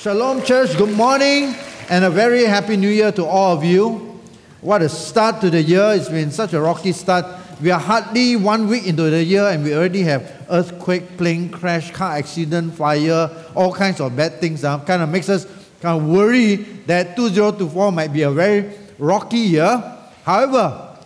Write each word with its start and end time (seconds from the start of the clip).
Shalom, 0.00 0.42
church. 0.44 0.78
Good 0.78 0.96
morning 0.96 1.54
and 1.90 2.06
a 2.06 2.10
very 2.10 2.44
happy 2.44 2.78
new 2.78 2.88
year 2.88 3.12
to 3.12 3.26
all 3.26 3.54
of 3.54 3.62
you. 3.62 4.18
What 4.62 4.80
a 4.80 4.88
start 4.88 5.42
to 5.42 5.50
the 5.50 5.62
year. 5.62 5.92
It's 5.92 6.08
been 6.08 6.30
such 6.30 6.54
a 6.54 6.60
rocky 6.62 6.92
start. 6.92 7.26
We 7.60 7.70
are 7.70 7.78
hardly 7.78 8.34
one 8.36 8.66
week 8.66 8.86
into 8.86 9.10
the 9.10 9.22
year 9.22 9.46
and 9.48 9.62
we 9.62 9.74
already 9.74 10.00
have 10.04 10.46
earthquake, 10.48 11.18
plane 11.18 11.50
crash, 11.50 11.90
car 11.90 12.12
accident, 12.12 12.76
fire, 12.76 13.28
all 13.54 13.74
kinds 13.74 14.00
of 14.00 14.16
bad 14.16 14.40
things. 14.40 14.64
Uh, 14.64 14.82
kind 14.86 15.02
of 15.02 15.10
makes 15.10 15.28
us 15.28 15.44
kind 15.82 16.00
of 16.00 16.08
worry 16.08 16.56
that 16.86 17.14
2024 17.14 17.92
might 17.92 18.10
be 18.10 18.22
a 18.22 18.30
very 18.30 18.72
rocky 18.98 19.36
year. 19.36 19.98
However, 20.24 20.96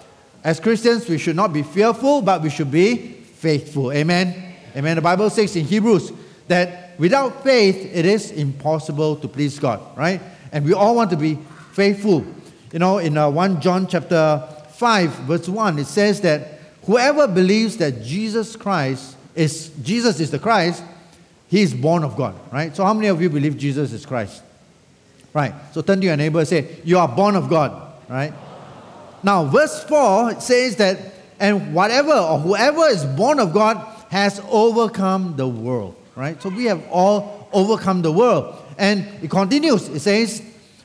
as 0.45 0.61
Christians, 0.61 1.09
we 1.09 1.19
should 1.19 1.35
not 1.35 1.53
be 1.53 1.65
fearful, 1.65 2.23
but 2.23 2.43
we 2.43 2.49
should 2.49 2.71
be 2.71 2.95
faithful. 2.95 3.91
Amen. 3.91 4.55
Amen. 4.77 4.95
The 4.95 5.03
Bible 5.03 5.31
says 5.31 5.57
in 5.57 5.65
Hebrews 5.65 6.13
that 6.47 6.84
without 6.99 7.43
faith, 7.43 7.91
it 7.95 8.07
is 8.07 8.31
impossible 8.31 9.17
to 9.17 9.29
please 9.29 9.59
God, 9.59 9.81
right? 9.97 10.21
And 10.53 10.65
we 10.65 10.73
all 10.73 10.95
want 10.95 11.11
to 11.11 11.17
be 11.17 11.39
faithful. 11.73 12.25
You 12.73 12.79
know, 12.79 12.99
in 12.99 13.17
uh, 13.17 13.31
1 13.31 13.61
John 13.61 13.87
chapter 13.87 14.47
5, 14.71 15.11
verse 15.11 15.49
1, 15.49 15.79
it 15.79 15.87
says 15.87 16.21
that 16.23 16.61
whoever 16.85 17.27
believes 17.27 17.77
that 17.79 18.03
Jesus 18.03 18.57
Christ 18.57 19.17
is, 19.35 19.71
Jesus 19.83 20.21
is 20.21 20.31
the 20.31 20.39
Christ, 20.39 20.83
he 21.49 21.63
is 21.63 21.75
born 21.75 22.05
of 22.05 22.17
God, 22.17 22.35
right? 22.53 22.75
So 22.75 22.85
how 22.85 22.95
many 22.95 23.09
of 23.09 23.21
you 23.21 23.31
believe 23.31 23.57
Jesus 23.57 23.93
is 23.93 24.05
Christ? 24.07 24.43
Right. 25.33 25.53
So 25.73 25.83
turn 25.83 26.01
to 26.01 26.07
your 26.07 26.17
neighbor 26.17 26.39
and 26.39 26.49
say, 26.49 26.77
you 26.85 26.99
are 26.99 27.09
born 27.09 27.35
of 27.35 27.49
God, 27.49 27.93
right? 28.09 28.33
Now, 29.23 29.45
verse 29.45 29.83
4 29.85 30.41
says 30.41 30.77
that, 30.77 30.99
and 31.41 31.75
whatever 31.75 32.13
or 32.13 32.39
whoever 32.39 32.87
is 32.87 33.05
born 33.05 33.41
of 33.41 33.53
God 33.53 33.77
has 34.11 34.41
overcome 34.49 35.35
the 35.37 35.49
world 35.49 35.97
right? 36.17 36.41
So 36.41 36.49
we 36.49 36.65
have 36.65 36.87
all 36.91 37.49
overcome 37.53 38.03
the 38.03 38.13
world. 38.13 38.57
And 38.79 39.07
it 39.23 39.31
continues, 39.31 39.89
it 39.89 40.01
says, 40.01 40.43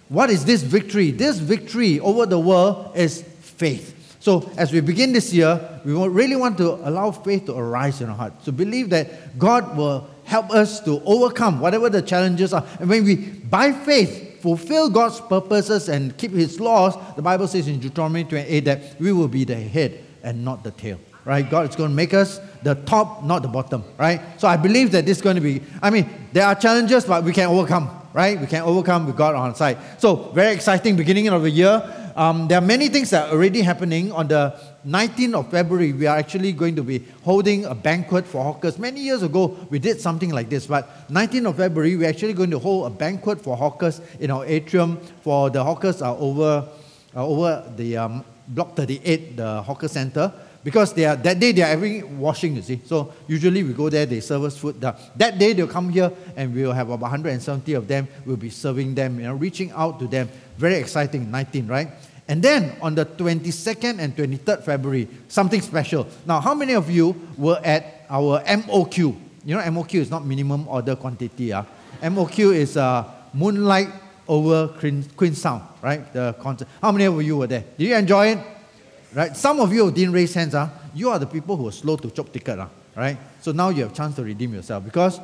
What 0.09 0.29
is 0.29 0.45
this 0.45 0.61
victory? 0.61 1.11
This 1.11 1.39
victory 1.39 1.99
over 1.99 2.25
the 2.25 2.39
world 2.39 2.91
is 2.95 3.21
faith. 3.21 3.95
So 4.19 4.51
as 4.57 4.71
we 4.71 4.81
begin 4.81 5.13
this 5.13 5.33
year, 5.33 5.81
we 5.85 5.93
really 5.93 6.35
want 6.35 6.57
to 6.57 6.73
allow 6.87 7.11
faith 7.11 7.45
to 7.45 7.55
arise 7.55 8.01
in 8.01 8.09
our 8.09 8.15
heart, 8.15 8.43
to 8.43 8.51
believe 8.51 8.89
that 8.89 9.39
God 9.39 9.77
will 9.77 10.09
help 10.25 10.51
us 10.51 10.81
to 10.81 11.01
overcome 11.05 11.59
whatever 11.59 11.89
the 11.89 12.01
challenges 12.01 12.53
are. 12.53 12.65
And 12.79 12.89
when 12.89 13.05
we, 13.05 13.15
by 13.15 13.71
faith, 13.71 14.41
fulfill 14.41 14.89
God's 14.89 15.21
purposes 15.21 15.89
and 15.89 16.15
keep 16.17 16.31
His 16.31 16.59
laws, 16.59 16.95
the 17.15 17.21
Bible 17.21 17.47
says 17.47 17.67
in 17.67 17.79
Deuteronomy 17.79 18.25
28 18.25 18.59
that 18.65 18.99
we 18.99 19.11
will 19.13 19.27
be 19.27 19.45
the 19.45 19.55
head 19.55 20.03
and 20.21 20.43
not 20.43 20.63
the 20.63 20.71
tail 20.71 20.99
right? 21.29 21.47
God 21.47 21.69
is 21.69 21.75
going 21.75 21.91
to 21.91 21.95
make 21.95 22.15
us 22.15 22.41
the 22.63 22.73
top, 22.73 23.23
not 23.23 23.43
the 23.43 23.47
bottom, 23.47 23.83
right? 23.99 24.19
So 24.39 24.47
I 24.47 24.57
believe 24.57 24.91
that 24.93 25.05
this 25.05 25.17
is 25.17 25.21
going 25.21 25.35
to 25.35 25.41
be, 25.41 25.61
I 25.79 25.91
mean, 25.91 26.09
there 26.33 26.43
are 26.43 26.55
challenges, 26.55 27.05
but 27.05 27.23
we 27.23 27.31
can 27.31 27.49
overcome, 27.49 27.87
right? 28.13 28.41
We 28.41 28.47
can 28.47 28.63
overcome 28.63 29.05
with 29.05 29.15
God 29.15 29.35
on 29.35 29.49
our 29.49 29.55
side. 29.55 29.77
So, 29.99 30.15
very 30.33 30.55
exciting 30.55 30.95
beginning 30.95 31.27
of 31.27 31.43
the 31.43 31.51
year. 31.51 31.83
Um, 32.15 32.47
there 32.47 32.57
are 32.57 32.65
many 32.65 32.89
things 32.89 33.11
that 33.11 33.29
are 33.29 33.33
already 33.35 33.61
happening. 33.61 34.11
On 34.11 34.27
the 34.27 34.59
19th 34.87 35.35
of 35.35 35.51
February, 35.51 35.93
we 35.93 36.07
are 36.07 36.17
actually 36.17 36.51
going 36.51 36.75
to 36.75 36.83
be 36.83 37.05
holding 37.23 37.63
a 37.65 37.75
banquet 37.75 38.25
for 38.25 38.43
hawkers. 38.43 38.79
Many 38.79 39.01
years 39.01 39.21
ago, 39.21 39.55
we 39.69 39.77
did 39.77 40.01
something 40.01 40.31
like 40.31 40.49
this, 40.49 40.65
but 40.65 41.07
19th 41.09 41.49
of 41.51 41.57
February, 41.57 41.95
we're 41.95 42.09
actually 42.09 42.33
going 42.33 42.49
to 42.49 42.57
hold 42.57 42.87
a 42.87 42.89
banquet 42.89 43.39
for 43.39 43.55
hawkers 43.55 44.01
in 44.19 44.31
our 44.31 44.43
atrium. 44.47 44.97
For 45.21 45.51
the 45.51 45.63
hawkers 45.63 46.01
are 46.01 46.17
over, 46.17 46.67
over 47.13 47.71
the 47.77 47.97
um, 47.97 48.25
Block 48.47 48.75
38, 48.75 49.37
the 49.37 49.61
hawker 49.61 49.87
center 49.87 50.33
because 50.63 50.93
they 50.93 51.05
are, 51.05 51.15
that 51.15 51.39
day 51.39 51.51
they 51.51 51.61
are 51.61 51.67
having 51.67 52.19
washing, 52.19 52.55
you 52.55 52.61
see. 52.61 52.81
So 52.85 53.13
usually 53.27 53.63
we 53.63 53.73
go 53.73 53.89
there, 53.89 54.05
they 54.05 54.19
serve 54.19 54.43
us 54.43 54.57
food. 54.57 54.79
That 54.81 55.37
day 55.37 55.53
they'll 55.53 55.67
come 55.67 55.89
here 55.89 56.11
and 56.35 56.53
we'll 56.53 56.73
have 56.73 56.89
about 56.89 57.01
170 57.01 57.73
of 57.73 57.87
them. 57.87 58.07
We'll 58.25 58.37
be 58.37 58.49
serving 58.49 58.95
them, 58.95 59.19
you 59.19 59.25
know, 59.25 59.35
reaching 59.35 59.71
out 59.71 59.99
to 59.99 60.07
them. 60.07 60.29
Very 60.57 60.75
exciting, 60.75 61.31
19, 61.31 61.67
right? 61.67 61.89
And 62.27 62.43
then 62.43 62.75
on 62.81 62.93
the 62.93 63.05
22nd 63.05 63.99
and 63.99 64.15
23rd 64.15 64.63
February, 64.63 65.07
something 65.27 65.61
special. 65.61 66.07
Now, 66.25 66.39
how 66.39 66.53
many 66.53 66.73
of 66.73 66.89
you 66.89 67.15
were 67.37 67.59
at 67.63 68.05
our 68.09 68.41
MOQ? 68.43 68.97
You 69.45 69.55
know, 69.55 69.61
MOQ 69.61 69.95
is 69.95 70.11
not 70.11 70.25
minimum 70.25 70.67
order 70.67 70.95
quantity. 70.95 71.51
Uh. 71.53 71.63
MOQ 72.03 72.53
is 72.53 72.77
uh, 72.77 73.03
Moonlight 73.33 73.89
over 74.27 74.67
Queenstown, 75.17 75.67
right? 75.81 76.13
The 76.13 76.35
concert. 76.39 76.67
How 76.81 76.91
many 76.91 77.05
of 77.05 77.21
you 77.23 77.37
were 77.37 77.47
there? 77.47 77.63
Did 77.77 77.87
you 77.87 77.95
enjoy 77.95 78.27
it? 78.27 78.39
Right? 79.13 79.35
Some 79.35 79.59
of 79.59 79.73
you 79.73 79.91
didn't 79.91 80.13
raise 80.13 80.33
hands. 80.33 80.53
Huh? 80.53 80.69
You 80.93 81.09
are 81.09 81.19
the 81.19 81.25
people 81.25 81.57
who 81.57 81.67
are 81.67 81.71
slow 81.71 81.97
to 81.97 82.09
chop 82.11 82.31
ticket. 82.31 82.59
Huh? 82.59 82.67
Right? 82.95 83.17
So 83.41 83.51
now 83.51 83.69
you 83.69 83.83
have 83.83 83.93
chance 83.93 84.15
to 84.17 84.23
redeem 84.23 84.53
yourself 84.53 84.83
because 84.83 85.19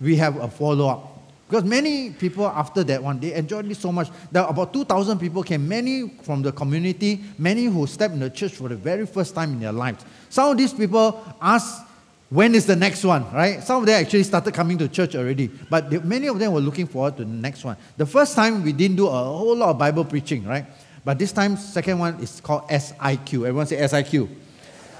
we 0.00 0.16
have 0.16 0.36
a 0.36 0.48
follow-up. 0.48 1.16
Because 1.48 1.64
many 1.64 2.10
people 2.10 2.46
after 2.46 2.84
that 2.84 3.02
one, 3.02 3.18
they 3.20 3.32
enjoyed 3.32 3.70
it 3.70 3.76
so 3.76 3.90
much. 3.90 4.10
There 4.30 4.42
are 4.42 4.50
about 4.50 4.72
2,000 4.72 5.18
people 5.18 5.42
came, 5.42 5.66
many 5.66 6.08
from 6.22 6.42
the 6.42 6.52
community, 6.52 7.24
many 7.38 7.64
who 7.64 7.86
stepped 7.86 8.12
in 8.12 8.20
the 8.20 8.28
church 8.28 8.52
for 8.52 8.68
the 8.68 8.76
very 8.76 9.06
first 9.06 9.34
time 9.34 9.52
in 9.52 9.60
their 9.60 9.72
lives. 9.72 10.04
Some 10.28 10.50
of 10.50 10.58
these 10.58 10.74
people 10.74 11.22
asked, 11.40 11.86
when 12.28 12.54
is 12.54 12.66
the 12.66 12.76
next 12.76 13.02
one, 13.02 13.24
right? 13.32 13.62
Some 13.62 13.80
of 13.80 13.86
them 13.86 13.98
actually 13.98 14.24
started 14.24 14.52
coming 14.52 14.76
to 14.76 14.88
church 14.88 15.14
already, 15.14 15.48
but 15.70 15.88
they, 15.88 15.98
many 16.00 16.26
of 16.26 16.38
them 16.38 16.52
were 16.52 16.60
looking 16.60 16.86
forward 16.86 17.16
to 17.16 17.24
the 17.24 17.30
next 17.30 17.64
one. 17.64 17.78
The 17.96 18.04
first 18.04 18.36
time 18.36 18.62
we 18.62 18.72
didn't 18.72 18.96
do 18.96 19.06
a 19.06 19.24
whole 19.24 19.56
lot 19.56 19.70
of 19.70 19.78
Bible 19.78 20.04
preaching, 20.04 20.44
right? 20.44 20.66
But 21.08 21.18
this 21.18 21.32
time, 21.32 21.56
second 21.56 21.98
one 21.98 22.20
is 22.20 22.38
called 22.38 22.68
SIQ. 22.68 23.46
Everyone 23.46 23.66
say 23.66 23.78
SIQ. 23.78 24.28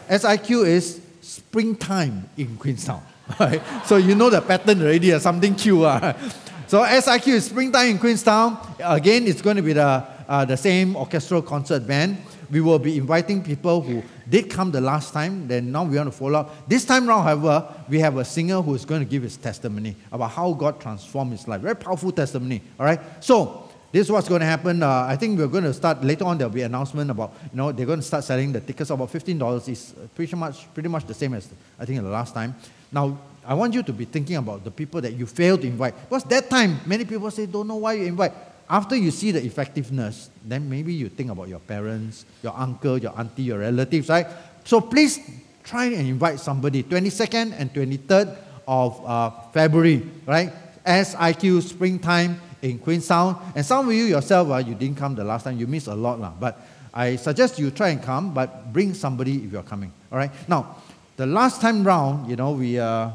SIQ 0.09 0.67
is 0.67 1.03
springtime 1.21 2.27
in 2.35 2.57
Queenstown. 2.57 3.03
Right? 3.39 3.61
So 3.85 3.99
you 3.99 4.15
know 4.15 4.31
the 4.31 4.41
pattern 4.41 4.81
already, 4.81 5.13
uh, 5.13 5.19
something 5.19 5.55
Q. 5.55 5.85
Uh. 5.85 6.15
So 6.67 6.83
SIQ 6.83 7.29
is 7.29 7.45
springtime 7.45 7.91
in 7.91 7.99
Queenstown. 7.99 8.57
Again, 8.79 9.27
it's 9.27 9.43
going 9.43 9.57
to 9.57 9.63
be 9.63 9.75
the, 9.75 10.03
uh, 10.27 10.47
the 10.47 10.57
same 10.57 10.97
orchestral 10.97 11.43
concert 11.43 11.87
band. 11.87 12.17
We 12.51 12.63
will 12.63 12.79
be 12.79 12.97
inviting 12.97 13.43
people 13.43 13.83
who 13.83 14.03
did 14.31 14.49
come 14.49 14.71
the 14.71 14.81
last 14.81 15.13
time, 15.13 15.47
then 15.47 15.71
now 15.71 15.85
we 15.85 15.99
want 15.99 16.11
to 16.11 16.17
follow 16.17 16.41
up. 16.41 16.69
This 16.69 16.87
time 16.87 17.07
round, 17.07 17.25
however, 17.25 17.71
we 17.87 18.01
have 18.01 18.17
a 18.17 18.25
singer 18.25 18.63
who 18.63 18.75
is 18.75 18.87
going 18.87 19.03
to 19.03 19.07
give 19.07 19.25
his 19.25 19.37
testimony 19.37 19.95
about 20.11 20.31
how 20.31 20.55
God 20.55 20.81
transformed 20.81 21.33
his 21.33 21.47
life. 21.47 21.61
Very 21.61 21.77
powerful 21.77 22.13
testimony. 22.13 22.63
All 22.81 22.87
right? 22.87 23.01
So 23.23 23.68
this 23.91 24.07
is 24.07 24.13
what's 24.13 24.29
going 24.29 24.41
to 24.41 24.47
happen. 24.47 24.83
Uh, 24.83 25.07
I 25.09 25.17
think 25.17 25.39
we're 25.39 25.47
going 25.47 25.65
to 25.65 25.73
start 25.73 26.05
later 26.05 26.25
on. 26.25 26.37
There'll 26.37 26.53
be 26.53 26.63
an 26.63 26.67
announcement 26.75 27.11
about 27.11 27.33
you 27.51 27.57
know 27.57 27.73
they're 27.73 27.87
going 27.87 28.01
to 28.01 28.05
start 28.05 28.25
selling 28.25 28.53
the 28.53 28.61
tickets 28.61 28.91
about 28.91 29.11
fifteen 29.11 29.39
dollars. 29.39 29.69
is 29.69 29.95
pretty 30.15 30.37
much 30.37 30.73
pretty 30.75 30.89
much 30.89 31.07
the 31.07 31.15
same 31.15 31.35
as 31.35 31.49
I 31.79 31.85
think 31.85 32.03
the 32.03 32.09
last 32.09 32.35
time. 32.35 32.55
Now 32.93 33.19
I 33.45 33.55
want 33.55 33.73
you 33.73 33.83
to 33.83 33.93
be 33.93 34.05
thinking 34.05 34.37
about 34.37 34.63
the 34.63 34.71
people 34.71 35.01
that 35.01 35.15
you 35.15 35.25
failed 35.27 35.63
to 35.63 35.67
invite 35.67 35.95
because 36.09 36.25
that 36.25 36.51
time 36.51 36.81
many 36.85 37.05
people 37.07 37.31
say 37.31 37.47
don't 37.47 37.67
know 37.67 37.77
why 37.77 37.95
you 37.95 38.05
invite. 38.05 38.33
After 38.69 38.95
you 38.95 39.11
see 39.11 39.31
the 39.31 39.43
effectiveness, 39.43 40.29
then 40.45 40.69
maybe 40.69 40.93
you 40.93 41.09
think 41.09 41.31
about 41.31 41.49
your 41.49 41.61
parents, 41.61 42.27
your 42.43 42.55
uncle, 42.55 42.99
your 42.99 43.19
auntie, 43.19 43.45
your 43.45 43.61
relatives, 43.61 44.11
right? 44.11 44.27
So 44.65 44.83
please 44.83 45.19
try 45.65 45.87
and 45.87 46.07
invite 46.07 46.39
somebody. 46.39 46.83
22nd 46.83 47.55
and 47.57 47.73
23rd 47.73 48.37
of 48.69 49.01
uh, 49.07 49.31
February, 49.53 50.07
right? 50.27 50.53
SIQ 50.85 51.63
springtime 51.63 52.39
in 52.63 52.79
Queenstown. 52.79 53.53
And 53.55 53.65
some 53.65 53.89
of 53.89 53.95
you 53.95 54.05
yourself, 54.05 54.51
uh, 54.51 54.57
you 54.57 54.75
didn't 54.75 54.97
come 54.97 55.15
the 55.15 55.25
last 55.25 55.45
time, 55.45 55.59
you 55.59 55.67
missed 55.67 55.87
a 55.87 55.95
lot. 55.95 56.21
Uh, 56.21 56.33
but 56.39 56.61
I 56.93 57.17
suggest 57.17 57.59
you 57.59 57.71
try 57.71 57.91
and 57.91 58.03
come, 58.03 58.35
but 58.35 58.73
bring 58.73 58.95
somebody 58.95 59.45
if 59.45 59.53
you're 59.53 59.63
coming. 59.63 59.93
All 60.11 60.19
right? 60.19 60.31
Now, 60.49 60.77
the 61.17 61.27
last 61.27 61.61
time 61.61 61.85
round, 61.85 62.29
you 62.31 62.37
know, 62.37 62.53
we, 62.53 62.79
uh, 62.79 63.11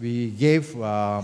we 0.00 0.30
gave 0.30 0.80
uh, 0.80 1.22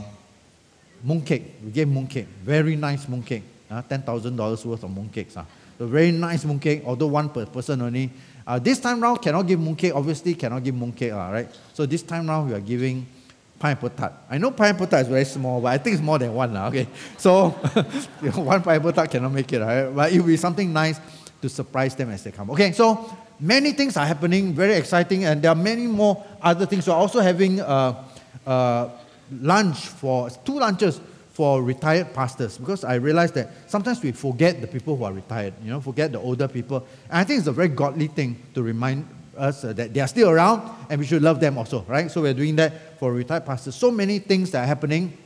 mooncake. 1.07 1.45
We 1.65 1.71
gave 1.71 1.89
mooncake. 1.89 2.27
Very 2.43 2.77
nice 2.77 3.07
mooncake. 3.07 3.43
Uh, 3.71 3.83
$10,000 3.83 4.65
worth 4.65 4.83
of 4.85 4.91
mooncakes. 4.91 5.37
Uh. 5.37 5.45
So 5.79 5.87
very 5.87 6.13
nice 6.13 6.45
mooncake, 6.45 6.85
although 6.85 7.09
one 7.09 7.29
per 7.29 7.47
person 7.47 7.83
only. 7.83 8.11
Uh, 8.47 8.59
this 8.59 8.79
time 8.79 9.01
round, 9.01 9.23
cannot 9.23 9.47
give 9.47 9.59
mooncake. 9.59 9.95
Obviously, 9.95 10.35
cannot 10.35 10.63
give 10.63 10.75
mooncake, 10.75 11.13
uh, 11.13 11.33
right? 11.33 11.49
So 11.73 11.87
this 11.87 12.03
time 12.03 12.29
round, 12.29 12.51
we 12.51 12.55
are 12.55 12.61
giving 12.61 13.07
pineapple 13.65 13.89
tart. 13.89 14.13
I 14.29 14.37
know 14.37 14.51
pineapple 14.51 14.87
tart 14.87 15.03
is 15.03 15.09
very 15.09 15.25
small, 15.25 15.59
but 15.59 15.69
I 15.69 15.79
think 15.79 15.95
it's 15.95 16.03
more 16.03 16.19
than 16.19 16.35
one. 16.35 16.55
Uh, 16.55 16.69
okay, 16.69 16.87
so 17.17 17.49
one 18.35 18.63
pineapple 18.63 18.93
tart 18.93 19.11
cannot 19.11 19.33
make 19.33 19.51
it, 19.51 19.61
right? 19.61 19.89
But 19.89 20.13
it 20.13 20.19
will 20.19 20.27
be 20.27 20.37
something 20.37 20.71
nice 20.71 21.01
to 21.41 21.49
surprise 21.49 21.95
them 21.95 22.11
as 22.11 22.23
they 22.23 22.31
come. 22.31 22.51
Okay, 22.51 22.73
so 22.73 23.17
many 23.41 23.73
things 23.73 23.97
are 23.97 24.05
happening, 24.05 24.53
very 24.53 24.75
exciting, 24.75 25.25
and 25.25 25.41
there 25.41 25.51
are 25.51 25.55
many 25.55 25.87
more 25.87 26.23
other 26.43 26.67
things. 26.67 26.87
We're 26.87 26.93
also 26.93 27.21
having 27.21 27.61
a, 27.61 28.05
a 28.45 28.91
lunch 29.41 29.87
for 29.87 30.29
two 30.45 30.59
lunches 30.59 31.01
for 31.33 31.63
retired 31.63 32.13
pastors 32.13 32.59
because 32.59 32.85
I 32.85 32.97
realized 32.97 33.33
that 33.35 33.51
sometimes 33.67 34.03
we 34.03 34.13
forget 34.13 34.61
the 34.61 34.67
people 34.67 34.95
who 34.95 35.05
are 35.05 35.13
retired, 35.13 35.55
you 35.63 35.71
know, 35.71 35.81
forget 35.81 36.13
the 36.13 36.21
older 36.21 36.49
people. 36.49 36.87
And 37.09 37.19
I 37.19 37.25
think 37.25 37.39
it's 37.39 37.49
a 37.49 37.53
very 37.53 37.69
godly 37.69 38.09
thing 38.09 38.37
to 38.53 38.63
remind 38.63 39.09
us 39.37 39.65
uh, 39.65 39.73
that 39.73 39.93
they 39.93 40.01
are 40.01 40.09
still 40.09 40.31
around 40.31 40.63
and 40.91 41.01
we 41.01 41.07
should 41.07 41.23
love 41.23 41.41
them 41.41 41.59
also, 41.59 41.85
right? 41.89 42.11
So 42.11 42.23
we're 42.23 42.35
doing 42.35 42.57
that 42.57 42.99
for 42.99 43.13
retired 43.13 43.47
pastors. 43.47 43.75
So 43.75 43.91
many 43.91 44.19
things 44.19 44.51
that 44.53 44.65
are 44.65 44.67
happening. 44.67 45.17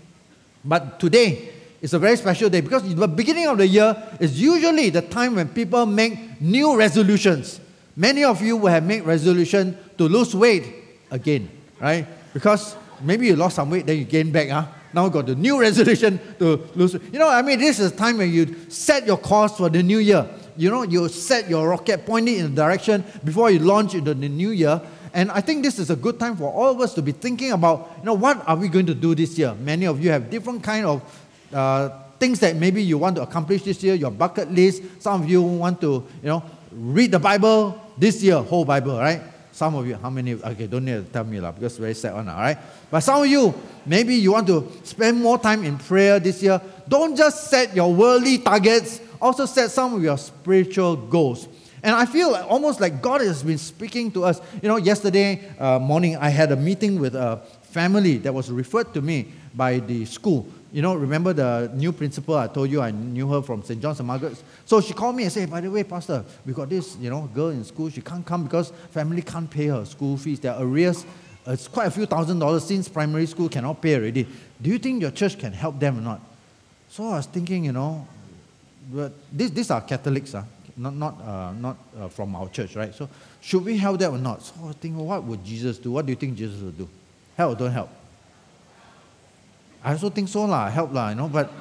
But 0.64 0.98
today 1.00 1.50
is 1.80 1.94
a 1.94 1.98
very 1.98 2.16
special 2.16 2.50
day 2.50 2.60
because 2.60 2.82
the 2.94 3.08
beginning 3.08 3.46
of 3.46 3.58
the 3.58 3.66
year 3.66 3.96
is 4.20 4.40
usually 4.40 4.90
the 4.90 5.02
time 5.02 5.36
when 5.36 5.48
people 5.48 5.86
make 5.86 6.40
new 6.40 6.76
resolutions. 6.76 7.60
Many 7.96 8.24
of 8.24 8.42
you 8.42 8.56
will 8.56 8.68
have 8.68 8.84
made 8.84 9.02
resolution 9.02 9.76
to 9.96 10.04
lose 10.04 10.34
weight 10.34 10.72
again, 11.10 11.50
right? 11.80 12.06
Because 12.32 12.76
maybe 13.02 13.26
you 13.26 13.36
lost 13.36 13.56
some 13.56 13.70
weight, 13.70 13.86
then 13.86 13.98
you 13.98 14.04
gain 14.04 14.30
back. 14.30 14.48
Huh? 14.48 14.66
Now 14.92 15.08
got 15.08 15.26
the 15.26 15.34
new 15.34 15.60
resolution 15.68 16.20
to 16.38 16.68
lose. 16.74 16.94
You 16.94 17.18
know, 17.18 17.28
I 17.28 17.42
mean, 17.42 17.58
this 17.58 17.78
is 17.78 17.92
a 17.92 17.96
time 17.96 18.18
when 18.18 18.32
you 18.32 18.56
set 18.68 19.06
your 19.06 19.18
course 19.18 19.56
for 19.56 19.68
the 19.68 19.82
new 19.82 19.98
year. 19.98 20.28
You 20.58 20.70
know, 20.70 20.82
you 20.82 21.08
set 21.08 21.48
your 21.48 21.68
rocket, 21.68 22.04
point 22.04 22.28
it 22.28 22.38
in 22.38 22.46
a 22.46 22.48
direction 22.48 23.04
before 23.24 23.50
you 23.50 23.60
launch 23.60 23.94
into 23.94 24.12
the 24.12 24.28
new 24.28 24.50
year. 24.50 24.82
And 25.14 25.30
I 25.30 25.40
think 25.40 25.62
this 25.62 25.78
is 25.78 25.88
a 25.88 25.96
good 25.96 26.18
time 26.18 26.36
for 26.36 26.52
all 26.52 26.72
of 26.72 26.80
us 26.80 26.92
to 26.94 27.02
be 27.02 27.12
thinking 27.12 27.52
about, 27.52 27.94
you 28.00 28.04
know, 28.04 28.14
what 28.14 28.42
are 28.46 28.56
we 28.56 28.68
going 28.68 28.86
to 28.86 28.94
do 28.94 29.14
this 29.14 29.38
year? 29.38 29.54
Many 29.54 29.86
of 29.86 30.02
you 30.02 30.10
have 30.10 30.28
different 30.28 30.62
kind 30.62 30.84
of 30.84 31.24
uh, 31.54 31.90
things 32.18 32.40
that 32.40 32.56
maybe 32.56 32.82
you 32.82 32.98
want 32.98 33.16
to 33.16 33.22
accomplish 33.22 33.62
this 33.62 33.82
year, 33.82 33.94
your 33.94 34.10
bucket 34.10 34.50
list. 34.50 34.82
Some 34.98 35.22
of 35.22 35.30
you 35.30 35.40
want 35.40 35.80
to, 35.80 36.04
you 36.22 36.28
know, 36.28 36.42
read 36.72 37.12
the 37.12 37.18
Bible 37.18 37.80
this 37.96 38.20
year, 38.22 38.42
whole 38.42 38.64
Bible, 38.64 38.98
right? 38.98 39.22
Some 39.52 39.74
of 39.74 39.86
you, 39.86 39.96
how 39.96 40.10
many? 40.10 40.34
Okay, 40.34 40.66
don't 40.66 40.84
need 40.84 41.06
to 41.06 41.12
tell 41.12 41.24
me 41.24 41.40
lah, 41.40 41.50
because 41.50 41.78
very 41.78 41.94
sad 41.94 42.14
one, 42.14 42.28
all 42.28 42.36
right? 42.36 42.58
But 42.90 43.00
some 43.00 43.22
of 43.22 43.26
you, 43.26 43.54
maybe 43.86 44.14
you 44.14 44.32
want 44.32 44.46
to 44.48 44.70
spend 44.84 45.20
more 45.20 45.38
time 45.38 45.64
in 45.64 45.78
prayer 45.78 46.20
this 46.20 46.42
year. 46.42 46.60
Don't 46.86 47.16
just 47.16 47.50
set 47.50 47.74
your 47.74 47.92
worldly 47.92 48.38
targets, 48.38 49.00
also 49.20 49.46
set 49.46 49.70
some 49.70 49.94
of 49.94 50.02
your 50.02 50.18
spiritual 50.18 50.96
goals. 50.96 51.48
And 51.82 51.94
I 51.94 52.06
feel 52.06 52.34
almost 52.34 52.80
like 52.80 53.00
God 53.00 53.20
has 53.20 53.42
been 53.42 53.58
speaking 53.58 54.10
to 54.12 54.24
us. 54.24 54.40
You 54.62 54.68
know, 54.68 54.76
yesterday 54.76 55.48
uh, 55.58 55.78
morning 55.78 56.16
I 56.16 56.28
had 56.28 56.50
a 56.50 56.56
meeting 56.56 56.98
with 56.98 57.14
a 57.14 57.40
family 57.62 58.18
that 58.18 58.32
was 58.32 58.50
referred 58.50 58.92
to 58.94 59.00
me 59.00 59.28
by 59.54 59.78
the 59.78 60.04
school. 60.04 60.46
You 60.72 60.82
know, 60.82 60.94
remember 60.94 61.32
the 61.32 61.70
new 61.74 61.92
principal 61.92 62.36
I 62.36 62.48
told 62.48 62.70
you 62.70 62.82
I 62.82 62.90
knew 62.90 63.30
her 63.32 63.42
from 63.42 63.62
St. 63.62 63.80
John's 63.80 64.00
and 64.00 64.06
Margaret's? 64.06 64.42
So 64.66 64.80
she 64.80 64.92
called 64.92 65.16
me 65.16 65.22
and 65.22 65.32
said, 65.32 65.50
by 65.50 65.60
the 65.60 65.70
way, 65.70 65.84
Pastor, 65.84 66.24
we 66.44 66.52
got 66.52 66.68
this, 66.68 66.96
you 66.96 67.08
know, 67.08 67.22
girl 67.32 67.48
in 67.48 67.64
school. 67.64 67.88
She 67.88 68.02
can't 68.02 68.26
come 68.26 68.44
because 68.44 68.70
family 68.90 69.22
can't 69.22 69.48
pay 69.48 69.66
her 69.66 69.84
school 69.84 70.16
fees. 70.16 70.40
There 70.40 70.52
are 70.52 70.62
arrears. 70.62 71.06
It's 71.46 71.68
quite 71.68 71.86
a 71.86 71.90
few 71.90 72.04
thousand 72.04 72.40
dollars 72.40 72.64
since 72.64 72.88
primary 72.88 73.26
school 73.26 73.48
cannot 73.48 73.80
pay 73.80 73.96
already. 73.96 74.26
Do 74.60 74.68
you 74.68 74.78
think 74.78 75.00
your 75.00 75.10
church 75.10 75.38
can 75.38 75.52
help 75.52 75.80
them 75.80 75.98
or 75.98 76.02
not? 76.02 76.20
So 76.90 77.06
I 77.06 77.16
was 77.16 77.26
thinking, 77.26 77.64
you 77.64 77.72
know, 77.72 78.06
but 78.92 79.12
this, 79.30 79.50
these 79.50 79.70
are 79.70 79.80
Catholics, 79.80 80.34
uh, 80.34 80.44
not, 80.76 80.94
not, 80.94 81.20
uh, 81.20 81.52
not 81.52 81.76
uh, 81.98 82.08
from 82.08 82.34
our 82.34 82.48
church, 82.48 82.74
right? 82.76 82.94
So 82.94 83.08
should 83.40 83.64
we 83.64 83.76
help 83.76 83.98
them 83.98 84.14
or 84.14 84.18
not? 84.18 84.42
So 84.42 84.54
I 84.64 84.72
thinking, 84.72 84.96
what 84.96 85.22
would 85.24 85.44
Jesus 85.44 85.78
do? 85.78 85.92
What 85.92 86.06
do 86.06 86.12
you 86.12 86.16
think 86.16 86.36
Jesus 86.36 86.60
would 86.62 86.78
do? 86.78 86.88
Help 87.36 87.56
or 87.56 87.58
don't 87.58 87.72
help? 87.72 87.90
I 89.84 89.92
also 89.92 90.10
think 90.10 90.28
so, 90.28 90.44
lah, 90.44 90.68
help, 90.70 90.92
lah, 90.92 91.10
you 91.10 91.16
know, 91.16 91.28
but 91.28 91.52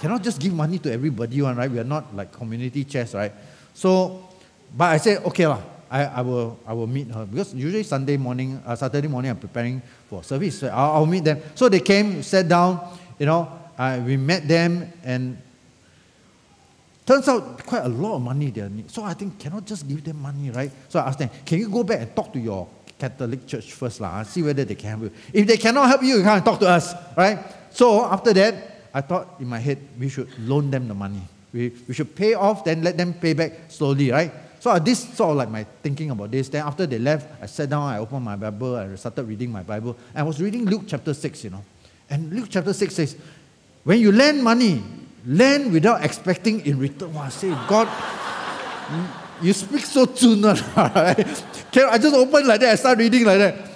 cannot 0.00 0.22
just 0.22 0.40
give 0.40 0.52
money 0.52 0.78
to 0.78 0.92
everybody, 0.92 1.42
one, 1.42 1.56
right? 1.56 1.70
We 1.70 1.78
are 1.78 1.84
not 1.84 2.14
like 2.14 2.32
community 2.32 2.84
chest, 2.84 3.14
right? 3.14 3.32
So, 3.74 4.28
but 4.76 4.92
I 4.92 4.96
said, 4.96 5.24
okay, 5.24 5.46
lah, 5.46 5.60
I, 5.90 6.04
I, 6.04 6.20
will, 6.22 6.58
I 6.66 6.72
will 6.72 6.86
meet 6.86 7.08
her 7.10 7.24
because 7.26 7.54
usually 7.54 7.82
Sunday 7.82 8.16
morning, 8.16 8.60
uh, 8.66 8.74
Saturday 8.74 9.08
morning, 9.08 9.30
I'm 9.30 9.38
preparing 9.38 9.82
for 10.08 10.22
service. 10.22 10.60
So 10.60 10.68
I'll, 10.68 10.92
I'll 10.92 11.06
meet 11.06 11.24
them. 11.24 11.40
So 11.54 11.68
they 11.68 11.80
came, 11.80 12.22
sat 12.22 12.48
down, 12.48 12.80
you 13.18 13.26
know, 13.26 13.48
uh, 13.78 14.00
we 14.04 14.16
met 14.16 14.48
them, 14.48 14.92
and 15.04 15.38
turns 17.06 17.28
out 17.28 17.64
quite 17.64 17.84
a 17.84 17.88
lot 17.88 18.16
of 18.16 18.22
money 18.22 18.50
they 18.50 18.68
need. 18.68 18.90
So 18.90 19.04
I 19.04 19.14
think 19.14 19.38
cannot 19.38 19.64
just 19.64 19.86
give 19.88 20.02
them 20.04 20.20
money, 20.20 20.50
right? 20.50 20.70
So 20.88 20.98
I 20.98 21.08
asked 21.08 21.20
them, 21.20 21.30
can 21.44 21.58
you 21.58 21.68
go 21.68 21.84
back 21.84 22.00
and 22.00 22.14
talk 22.14 22.32
to 22.32 22.38
your 22.38 22.68
Catholic 22.98 23.46
church 23.46 23.72
first, 23.72 24.00
lah, 24.00 24.22
see 24.24 24.42
whether 24.42 24.64
they 24.64 24.74
can 24.74 24.88
help 24.88 25.02
you. 25.02 25.12
If 25.32 25.46
they 25.46 25.56
cannot 25.56 25.88
help 25.88 26.02
you, 26.02 26.16
you 26.18 26.24
can't 26.24 26.44
talk 26.44 26.58
to 26.60 26.68
us, 26.68 26.94
right? 27.16 27.38
So 27.70 28.04
after 28.04 28.32
that, 28.32 28.88
I 28.92 29.02
thought 29.02 29.36
in 29.38 29.48
my 29.48 29.58
head, 29.58 29.78
we 29.98 30.08
should 30.08 30.28
loan 30.40 30.70
them 30.70 30.88
the 30.88 30.94
money. 30.94 31.20
We, 31.52 31.72
we 31.86 31.94
should 31.94 32.16
pay 32.16 32.34
off, 32.34 32.64
then 32.64 32.82
let 32.82 32.96
them 32.96 33.12
pay 33.12 33.34
back 33.34 33.70
slowly, 33.70 34.10
right? 34.10 34.32
So 34.60 34.76
this 34.78 34.98
sort 35.14 35.30
of 35.30 35.36
like 35.36 35.50
my 35.50 35.64
thinking 35.82 36.10
about 36.10 36.30
this. 36.30 36.48
Then 36.48 36.64
after 36.64 36.86
they 36.86 36.98
left, 36.98 37.28
I 37.40 37.46
sat 37.46 37.68
down, 37.68 37.82
I 37.82 37.98
opened 37.98 38.24
my 38.24 38.36
Bible, 38.36 38.76
I 38.76 38.94
started 38.96 39.24
reading 39.24 39.52
my 39.52 39.62
Bible. 39.62 39.96
I 40.14 40.22
was 40.22 40.40
reading 40.40 40.64
Luke 40.64 40.84
chapter 40.86 41.12
6, 41.12 41.44
you 41.44 41.50
know. 41.50 41.62
And 42.08 42.32
Luke 42.32 42.48
chapter 42.48 42.72
6 42.72 42.94
says, 42.94 43.16
when 43.84 44.00
you 44.00 44.10
lend 44.10 44.42
money, 44.42 44.82
lend 45.26 45.72
without 45.72 46.04
expecting 46.04 46.64
in 46.64 46.78
return. 46.78 47.12
Wow, 47.12 47.28
say, 47.28 47.50
God, 47.68 47.88
you 49.42 49.52
speak 49.52 49.84
so 49.84 50.06
soon, 50.06 50.42
right? 50.76 51.18
I 51.18 51.98
just 51.98 52.14
open 52.14 52.46
like 52.46 52.60
that, 52.60 52.72
I 52.72 52.74
start 52.76 52.98
reading 52.98 53.24
like 53.24 53.38
that. 53.38 53.70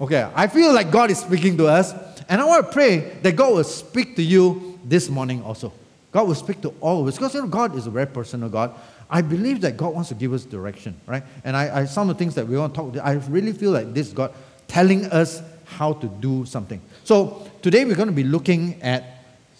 Okay, 0.00 0.28
I 0.34 0.48
feel 0.48 0.72
like 0.72 0.90
God 0.90 1.10
is 1.10 1.18
speaking 1.18 1.56
to 1.58 1.66
us. 1.66 1.92
And 2.28 2.40
I 2.40 2.44
want 2.44 2.66
to 2.66 2.72
pray 2.72 3.18
that 3.22 3.36
God 3.36 3.54
will 3.54 3.64
speak 3.64 4.16
to 4.16 4.22
you 4.22 4.78
this 4.84 5.08
morning 5.08 5.42
also. 5.42 5.72
God 6.10 6.26
will 6.26 6.34
speak 6.34 6.60
to 6.62 6.72
all 6.80 7.02
of 7.02 7.08
us 7.08 7.16
because 7.16 7.34
you 7.34 7.42
know, 7.42 7.48
God 7.48 7.76
is 7.76 7.86
a 7.86 7.90
very 7.90 8.06
personal 8.06 8.48
God. 8.48 8.74
I 9.10 9.20
believe 9.20 9.60
that 9.60 9.76
God 9.76 9.94
wants 9.94 10.08
to 10.08 10.14
give 10.14 10.32
us 10.32 10.44
direction, 10.44 10.98
right? 11.06 11.22
And 11.44 11.56
I, 11.56 11.80
I 11.80 11.84
some 11.84 12.08
of 12.08 12.16
the 12.16 12.18
things 12.18 12.34
that 12.36 12.46
we 12.48 12.56
want 12.56 12.74
to 12.74 12.80
talk, 12.80 12.96
I 13.04 13.12
really 13.28 13.52
feel 13.52 13.72
like 13.72 13.92
this 13.92 14.10
God 14.10 14.32
telling 14.66 15.06
us 15.06 15.42
how 15.64 15.92
to 15.94 16.06
do 16.06 16.44
something. 16.46 16.80
So 17.04 17.48
today 17.62 17.84
we're 17.84 17.96
going 17.96 18.08
to 18.08 18.14
be 18.14 18.24
looking 18.24 18.80
at 18.82 19.13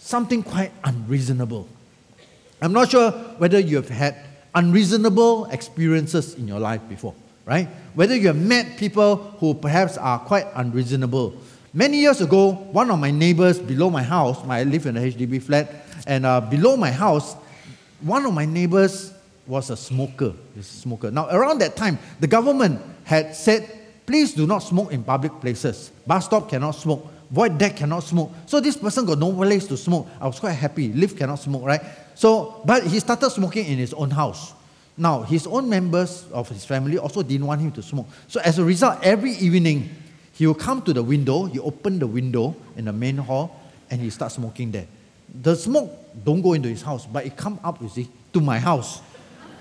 something 0.05 0.43
quite 0.43 0.71
unreasonable. 0.83 1.67
I'm 2.61 2.73
not 2.73 2.91
sure 2.91 3.11
whether 3.37 3.59
you 3.59 3.75
have 3.77 3.89
had 3.89 4.15
unreasonable 4.53 5.45
experiences 5.45 6.35
in 6.35 6.47
your 6.47 6.59
life 6.59 6.81
before, 6.87 7.13
right? 7.45 7.67
Whether 7.93 8.15
you 8.15 8.27
have 8.27 8.37
met 8.37 8.77
people 8.77 9.15
who 9.39 9.53
perhaps 9.53 9.97
are 9.97 10.19
quite 10.19 10.47
unreasonable 10.55 11.35
Many 11.75 11.97
years 11.97 12.21
ago, 12.21 12.53
one 12.71 12.89
of 12.89 12.97
my 12.99 13.11
neighbors 13.11 13.59
below 13.59 13.89
my 13.89 14.01
house, 14.01 14.39
I 14.47 14.63
live 14.63 14.85
in 14.85 14.95
a 14.95 15.01
HDB 15.01 15.43
flat, 15.43 15.69
and 16.07 16.25
uh, 16.25 16.39
below 16.39 16.77
my 16.77 16.89
house, 16.89 17.35
one 17.99 18.25
of 18.25 18.33
my 18.33 18.45
neighbors 18.45 19.13
was 19.45 19.69
a 19.69 19.75
smoker. 19.75 20.31
A 20.57 20.63
smoker. 20.63 21.11
Now, 21.11 21.27
around 21.27 21.59
that 21.59 21.75
time, 21.75 21.99
the 22.21 22.27
government 22.27 22.79
had 23.03 23.35
said, 23.35 23.69
please 24.05 24.33
do 24.33 24.45
not 24.45 24.59
smoke 24.59 24.91
in 24.91 25.03
public 25.03 25.39
places. 25.41 25.91
Bus 26.05 26.25
stop 26.25 26.49
cannot 26.49 26.71
smoke. 26.71 27.05
Void 27.31 27.57
deck 27.57 27.77
cannot 27.77 28.01
smoke. 28.03 28.31
So 28.45 28.59
this 28.59 28.77
person 28.77 29.05
got 29.05 29.17
no 29.17 29.33
place 29.33 29.65
to 29.67 29.77
smoke. 29.77 30.07
I 30.21 30.27
was 30.27 30.39
quite 30.39 30.53
happy. 30.53 30.93
Lift 30.93 31.17
cannot 31.17 31.39
smoke, 31.39 31.63
right? 31.63 31.81
So, 32.13 32.61
but 32.65 32.83
he 32.83 32.99
started 32.99 33.29
smoking 33.31 33.65
in 33.65 33.77
his 33.77 33.93
own 33.93 34.11
house. 34.11 34.53
Now, 34.97 35.23
his 35.23 35.45
own 35.45 35.67
members 35.67 36.25
of 36.31 36.47
his 36.47 36.63
family 36.63 36.97
also 36.97 37.21
didn't 37.21 37.47
want 37.47 37.61
him 37.61 37.71
to 37.73 37.81
smoke. 37.81 38.07
So 38.27 38.39
as 38.39 38.59
a 38.59 38.63
result, 38.63 38.99
every 39.03 39.31
evening, 39.33 39.89
he 40.33 40.47
will 40.47 40.53
come 40.53 40.81
to 40.83 40.93
the 40.93 41.03
window, 41.03 41.45
he 41.45 41.59
open 41.59 41.99
the 41.99 42.07
window 42.07 42.55
in 42.77 42.85
the 42.85 42.93
main 42.93 43.17
hall, 43.17 43.59
and 43.89 43.99
he 43.99 44.09
starts 44.09 44.35
smoking 44.35 44.71
there. 44.71 44.87
The 45.41 45.55
smoke 45.55 45.91
don't 46.23 46.41
go 46.41 46.53
into 46.53 46.69
his 46.69 46.81
house, 46.81 47.05
but 47.05 47.25
it 47.25 47.35
come 47.35 47.59
up, 47.63 47.81
you 47.81 47.89
see, 47.89 48.07
to 48.33 48.39
my 48.39 48.59
house. 48.59 49.01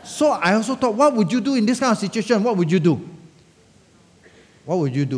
So 0.04 0.30
I 0.30 0.54
also 0.54 0.76
thought, 0.76 0.94
what 0.94 1.14
would 1.14 1.32
you 1.32 1.40
do 1.40 1.54
in 1.54 1.66
this 1.66 1.80
kind 1.80 1.92
of 1.92 1.98
situation? 1.98 2.42
What 2.42 2.56
would 2.56 2.70
you 2.70 2.78
do? 2.78 3.08
What 4.64 4.78
would 4.78 4.94
you 4.94 5.04
do? 5.04 5.16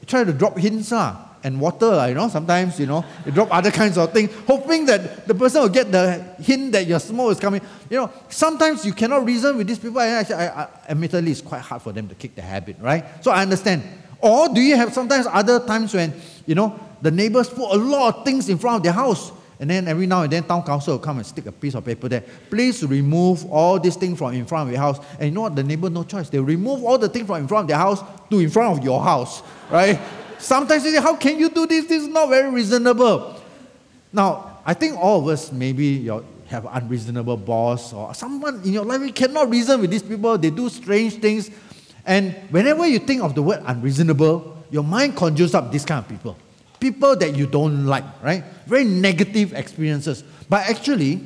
You 0.00 0.06
try 0.06 0.24
to 0.24 0.32
drop 0.32 0.58
hints 0.58 0.92
uh, 0.92 1.16
and 1.42 1.60
water, 1.60 2.08
you 2.08 2.14
know, 2.14 2.28
sometimes, 2.28 2.80
you 2.80 2.86
know, 2.86 3.04
you 3.24 3.30
drop 3.30 3.48
other 3.52 3.70
kinds 3.70 3.96
of 3.96 4.12
things, 4.12 4.30
hoping 4.46 4.84
that 4.86 5.28
the 5.28 5.34
person 5.34 5.62
will 5.62 5.68
get 5.68 5.92
the 5.92 6.20
hint 6.40 6.72
that 6.72 6.86
your 6.86 6.98
smoke 6.98 7.32
is 7.32 7.40
coming. 7.40 7.60
You 7.88 7.98
know, 7.98 8.12
sometimes 8.28 8.84
you 8.84 8.92
cannot 8.92 9.24
reason 9.24 9.56
with 9.56 9.68
these 9.68 9.78
people. 9.78 10.00
I, 10.00 10.24
I, 10.28 10.46
I, 10.46 10.68
admittedly, 10.88 11.30
it's 11.30 11.40
quite 11.40 11.60
hard 11.60 11.82
for 11.82 11.92
them 11.92 12.08
to 12.08 12.14
kick 12.16 12.34
the 12.34 12.42
habit, 12.42 12.76
right? 12.80 13.04
So 13.22 13.30
I 13.30 13.42
understand. 13.42 13.84
Or 14.20 14.48
do 14.48 14.60
you 14.60 14.76
have 14.76 14.92
sometimes 14.92 15.26
other 15.30 15.60
times 15.60 15.94
when, 15.94 16.14
you 16.46 16.54
know, 16.54 16.80
the 17.02 17.10
neighbors 17.10 17.48
put 17.48 17.70
a 17.70 17.76
lot 17.76 18.16
of 18.16 18.24
things 18.24 18.48
in 18.48 18.58
front 18.58 18.78
of 18.78 18.82
their 18.82 18.92
house? 18.92 19.30
And 19.58 19.70
then 19.70 19.88
every 19.88 20.06
now 20.06 20.22
and 20.22 20.32
then, 20.32 20.44
town 20.44 20.62
council 20.62 20.94
will 20.94 20.98
come 20.98 21.16
and 21.18 21.26
stick 21.26 21.46
a 21.46 21.52
piece 21.52 21.74
of 21.74 21.84
paper 21.84 22.08
there. 22.08 22.24
Please 22.50 22.84
remove 22.84 23.50
all 23.50 23.80
these 23.80 23.96
things 23.96 24.18
from 24.18 24.34
in 24.34 24.44
front 24.44 24.68
of 24.68 24.72
your 24.72 24.80
house. 24.80 24.98
And 25.18 25.26
you 25.26 25.30
know 25.30 25.42
what? 25.42 25.56
The 25.56 25.62
neighbor, 25.62 25.88
no 25.88 26.04
choice. 26.04 26.28
They 26.28 26.38
remove 26.38 26.84
all 26.84 26.98
the 26.98 27.08
things 27.08 27.26
from 27.26 27.36
in 27.36 27.48
front 27.48 27.64
of 27.64 27.68
their 27.68 27.78
house 27.78 28.02
to 28.30 28.38
in 28.38 28.50
front 28.50 28.78
of 28.78 28.84
your 28.84 29.02
house, 29.02 29.42
right? 29.70 29.98
Sometimes 30.38 30.84
you 30.84 30.92
say, 30.92 31.00
how 31.00 31.16
can 31.16 31.38
you 31.38 31.48
do 31.48 31.66
this? 31.66 31.86
This 31.86 32.02
is 32.02 32.08
not 32.08 32.28
very 32.28 32.50
reasonable. 32.50 33.40
Now, 34.12 34.60
I 34.64 34.74
think 34.74 34.98
all 34.98 35.20
of 35.20 35.28
us 35.28 35.52
maybe 35.52 35.86
you 35.86 36.24
have 36.48 36.66
unreasonable 36.70 37.36
boss 37.36 37.92
or 37.92 38.14
someone 38.14 38.62
in 38.62 38.72
your 38.72 38.84
life, 38.84 39.00
you 39.00 39.12
cannot 39.12 39.50
reason 39.50 39.80
with 39.80 39.90
these 39.90 40.02
people. 40.02 40.36
They 40.38 40.50
do 40.50 40.68
strange 40.68 41.14
things 41.14 41.50
and 42.06 42.34
whenever 42.50 42.86
you 42.86 43.00
think 43.00 43.22
of 43.22 43.34
the 43.34 43.42
word 43.42 43.62
unreasonable, 43.66 44.64
your 44.70 44.84
mind 44.84 45.16
conjures 45.16 45.54
up 45.54 45.72
this 45.72 45.84
kind 45.84 46.04
of 46.04 46.08
people. 46.08 46.36
People 46.80 47.16
that 47.16 47.34
you 47.34 47.46
don't 47.46 47.86
like, 47.86 48.04
right? 48.22 48.44
Very 48.66 48.84
negative 48.84 49.52
experiences. 49.54 50.22
But 50.48 50.68
actually, 50.68 51.20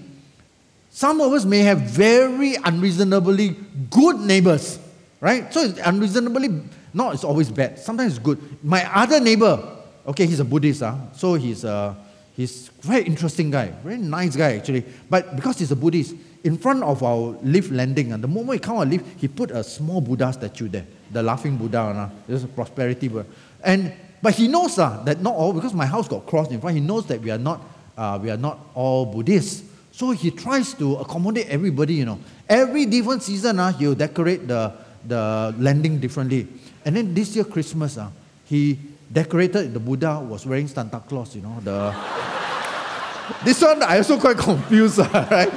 some 0.90 1.20
of 1.20 1.32
us 1.32 1.44
may 1.44 1.60
have 1.60 1.82
very 1.82 2.56
unreasonably 2.56 3.56
good 3.90 4.20
neighbors, 4.20 4.78
right? 5.20 5.52
So 5.52 5.60
it's 5.60 5.78
unreasonably, 5.78 6.62
not 6.92 7.14
it's 7.14 7.24
always 7.24 7.50
bad. 7.50 7.78
Sometimes 7.78 8.16
it's 8.16 8.24
good. 8.24 8.38
My 8.64 8.84
other 8.94 9.20
neighbor, 9.20 9.62
okay, 10.06 10.26
he's 10.26 10.40
a 10.40 10.44
Buddhist, 10.44 10.80
huh? 10.80 10.96
so 11.12 11.34
he's 11.34 11.64
a, 11.64 11.96
he's 12.36 12.68
very 12.80 13.02
interesting 13.04 13.50
guy, 13.50 13.72
very 13.84 13.98
nice 13.98 14.34
guy 14.34 14.56
actually. 14.56 14.84
But 15.08 15.36
because 15.36 15.58
he's 15.58 15.70
a 15.70 15.76
Buddhist, 15.76 16.14
in 16.42 16.56
front 16.56 16.82
of 16.82 17.02
our 17.02 17.36
lift 17.42 17.70
landing, 17.70 18.12
and 18.12 18.24
the 18.24 18.28
moment 18.28 18.48
we 18.48 18.58
come 18.58 18.78
on 18.78 18.90
lift, 18.90 19.04
he 19.20 19.28
put 19.28 19.50
a 19.50 19.62
small 19.62 20.00
Buddha 20.00 20.32
statue 20.32 20.68
there, 20.68 20.86
the 21.12 21.22
laughing 21.22 21.56
Buddha. 21.56 21.80
Uh, 21.80 22.10
this 22.26 22.38
is 22.38 22.44
a 22.44 22.48
prosperity 22.48 23.08
Buddha. 23.08 23.26
And, 23.62 23.92
but 24.22 24.34
he 24.34 24.48
knows 24.48 24.78
uh, 24.78 25.02
that 25.04 25.20
not 25.22 25.34
all, 25.34 25.52
because 25.52 25.72
my 25.72 25.86
house 25.86 26.08
got 26.08 26.26
crossed 26.26 26.50
in 26.50 26.60
front, 26.60 26.76
he 26.76 26.80
knows 26.80 27.06
that 27.06 27.20
we 27.20 27.30
are 27.30 27.38
not, 27.38 27.62
uh, 27.96 28.18
we 28.22 28.30
are 28.30 28.36
not 28.36 28.58
all 28.74 29.06
Buddhists. 29.06 29.64
So 29.92 30.10
he 30.12 30.30
tries 30.30 30.74
to 30.74 30.96
accommodate 30.96 31.48
everybody, 31.48 31.94
you 31.94 32.04
know. 32.04 32.18
Every 32.48 32.86
different 32.86 33.22
season, 33.22 33.58
uh, 33.58 33.72
he'll 33.72 33.94
decorate 33.94 34.46
the, 34.46 34.72
the 35.06 35.54
landing 35.58 35.98
differently. 35.98 36.48
And 36.84 36.96
then 36.96 37.14
this 37.14 37.34
year, 37.34 37.44
Christmas, 37.44 37.96
uh, 37.96 38.10
he 38.44 38.78
decorated 39.12 39.74
the 39.74 39.80
Buddha 39.80 40.20
was 40.20 40.46
wearing 40.46 40.68
Santa 40.68 41.00
Claus, 41.00 41.34
you 41.34 41.42
know, 41.42 41.58
the 41.62 41.94
this 43.44 43.60
one 43.60 43.82
I 43.82 43.98
also 43.98 44.18
quite 44.18 44.36
confused, 44.38 44.98
right? 45.14 45.50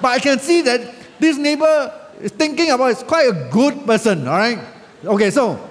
But 0.00 0.08
I 0.08 0.18
can 0.18 0.38
see 0.38 0.62
that 0.62 0.94
this 1.18 1.36
neighbor 1.36 1.92
is 2.20 2.32
thinking 2.32 2.70
about 2.70 2.90
is 2.90 3.02
quite 3.02 3.28
a 3.28 3.48
good 3.50 3.84
person, 3.84 4.26
all 4.26 4.38
right? 4.38 4.58
Okay, 5.04 5.30
so 5.30 5.67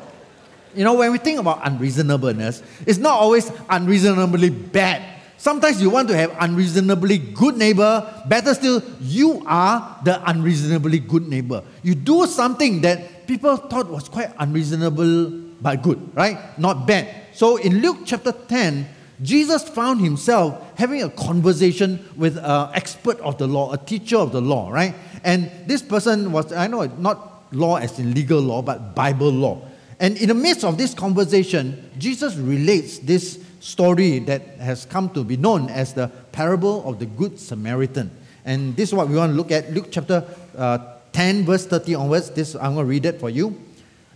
you 0.75 0.83
know 0.83 0.93
when 0.93 1.11
we 1.11 1.17
think 1.17 1.39
about 1.39 1.65
unreasonableness, 1.65 2.63
it's 2.85 2.99
not 2.99 3.13
always 3.13 3.51
unreasonably 3.69 4.49
bad. 4.49 5.15
Sometimes 5.37 5.81
you 5.81 5.89
want 5.89 6.07
to 6.09 6.17
have 6.17 6.35
unreasonably 6.39 7.19
good 7.19 7.57
neighbor. 7.57 8.23
Better 8.25 8.53
still, 8.55 8.81
you 8.99 9.43
are 9.45 9.99
the 10.03 10.19
unreasonably 10.29 10.99
good 10.99 11.27
neighbor. 11.27 11.63
You 11.83 11.93
do 11.93 12.25
something 12.25 12.81
that 12.81 13.27
people 13.27 13.55
thought 13.55 13.87
was 13.87 14.09
quite 14.09 14.31
unreasonable 14.39 15.29
but 15.61 15.83
good, 15.83 16.15
right? 16.15 16.57
Not 16.57 16.87
bad. 16.87 17.07
So 17.33 17.57
in 17.57 17.81
Luke 17.81 17.99
chapter 18.05 18.31
10, 18.31 18.87
Jesus 19.21 19.63
found 19.63 20.01
himself 20.01 20.77
having 20.77 21.03
a 21.03 21.09
conversation 21.09 22.03
with 22.15 22.37
an 22.37 22.69
expert 22.73 23.19
of 23.19 23.37
the 23.37 23.47
law, 23.47 23.71
a 23.73 23.77
teacher 23.77 24.17
of 24.17 24.31
the 24.31 24.41
law, 24.41 24.69
right? 24.69 24.95
And 25.23 25.51
this 25.65 25.81
person 25.81 26.31
was, 26.31 26.51
I 26.51 26.67
know, 26.67 26.83
not 26.97 27.53
law 27.53 27.77
as 27.77 27.97
in 27.99 28.13
legal 28.13 28.39
law, 28.39 28.61
but 28.61 28.95
Bible 28.95 29.29
law. 29.29 29.61
And 29.99 30.17
in 30.17 30.27
the 30.27 30.35
midst 30.35 30.63
of 30.63 30.77
this 30.77 30.93
conversation, 30.93 31.89
Jesus 31.97 32.35
relates 32.35 32.99
this 32.99 33.43
story 33.59 34.19
that 34.19 34.41
has 34.59 34.85
come 34.85 35.09
to 35.09 35.23
be 35.23 35.37
known 35.37 35.69
as 35.69 35.93
the 35.93 36.07
parable 36.31 36.87
of 36.87 36.99
the 36.99 37.05
Good 37.05 37.39
Samaritan. 37.39 38.11
And 38.45 38.75
this 38.75 38.89
is 38.89 38.95
what 38.95 39.09
we 39.09 39.15
want 39.15 39.31
to 39.31 39.35
look 39.35 39.51
at 39.51 39.73
Luke 39.73 39.87
chapter 39.91 40.23
uh, 40.57 40.77
10, 41.11 41.45
verse 41.45 41.65
30 41.65 41.95
onwards. 41.95 42.29
This, 42.29 42.55
I'm 42.55 42.75
going 42.75 42.85
to 42.85 42.89
read 42.89 43.05
it 43.05 43.19
for 43.19 43.29
you. 43.29 43.59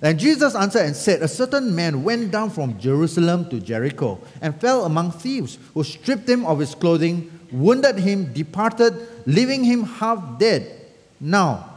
And 0.01 0.17
Jesus 0.17 0.55
answered 0.55 0.85
and 0.85 0.95
said, 0.95 1.21
A 1.21 1.27
certain 1.27 1.75
man 1.75 2.03
went 2.03 2.31
down 2.31 2.49
from 2.49 2.79
Jerusalem 2.79 3.49
to 3.49 3.59
Jericho 3.59 4.19
and 4.41 4.59
fell 4.59 4.85
among 4.85 5.11
thieves, 5.11 5.57
who 5.73 5.83
stripped 5.83 6.27
him 6.27 6.45
of 6.45 6.59
his 6.59 6.73
clothing, 6.73 7.31
wounded 7.51 7.99
him, 7.99 8.33
departed, 8.33 8.95
leaving 9.27 9.63
him 9.63 9.83
half 9.83 10.39
dead. 10.39 10.89
Now, 11.19 11.69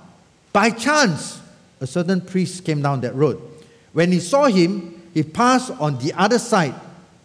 by 0.52 0.70
chance, 0.70 1.40
a 1.80 1.86
certain 1.86 2.20
priest 2.20 2.64
came 2.64 2.80
down 2.80 3.00
that 3.02 3.14
road. 3.14 3.42
When 3.94 4.12
he 4.12 4.20
saw 4.20 4.44
him, 4.44 5.02
he 5.14 5.22
passed 5.22 5.70
on 5.80 5.96
the 5.98 6.12
other 6.12 6.38
side. 6.38 6.74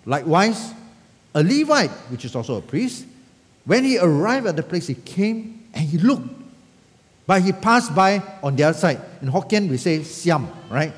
Likewise, 0.05 0.73
a 1.35 1.43
Levite, 1.43 1.91
which 2.09 2.23
is 2.23 2.33
also 2.33 2.55
a 2.55 2.61
priest, 2.61 3.05
when 3.65 3.83
he 3.83 3.99
arrived 3.99 4.47
at 4.47 4.55
the 4.55 4.63
place, 4.63 4.87
he 4.87 4.95
came 4.95 5.67
and 5.73 5.83
he 5.83 5.97
looked 5.97 6.39
but 7.29 7.43
he 7.43 7.51
passed 7.51 7.93
by 7.93 8.23
on 8.41 8.55
the 8.55 8.63
other 8.63 8.75
side. 8.75 8.99
In 9.21 9.27
Hokkien, 9.27 9.69
we 9.69 9.77
say 9.77 10.01
Siam, 10.01 10.47
right? 10.67 10.91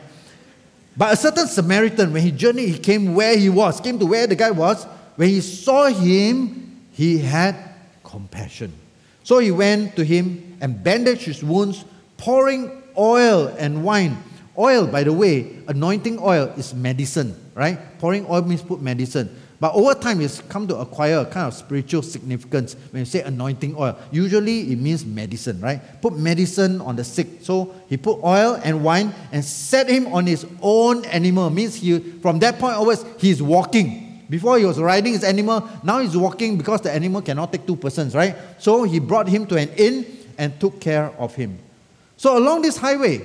But 0.96 1.12
a 1.12 1.18
certain 1.18 1.46
Samaritan, 1.46 2.14
when 2.14 2.22
he 2.22 2.32
journeyed, 2.32 2.70
he 2.70 2.80
came 2.80 3.14
where 3.16 3.38
he 3.38 3.50
was, 3.50 3.82
came 3.82 4.00
to 4.00 4.06
where 4.06 4.28
the 4.28 4.36
guy 4.38 4.50
was. 4.50 4.86
When 5.18 5.28
he 5.28 5.42
saw 5.42 5.88
him, 5.88 6.88
he 6.94 7.18
had 7.18 7.58
compassion. 8.06 8.72
So 9.26 9.40
he 9.40 9.52
went 9.52 9.98
to 9.98 10.06
him 10.06 10.58
and 10.62 10.82
bandaged 10.82 11.24
his 11.24 11.44
wounds, 11.44 11.84
pouring 12.16 12.82
oil 12.98 13.54
and 13.60 13.84
wine. 13.84 14.16
Oil, 14.58 14.88
by 14.88 15.04
the 15.04 15.14
way, 15.14 15.58
anointing 15.68 16.20
oil 16.20 16.54
is 16.58 16.74
medicine, 16.74 17.36
right? 17.56 17.78
Pouring 18.00 18.26
oil 18.30 18.42
means 18.42 18.62
put 18.62 18.82
medicine. 18.82 19.30
But 19.62 19.76
over 19.76 19.94
time, 19.94 20.22
it's 20.22 20.42
come 20.42 20.68
to 20.70 20.78
acquire 20.78 21.20
a 21.20 21.26
kind 21.26 21.48
of 21.48 21.54
spiritual 21.54 22.02
significance 22.02 22.76
when 22.90 23.02
you 23.02 23.06
say 23.06 23.22
anointing 23.22 23.76
oil. 23.78 23.96
Usually, 24.12 24.72
it 24.72 24.80
means 24.80 25.06
medicine, 25.06 25.62
right? 25.62 25.80
Put 26.02 26.18
medicine 26.18 26.82
on 26.82 26.96
the 26.96 27.04
sick. 27.04 27.28
So 27.44 27.76
he 27.88 27.96
put 27.96 28.24
oil 28.24 28.60
and 28.64 28.84
wine 28.84 29.14
and 29.32 29.46
set 29.46 29.88
him 29.88 30.08
on 30.08 30.26
his 30.26 30.48
own 30.64 31.06
animal. 31.06 31.52
Means 31.52 31.76
he, 31.76 32.00
from 32.00 32.40
that 32.40 32.58
point 32.58 32.76
onwards, 32.76 33.06
he's 33.20 33.42
walking. 33.42 34.26
Before 34.32 34.58
he 34.58 34.66
was 34.66 34.80
riding 34.80 35.14
his 35.14 35.24
animal, 35.24 35.70
now 35.84 36.00
he's 36.00 36.18
walking 36.18 36.58
because 36.58 36.82
the 36.82 36.92
animal 36.92 37.22
cannot 37.22 37.52
take 37.52 37.68
two 37.68 37.76
persons, 37.76 38.16
right? 38.16 38.36
So 38.58 38.82
he 38.84 38.98
brought 38.98 39.28
him 39.28 39.46
to 39.46 39.58
an 39.58 39.70
inn 39.78 40.06
and 40.40 40.60
took 40.60 40.82
care 40.82 41.12
of 41.20 41.36
him. 41.36 41.60
So 42.18 42.36
along 42.36 42.64
this 42.64 42.78
highway, 42.78 43.22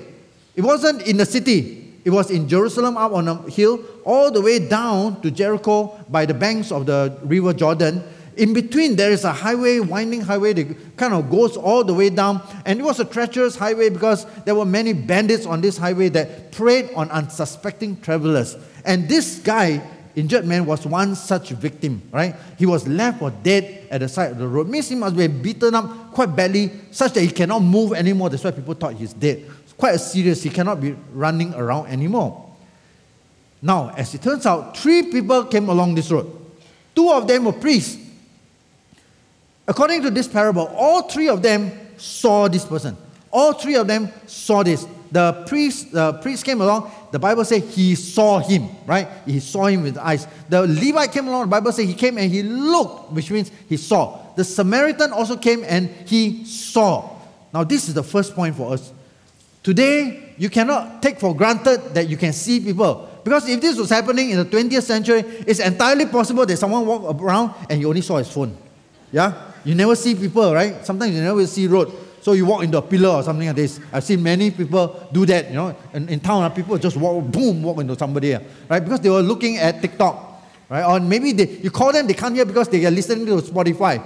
it 0.56 0.64
wasn't 0.64 1.02
in 1.02 1.18
the 1.18 1.26
city, 1.26 1.86
it 2.02 2.10
was 2.10 2.30
in 2.30 2.48
Jerusalem, 2.48 2.96
up 2.96 3.12
on 3.12 3.28
a 3.28 3.50
hill, 3.50 3.84
all 4.04 4.30
the 4.30 4.40
way 4.40 4.58
down 4.58 5.20
to 5.20 5.30
Jericho 5.30 5.98
by 6.08 6.24
the 6.24 6.34
banks 6.34 6.72
of 6.72 6.86
the 6.86 7.18
river 7.24 7.52
Jordan. 7.52 8.02
In 8.36 8.52
between, 8.54 8.96
there 8.96 9.10
is 9.10 9.24
a 9.24 9.32
highway, 9.32 9.80
winding 9.80 10.20
highway 10.20 10.52
that 10.54 10.96
kind 10.96 11.12
of 11.12 11.28
goes 11.30 11.56
all 11.56 11.84
the 11.84 11.92
way 11.92 12.10
down. 12.10 12.40
And 12.64 12.78
it 12.78 12.82
was 12.84 13.00
a 13.00 13.04
treacherous 13.04 13.56
highway 13.56 13.90
because 13.90 14.24
there 14.44 14.54
were 14.54 14.64
many 14.64 14.92
bandits 14.92 15.46
on 15.46 15.60
this 15.60 15.76
highway 15.76 16.08
that 16.10 16.52
preyed 16.52 16.90
on 16.94 17.10
unsuspecting 17.10 18.00
travelers. 18.00 18.56
And 18.84 19.08
this 19.08 19.40
guy, 19.40 19.82
injured 20.14 20.44
man, 20.46 20.64
was 20.64 20.86
one 20.86 21.16
such 21.16 21.50
victim, 21.50 22.02
right? 22.12 22.36
He 22.58 22.66
was 22.66 22.86
left 22.86 23.18
for 23.18 23.30
dead 23.30 23.88
at 23.90 24.00
the 24.00 24.08
side 24.08 24.30
of 24.30 24.38
the 24.38 24.46
road. 24.46 24.68
Means 24.68 24.88
he 24.88 24.94
must 24.94 25.16
be 25.16 25.26
beaten 25.26 25.74
up 25.74 26.12
quite 26.12 26.36
badly, 26.36 26.70
such 26.92 27.14
that 27.14 27.22
he 27.22 27.28
cannot 27.28 27.60
move 27.62 27.94
anymore. 27.94 28.30
That's 28.30 28.44
why 28.44 28.52
people 28.52 28.74
thought 28.74 28.94
he's 28.94 29.12
dead 29.12 29.44
quite 29.76 29.96
serious. 29.96 30.42
He 30.42 30.50
cannot 30.50 30.80
be 30.80 30.96
running 31.12 31.54
around 31.54 31.86
anymore. 31.88 32.54
Now, 33.62 33.92
as 33.96 34.14
it 34.14 34.22
turns 34.22 34.46
out, 34.46 34.76
three 34.76 35.04
people 35.04 35.44
came 35.44 35.68
along 35.68 35.94
this 35.94 36.10
road. 36.10 36.30
Two 36.94 37.10
of 37.10 37.26
them 37.26 37.44
were 37.44 37.52
priests. 37.52 37.98
According 39.68 40.02
to 40.02 40.10
this 40.10 40.28
parable, 40.28 40.66
all 40.76 41.02
three 41.02 41.28
of 41.28 41.42
them 41.42 41.72
saw 41.96 42.48
this 42.48 42.64
person. 42.64 42.96
All 43.32 43.52
three 43.52 43.74
of 43.74 43.86
them 43.86 44.08
saw 44.26 44.62
this. 44.62 44.86
The 45.10 45.44
priest, 45.46 45.92
the 45.92 46.14
priest 46.14 46.44
came 46.44 46.60
along. 46.60 46.90
The 47.10 47.18
Bible 47.18 47.44
says 47.44 47.74
he 47.74 47.94
saw 47.94 48.38
him, 48.38 48.68
right? 48.86 49.08
He 49.24 49.40
saw 49.40 49.66
him 49.66 49.82
with 49.82 49.98
eyes. 49.98 50.26
The 50.48 50.66
Levite 50.66 51.12
came 51.12 51.28
along. 51.28 51.42
The 51.42 51.48
Bible 51.48 51.72
says 51.72 51.86
he 51.86 51.94
came 51.94 52.18
and 52.18 52.30
he 52.30 52.42
looked, 52.42 53.12
which 53.12 53.30
means 53.30 53.50
he 53.68 53.76
saw. 53.76 54.20
The 54.36 54.44
Samaritan 54.44 55.12
also 55.12 55.36
came 55.36 55.64
and 55.64 55.88
he 56.06 56.44
saw. 56.44 57.10
Now, 57.52 57.64
this 57.64 57.88
is 57.88 57.94
the 57.94 58.02
first 58.02 58.34
point 58.34 58.56
for 58.56 58.72
us 58.72 58.92
Today, 59.66 60.22
you 60.38 60.48
cannot 60.48 61.02
take 61.02 61.18
for 61.18 61.34
granted 61.34 61.92
that 61.92 62.08
you 62.08 62.16
can 62.16 62.32
see 62.32 62.60
people. 62.60 63.10
Because 63.24 63.48
if 63.48 63.60
this 63.60 63.76
was 63.76 63.90
happening 63.90 64.30
in 64.30 64.38
the 64.38 64.44
20th 64.44 64.84
century, 64.84 65.24
it's 65.42 65.58
entirely 65.58 66.06
possible 66.06 66.46
that 66.46 66.56
someone 66.56 66.86
walked 66.86 67.20
around 67.20 67.52
and 67.68 67.80
you 67.80 67.88
only 67.88 68.00
saw 68.00 68.18
his 68.18 68.30
phone. 68.30 68.56
Yeah? 69.10 69.34
You 69.64 69.74
never 69.74 69.96
see 69.96 70.14
people, 70.14 70.54
right? 70.54 70.86
Sometimes 70.86 71.16
you 71.16 71.20
never 71.20 71.44
see 71.48 71.66
road. 71.66 71.90
So 72.20 72.30
you 72.34 72.46
walk 72.46 72.62
into 72.62 72.78
a 72.78 72.82
pillar 72.82 73.08
or 73.08 73.22
something 73.24 73.48
like 73.48 73.56
this. 73.56 73.80
I've 73.92 74.04
seen 74.04 74.22
many 74.22 74.52
people 74.52 75.08
do 75.10 75.26
that, 75.26 75.48
you 75.48 75.54
know. 75.54 75.74
In, 75.92 76.10
in 76.10 76.20
town, 76.20 76.44
ah, 76.44 76.48
people 76.48 76.78
just 76.78 76.96
walk, 76.96 77.24
boom, 77.24 77.64
walk 77.64 77.80
into 77.80 77.98
somebody, 77.98 78.36
ah, 78.36 78.40
right? 78.68 78.78
Because 78.78 79.00
they 79.00 79.10
were 79.10 79.22
looking 79.22 79.56
at 79.56 79.82
TikTok, 79.82 80.44
right? 80.68 80.84
Or 80.84 81.00
maybe 81.00 81.32
they, 81.32 81.48
you 81.58 81.72
call 81.72 81.90
them, 81.90 82.06
they 82.06 82.14
can't 82.14 82.36
hear 82.36 82.44
because 82.44 82.68
they 82.68 82.86
are 82.86 82.90
listening 82.92 83.26
to 83.26 83.42
Spotify. 83.42 84.00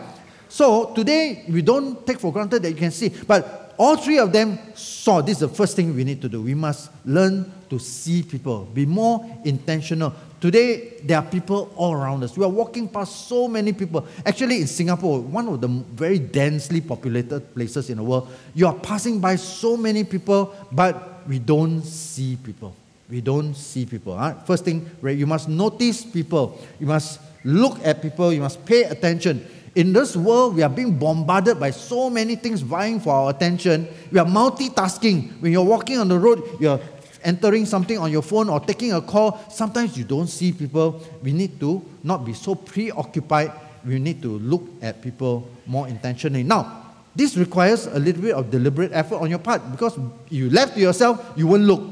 So 0.49 0.95
today, 0.95 1.45
we 1.51 1.61
don't 1.61 2.07
take 2.07 2.19
for 2.19 2.33
granted 2.33 2.63
that 2.63 2.71
you 2.71 2.77
can 2.77 2.91
see. 2.91 3.11
But 3.11 3.70
all 3.81 3.97
three 3.97 4.19
of 4.19 4.31
them 4.31 4.59
saw 4.75 5.23
this 5.23 5.37
is 5.37 5.41
the 5.41 5.49
first 5.49 5.75
thing 5.75 5.97
we 5.97 6.05
need 6.05 6.21
to 6.21 6.29
do. 6.29 6.43
We 6.43 6.53
must 6.53 6.91
learn 7.07 7.51
to 7.71 7.79
see 7.79 8.23
people, 8.23 8.67
be 8.67 8.85
more 8.85 9.25
intentional. 9.47 10.13
Today, 10.39 11.01
there 11.03 11.17
are 11.17 11.25
people 11.25 11.73
all 11.77 11.95
around 11.95 12.23
us. 12.23 12.37
We 12.37 12.45
are 12.45 12.51
walking 12.51 12.89
past 12.89 13.27
so 13.27 13.49
many 13.49 13.73
people. 13.73 14.07
Actually, 14.27 14.61
in 14.61 14.67
Singapore, 14.67 15.21
one 15.21 15.49
of 15.49 15.63
the 15.63 15.69
very 15.69 16.19
densely 16.19 16.83
populated 16.83 17.55
places 17.55 17.89
in 17.89 17.97
the 17.97 18.03
world, 18.03 18.29
you 18.55 18.67
are 18.67 18.75
passing 18.75 19.19
by 19.19 19.37
so 19.37 19.79
many 19.79 20.05
people, 20.05 20.55
but 20.71 21.27
we 21.27 21.39
don't 21.39 21.81
see 21.81 22.37
people. 22.37 22.77
We 23.09 23.23
don't 23.23 23.55
see 23.55 23.87
people. 23.87 24.15
Huh? 24.15 24.35
First 24.45 24.67
thing, 24.67 24.91
right, 25.01 25.17
you 25.17 25.27
must 25.27 25.49
notice 25.49 26.05
people. 26.05 26.61
You 26.79 26.87
must 26.87 27.19
look 27.45 27.79
at 27.83 28.03
people. 28.03 28.31
You 28.31 28.43
must 28.43 28.63
pay 28.67 28.83
attention. 28.83 29.47
In 29.75 29.93
this 29.93 30.17
world, 30.17 30.57
we 30.57 30.63
are 30.63 30.69
being 30.69 30.99
bombarded 30.99 31.61
by 31.61 31.71
so 31.71 32.11
many 32.11 32.35
things 32.35 32.61
vying 32.61 32.99
for 32.99 33.15
our 33.15 33.31
attention. 33.31 33.87
We 34.11 34.19
are 34.19 34.27
multitasking. 34.27 35.41
When 35.41 35.53
you're 35.53 35.65
walking 35.65 35.99
on 35.99 36.09
the 36.09 36.19
road, 36.19 36.43
you're 36.59 36.81
entering 37.23 37.67
something 37.67 37.97
on 37.97 38.11
your 38.11 38.23
phone 38.23 38.49
or 38.49 38.59
taking 38.59 38.93
a 38.93 39.01
call. 39.01 39.39
Sometimes 39.49 39.97
you 39.97 40.05
don't 40.05 40.27
see 40.27 40.53
people. 40.53 41.01
We 41.23 41.33
need 41.33 41.61
to 41.61 41.83
not 42.03 42.25
be 42.25 42.35
so 42.35 42.55
preoccupied. 42.55 43.53
We 43.87 43.99
need 43.99 44.21
to 44.23 44.39
look 44.39 44.67
at 44.83 45.03
people 45.03 45.49
more 45.67 45.87
intentionally. 45.87 46.43
Now, 46.43 46.95
this 47.15 47.37
requires 47.37 47.87
a 47.87 47.99
little 47.99 48.23
bit 48.23 48.35
of 48.35 48.51
deliberate 48.51 48.91
effort 48.93 49.17
on 49.17 49.31
your 49.31 49.39
part 49.39 49.71
because 49.71 49.99
you 50.29 50.51
left 50.51 50.75
to 50.75 50.81
yourself, 50.81 51.33
you 51.37 51.47
won't 51.47 51.63
look. 51.63 51.83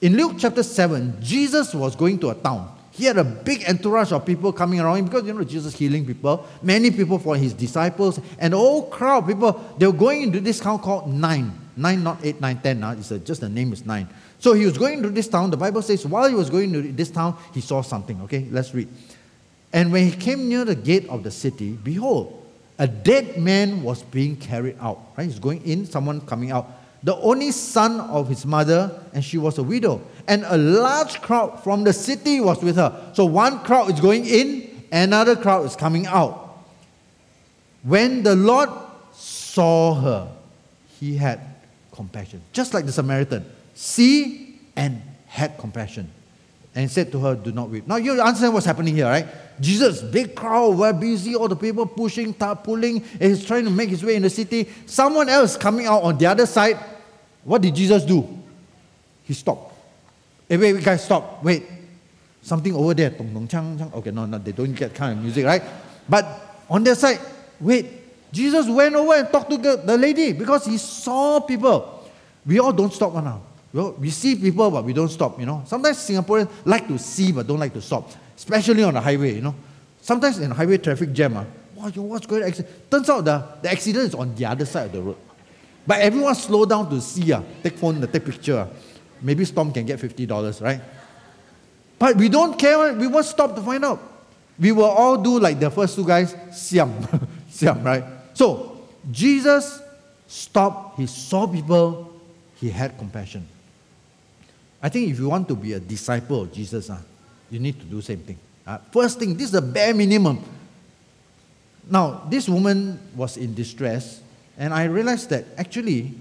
In 0.00 0.16
Luke 0.16 0.36
chapter 0.38 0.62
7, 0.62 1.22
Jesus 1.22 1.72
was 1.74 1.94
going 1.94 2.18
to 2.18 2.30
a 2.30 2.34
town. 2.34 2.75
He 2.96 3.04
had 3.04 3.18
a 3.18 3.24
big 3.24 3.62
entourage 3.68 4.10
of 4.10 4.24
people 4.24 4.54
coming 4.54 4.80
around 4.80 4.96
him 4.96 5.04
because 5.04 5.26
you 5.26 5.34
know 5.34 5.44
Jesus 5.44 5.74
healing 5.76 6.06
people. 6.06 6.46
Many 6.62 6.90
people 6.90 7.18
for 7.18 7.36
his 7.36 7.52
disciples 7.52 8.18
and 8.38 8.54
the 8.54 8.56
whole 8.56 8.88
crowd 8.88 9.26
people. 9.26 9.52
They 9.76 9.86
were 9.86 9.92
going 9.92 10.22
into 10.22 10.40
this 10.40 10.60
town 10.60 10.78
called 10.78 11.12
Nine. 11.12 11.52
Nine, 11.76 12.02
not 12.02 12.24
eight, 12.24 12.40
nine, 12.40 12.58
ten. 12.58 12.80
Now 12.80 12.92
it's 12.92 13.10
a, 13.10 13.18
just 13.18 13.42
the 13.42 13.50
name 13.50 13.74
is 13.74 13.84
Nine. 13.84 14.08
So 14.38 14.54
he 14.54 14.64
was 14.64 14.78
going 14.78 15.02
to 15.02 15.10
this 15.10 15.28
town. 15.28 15.50
The 15.50 15.58
Bible 15.58 15.82
says 15.82 16.06
while 16.06 16.26
he 16.26 16.34
was 16.34 16.48
going 16.48 16.72
to 16.72 16.80
this 16.80 17.10
town, 17.10 17.36
he 17.52 17.60
saw 17.60 17.82
something. 17.82 18.18
Okay, 18.22 18.46
let's 18.50 18.72
read. 18.72 18.88
And 19.74 19.92
when 19.92 20.08
he 20.08 20.16
came 20.16 20.48
near 20.48 20.64
the 20.64 20.74
gate 20.74 21.06
of 21.10 21.22
the 21.22 21.30
city, 21.30 21.72
behold, 21.72 22.46
a 22.78 22.88
dead 22.88 23.36
man 23.36 23.82
was 23.82 24.04
being 24.04 24.36
carried 24.36 24.78
out. 24.80 25.12
Right, 25.18 25.24
he's 25.24 25.38
going 25.38 25.62
in, 25.66 25.84
someone 25.84 26.22
coming 26.22 26.50
out 26.50 26.66
the 27.06 27.16
only 27.18 27.52
son 27.52 28.00
of 28.00 28.28
his 28.28 28.44
mother, 28.44 29.00
and 29.12 29.24
she 29.24 29.38
was 29.38 29.58
a 29.58 29.62
widow. 29.62 30.00
And 30.28 30.44
a 30.46 30.56
large 30.56 31.20
crowd 31.20 31.62
from 31.62 31.84
the 31.84 31.92
city 31.92 32.40
was 32.40 32.62
with 32.62 32.76
her. 32.76 33.10
So 33.14 33.24
one 33.24 33.60
crowd 33.60 33.92
is 33.92 34.00
going 34.00 34.26
in, 34.26 34.84
another 34.90 35.36
crowd 35.36 35.66
is 35.66 35.76
coming 35.76 36.06
out. 36.06 36.64
When 37.82 38.24
the 38.24 38.34
Lord 38.34 38.68
saw 39.12 39.94
her, 39.94 40.28
he 40.98 41.16
had 41.16 41.40
compassion. 41.92 42.42
Just 42.52 42.74
like 42.74 42.86
the 42.86 42.92
Samaritan. 42.92 43.44
See 43.74 44.58
and 44.74 45.00
had 45.26 45.58
compassion. 45.58 46.10
And 46.74 46.90
said 46.90 47.12
to 47.12 47.20
her, 47.20 47.34
Do 47.34 47.52
not 47.52 47.70
weep. 47.70 47.86
Now 47.86 47.96
you 47.96 48.20
understand 48.20 48.52
what's 48.52 48.66
happening 48.66 48.94
here, 48.94 49.06
right? 49.06 49.26
Jesus, 49.60 50.02
big 50.02 50.34
crowd, 50.34 50.76
we're 50.76 50.92
busy, 50.92 51.34
all 51.34 51.48
the 51.48 51.56
people 51.56 51.86
pushing, 51.86 52.34
pulling, 52.34 53.02
and 53.12 53.22
he's 53.22 53.44
trying 53.46 53.64
to 53.64 53.70
make 53.70 53.88
his 53.88 54.04
way 54.04 54.16
in 54.16 54.22
the 54.22 54.30
city. 54.30 54.68
Someone 54.84 55.28
else 55.28 55.56
coming 55.56 55.86
out 55.86 56.02
on 56.02 56.18
the 56.18 56.26
other 56.26 56.44
side. 56.44 56.78
What 57.44 57.62
did 57.62 57.74
Jesus 57.74 58.04
do? 58.04 58.28
He 59.22 59.32
stopped. 59.32 59.75
Hey, 60.48 60.56
wait, 60.56 60.72
wait, 60.74 60.84
guys, 60.84 61.04
stop. 61.04 61.42
Wait. 61.42 61.64
Something 62.42 62.74
over 62.74 62.94
there. 62.94 63.10
Dong, 63.10 63.32
dong, 63.32 63.48
chang, 63.48 63.78
chang. 63.78 63.92
Okay, 63.92 64.10
no, 64.10 64.26
no, 64.26 64.38
they 64.38 64.52
don't 64.52 64.72
get 64.72 64.94
kind 64.94 65.18
of 65.18 65.24
music, 65.24 65.44
right? 65.44 65.62
But 66.08 66.24
on 66.70 66.84
their 66.84 66.94
side, 66.94 67.20
wait. 67.60 67.86
Jesus 68.32 68.68
went 68.68 68.94
over 68.94 69.14
and 69.14 69.30
talked 69.30 69.50
to 69.50 69.56
the, 69.56 69.96
lady 69.96 70.32
because 70.32 70.66
he 70.66 70.76
saw 70.78 71.40
people. 71.40 72.04
We 72.44 72.58
all 72.58 72.72
don't 72.72 72.92
stop 72.92 73.14
now. 73.14 73.40
We 73.72 74.10
see 74.10 74.36
people, 74.36 74.70
but 74.70 74.84
we 74.84 74.92
don't 74.92 75.08
stop, 75.08 75.38
you 75.40 75.46
know. 75.46 75.62
Sometimes 75.66 75.98
Singaporeans 75.98 76.50
like 76.64 76.86
to 76.88 76.98
see, 76.98 77.32
but 77.32 77.46
don't 77.46 77.58
like 77.58 77.72
to 77.72 77.82
stop 77.82 78.10
especially 78.36 78.82
on 78.82 78.94
the 78.94 79.00
highway, 79.00 79.34
you 79.34 79.40
know. 79.40 79.54
Sometimes 80.00 80.38
in 80.38 80.50
highway 80.50 80.78
traffic 80.78 81.12
jam, 81.12 81.36
uh, 81.36 81.44
wow, 81.74 81.88
what's 81.88 82.26
going 82.26 82.44
on? 82.44 82.52
Turns 82.90 83.10
out 83.10 83.24
the, 83.24 83.44
the 83.62 83.70
accident 83.70 84.06
is 84.06 84.14
on 84.14 84.34
the 84.34 84.44
other 84.44 84.66
side 84.66 84.86
of 84.86 84.92
the 84.92 85.02
road. 85.02 85.16
But 85.86 86.00
everyone 86.00 86.34
slow 86.34 86.64
down 86.64 86.90
to 86.90 87.00
see, 87.00 87.32
uh, 87.32 87.42
take 87.62 87.78
phone, 87.78 88.00
take 88.06 88.24
picture. 88.24 88.58
Uh. 88.58 88.68
Maybe 89.22 89.44
Stomp 89.44 89.74
can 89.74 89.86
get 89.86 89.98
$50, 89.98 90.60
right? 90.62 90.80
But 91.98 92.16
we 92.16 92.28
don't 92.28 92.58
care, 92.58 92.92
we 92.92 93.06
won't 93.06 93.26
stop 93.26 93.54
to 93.56 93.62
find 93.62 93.84
out. 93.84 94.00
We 94.58 94.72
will 94.72 94.84
all 94.84 95.16
do 95.16 95.38
like 95.38 95.60
the 95.60 95.70
first 95.70 95.96
two 95.96 96.06
guys, 96.06 96.34
siam, 96.52 96.92
siam, 97.48 97.82
right? 97.82 98.04
So, 98.34 98.80
Jesus 99.10 99.80
stopped, 100.26 100.98
he 100.98 101.06
saw 101.06 101.46
people, 101.46 102.12
he 102.56 102.70
had 102.70 102.98
compassion. 102.98 103.46
I 104.82 104.88
think 104.88 105.10
if 105.10 105.18
you 105.18 105.28
want 105.28 105.48
to 105.48 105.56
be 105.56 105.72
a 105.72 105.80
disciple 105.80 106.42
of 106.42 106.52
Jesus, 106.52 106.90
uh, 106.90 107.00
you 107.50 107.58
need 107.58 107.78
to 107.80 107.86
do 107.86 108.00
same 108.00 108.20
thing. 108.20 108.38
Uh, 108.66 108.78
first 108.90 109.18
thing, 109.18 109.34
this 109.34 109.46
is 109.46 109.52
the 109.52 109.62
bare 109.62 109.94
minimum. 109.94 110.42
Now, 111.88 112.22
this 112.28 112.48
woman 112.48 112.98
was 113.14 113.36
in 113.36 113.54
distress, 113.54 114.20
and 114.58 114.74
I 114.74 114.84
realized 114.84 115.30
that 115.30 115.44
actually, 115.56 116.14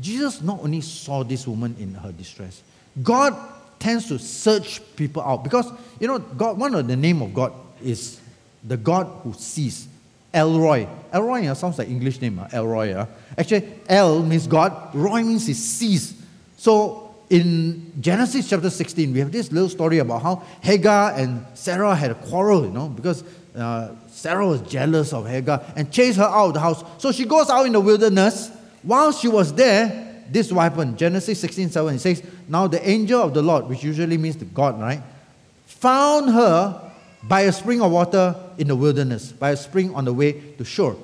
Jesus 0.00 0.42
not 0.42 0.60
only 0.60 0.80
saw 0.80 1.24
this 1.24 1.46
woman 1.46 1.74
in 1.78 1.94
her 1.94 2.12
distress, 2.12 2.62
God 3.02 3.36
tends 3.78 4.08
to 4.08 4.18
search 4.18 4.80
people 4.96 5.22
out 5.22 5.44
because 5.44 5.70
you 6.00 6.06
know 6.08 6.18
God. 6.18 6.58
One 6.58 6.74
of 6.74 6.86
the 6.86 6.96
name 6.96 7.22
of 7.22 7.32
God 7.32 7.52
is 7.82 8.20
the 8.64 8.76
God 8.76 9.06
who 9.22 9.32
sees. 9.32 9.88
Elroy. 10.34 10.86
Elroy 11.14 11.46
uh, 11.46 11.54
sounds 11.54 11.78
like 11.78 11.88
English 11.88 12.20
name. 12.20 12.38
Uh, 12.38 12.48
El 12.52 12.66
Roi. 12.66 12.92
Uh. 12.92 13.06
Actually, 13.38 13.72
El 13.88 14.22
means 14.22 14.46
God. 14.46 14.94
Roy 14.94 15.22
means 15.22 15.46
he 15.46 15.54
sees. 15.54 16.14
So 16.58 17.14
in 17.30 17.92
Genesis 18.00 18.48
chapter 18.48 18.68
16, 18.68 19.12
we 19.12 19.20
have 19.20 19.32
this 19.32 19.50
little 19.50 19.68
story 19.68 19.98
about 19.98 20.22
how 20.22 20.42
Hagar 20.60 21.12
and 21.12 21.44
Sarah 21.54 21.94
had 21.94 22.10
a 22.10 22.14
quarrel, 22.14 22.64
you 22.64 22.70
know, 22.70 22.88
because 22.88 23.24
uh, 23.56 23.94
Sarah 24.08 24.46
was 24.46 24.60
jealous 24.62 25.12
of 25.12 25.26
Hagar 25.26 25.64
and 25.74 25.90
chased 25.90 26.18
her 26.18 26.24
out 26.24 26.48
of 26.48 26.54
the 26.54 26.60
house. 26.60 26.84
So 26.98 27.12
she 27.12 27.24
goes 27.24 27.48
out 27.48 27.64
in 27.64 27.72
the 27.72 27.80
wilderness. 27.80 28.50
While 28.86 29.12
she 29.12 29.28
was 29.28 29.52
there, 29.52 30.24
this 30.30 30.50
happened. 30.50 30.96
Genesis 30.96 31.38
16 31.40 31.70
7, 31.70 31.94
it 31.94 31.98
says, 31.98 32.22
Now 32.48 32.66
the 32.66 32.88
angel 32.88 33.20
of 33.20 33.34
the 33.34 33.42
Lord, 33.42 33.68
which 33.68 33.84
usually 33.84 34.16
means 34.16 34.36
the 34.36 34.46
God, 34.46 34.80
right, 34.80 35.02
found 35.66 36.30
her 36.30 36.92
by 37.22 37.42
a 37.42 37.52
spring 37.52 37.82
of 37.82 37.92
water 37.92 38.34
in 38.56 38.68
the 38.68 38.76
wilderness, 38.76 39.32
by 39.32 39.50
a 39.50 39.56
spring 39.56 39.94
on 39.94 40.04
the 40.06 40.12
way 40.12 40.32
to 40.32 40.64
Shur. 40.64 40.96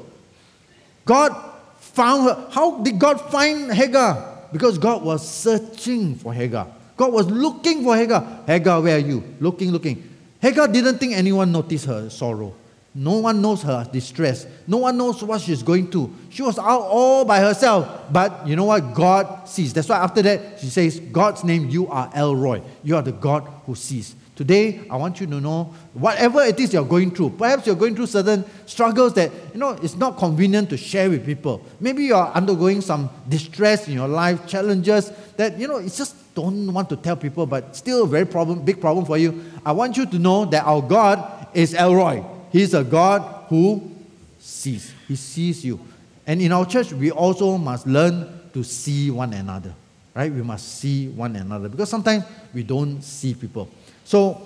God 1.04 1.36
found 1.78 2.24
her. 2.24 2.48
How 2.50 2.78
did 2.78 2.98
God 2.98 3.20
find 3.30 3.70
Hagar? 3.70 4.32
because 4.52 4.78
God 4.78 5.02
was 5.02 5.26
searching 5.26 6.14
for 6.14 6.32
Hagar. 6.32 6.68
God 6.96 7.12
was 7.12 7.26
looking 7.26 7.82
for 7.82 7.96
Hagar. 7.96 8.42
Hagar, 8.46 8.80
where 8.82 8.96
are 8.96 9.00
you? 9.00 9.24
Looking, 9.40 9.72
looking. 9.72 10.08
Hagar 10.40 10.68
didn't 10.68 10.98
think 10.98 11.14
anyone 11.14 11.50
noticed 11.50 11.86
her 11.86 12.10
sorrow. 12.10 12.54
No 12.94 13.18
one 13.18 13.40
knows 13.40 13.62
her 13.62 13.88
distress. 13.90 14.46
No 14.66 14.78
one 14.78 14.98
knows 14.98 15.22
what 15.24 15.40
she's 15.40 15.62
going 15.62 15.90
through. 15.90 16.14
She 16.28 16.42
was 16.42 16.58
out 16.58 16.82
all 16.82 17.24
by 17.24 17.40
herself. 17.40 18.12
But 18.12 18.46
you 18.46 18.54
know 18.54 18.64
what? 18.64 18.92
God 18.94 19.48
sees. 19.48 19.72
That's 19.72 19.88
why 19.88 19.96
after 19.96 20.20
that, 20.22 20.60
she 20.60 20.66
says, 20.66 21.00
God's 21.00 21.42
name, 21.42 21.70
you 21.70 21.88
are 21.88 22.10
El 22.14 22.36
Roi. 22.36 22.62
You 22.82 22.96
are 22.96 23.02
the 23.02 23.12
God 23.12 23.48
who 23.64 23.74
sees. 23.74 24.14
Today, 24.34 24.80
I 24.90 24.96
want 24.96 25.20
you 25.20 25.26
to 25.26 25.40
know 25.40 25.74
whatever 25.94 26.42
it 26.42 26.58
is 26.58 26.72
you're 26.72 26.84
going 26.84 27.10
through. 27.10 27.30
Perhaps 27.30 27.66
you're 27.66 27.76
going 27.76 27.94
through 27.94 28.06
certain 28.06 28.44
struggles 28.66 29.14
that, 29.14 29.30
you 29.52 29.60
know, 29.60 29.70
it's 29.82 29.94
not 29.94 30.18
convenient 30.18 30.68
to 30.70 30.76
share 30.76 31.08
with 31.08 31.24
people. 31.24 31.64
Maybe 31.80 32.04
you're 32.04 32.16
undergoing 32.16 32.80
some 32.80 33.08
distress 33.28 33.88
in 33.88 33.94
your 33.94 34.08
life, 34.08 34.46
challenges 34.46 35.12
that, 35.36 35.58
you 35.58 35.68
know, 35.68 35.76
it's 35.76 35.96
just 35.96 36.34
don't 36.34 36.72
want 36.72 36.88
to 36.88 36.96
tell 36.96 37.16
people, 37.16 37.46
but 37.46 37.76
still 37.76 38.04
a 38.04 38.06
very 38.06 38.26
problem, 38.26 38.64
big 38.64 38.80
problem 38.80 39.04
for 39.04 39.18
you. 39.18 39.44
I 39.64 39.72
want 39.72 39.96
you 39.96 40.06
to 40.06 40.18
know 40.18 40.46
that 40.46 40.64
our 40.64 40.80
God 40.80 41.46
is 41.54 41.74
El 41.74 41.94
Roi. 41.94 42.24
He's 42.52 42.74
a 42.74 42.84
God 42.84 43.46
who 43.48 43.90
sees. 44.38 44.92
He 45.08 45.16
sees 45.16 45.64
you. 45.64 45.80
And 46.26 46.40
in 46.40 46.52
our 46.52 46.66
church, 46.66 46.92
we 46.92 47.10
also 47.10 47.56
must 47.56 47.86
learn 47.86 48.50
to 48.52 48.62
see 48.62 49.10
one 49.10 49.32
another. 49.32 49.74
Right? 50.14 50.30
We 50.30 50.42
must 50.42 50.78
see 50.78 51.08
one 51.08 51.34
another 51.36 51.68
because 51.68 51.88
sometimes 51.88 52.24
we 52.52 52.62
don't 52.62 53.00
see 53.02 53.34
people. 53.34 53.68
So, 54.04 54.40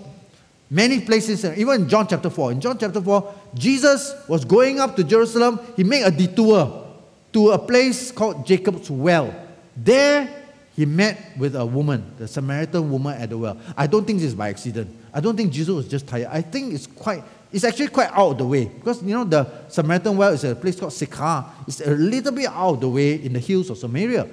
many 0.70 1.00
places, 1.00 1.44
uh, 1.44 1.54
even 1.56 1.82
in 1.82 1.88
John 1.88 2.06
chapter 2.06 2.30
4, 2.30 2.52
in 2.52 2.60
John 2.60 2.78
chapter 2.78 3.00
4, 3.00 3.34
Jesus 3.54 4.14
was 4.28 4.44
going 4.44 4.78
up 4.78 4.94
to 4.96 5.04
Jerusalem. 5.04 5.58
He 5.76 5.82
made 5.82 6.04
a 6.04 6.10
detour 6.10 6.86
to 7.32 7.50
a 7.50 7.58
place 7.58 8.12
called 8.12 8.46
Jacob's 8.46 8.90
Well. 8.90 9.34
There, 9.76 10.28
he 10.76 10.86
met 10.86 11.32
with 11.36 11.56
a 11.56 11.66
woman, 11.66 12.12
the 12.18 12.28
Samaritan 12.28 12.90
woman 12.90 13.20
at 13.20 13.30
the 13.30 13.38
well. 13.38 13.58
I 13.76 13.86
don't 13.86 14.06
think 14.06 14.20
this 14.20 14.28
is 14.28 14.34
by 14.34 14.50
accident. 14.50 14.94
I 15.12 15.20
don't 15.20 15.36
think 15.36 15.52
Jesus 15.52 15.74
was 15.74 15.88
just 15.88 16.06
tired. 16.06 16.28
I 16.30 16.42
think 16.42 16.74
it's 16.74 16.86
quite, 16.86 17.24
it's 17.56 17.64
actually 17.64 17.88
quite 17.88 18.10
out 18.12 18.32
of 18.32 18.38
the 18.38 18.46
way. 18.46 18.66
Because, 18.66 19.02
you 19.02 19.14
know, 19.14 19.24
the 19.24 19.48
Samaritan 19.68 20.14
well 20.14 20.30
is 20.34 20.44
a 20.44 20.54
place 20.54 20.78
called 20.78 20.92
Sychar. 20.92 21.42
It's 21.66 21.80
a 21.80 21.90
little 21.90 22.30
bit 22.30 22.50
out 22.50 22.74
of 22.74 22.80
the 22.80 22.88
way 22.90 23.14
in 23.14 23.32
the 23.32 23.38
hills 23.38 23.70
of 23.70 23.78
Samaria. 23.78 24.28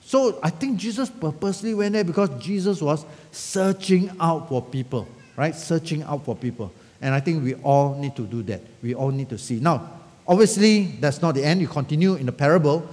So 0.00 0.40
I 0.42 0.50
think 0.50 0.76
Jesus 0.76 1.08
purposely 1.08 1.72
went 1.72 1.92
there 1.92 2.02
because 2.02 2.30
Jesus 2.42 2.82
was 2.82 3.06
searching 3.30 4.10
out 4.18 4.48
for 4.48 4.60
people, 4.60 5.06
right? 5.36 5.54
Searching 5.54 6.02
out 6.02 6.24
for 6.24 6.34
people. 6.34 6.72
And 7.00 7.14
I 7.14 7.20
think 7.20 7.44
we 7.44 7.54
all 7.54 7.94
need 7.94 8.16
to 8.16 8.26
do 8.26 8.42
that. 8.42 8.60
We 8.82 8.92
all 8.92 9.12
need 9.12 9.28
to 9.28 9.38
see. 9.38 9.60
Now, 9.60 9.88
obviously, 10.26 10.96
that's 10.98 11.22
not 11.22 11.36
the 11.36 11.44
end. 11.44 11.60
You 11.60 11.68
continue 11.68 12.16
in 12.16 12.26
the 12.26 12.32
parable. 12.32 12.88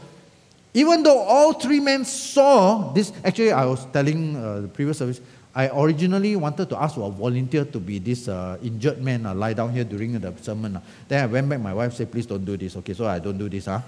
Even 0.75 1.01
though 1.01 1.17
all 1.17 1.53
three 1.53 1.79
men 1.79 2.05
saw 2.05 2.93
this, 2.93 3.11
actually, 3.23 3.51
I 3.51 3.65
was 3.65 3.83
telling 3.85 4.35
uh, 4.35 4.61
the 4.61 4.67
previous 4.67 4.99
service, 4.99 5.21
I 5.55 5.69
originally 5.69 6.35
wanted 6.35 6.69
to 6.69 6.81
ask 6.81 6.95
for 6.95 7.07
a 7.07 7.11
volunteer 7.11 7.63
to 7.63 7.79
be 7.79 7.99
this 7.99 8.27
uh, 8.27 8.57
injured 8.61 9.01
man 9.01 9.25
uh, 9.25 9.33
lie 9.33 9.53
down 9.53 9.71
here 9.71 9.85
during 9.85 10.19
the 10.19 10.33
sermon. 10.41 10.75
Uh. 10.75 10.81
Then 11.07 11.23
I 11.23 11.27
went 11.27 11.47
back, 11.47 11.59
my 11.61 11.73
wife 11.73 11.93
said, 11.93 12.11
please 12.11 12.25
don't 12.25 12.43
do 12.43 12.57
this. 12.57 12.75
Okay, 12.75 12.93
so 12.93 13.07
I 13.07 13.19
don't 13.19 13.37
do 13.37 13.47
this. 13.47 13.65
Huh? 13.65 13.79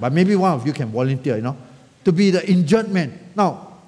But 0.00 0.12
maybe 0.12 0.34
one 0.36 0.52
of 0.52 0.66
you 0.66 0.72
can 0.72 0.88
volunteer, 0.88 1.36
you 1.36 1.42
know 1.42 1.56
to 2.04 2.12
be 2.12 2.30
the 2.30 2.48
injured 2.48 2.88
man. 2.88 3.18
Now, 3.34 3.78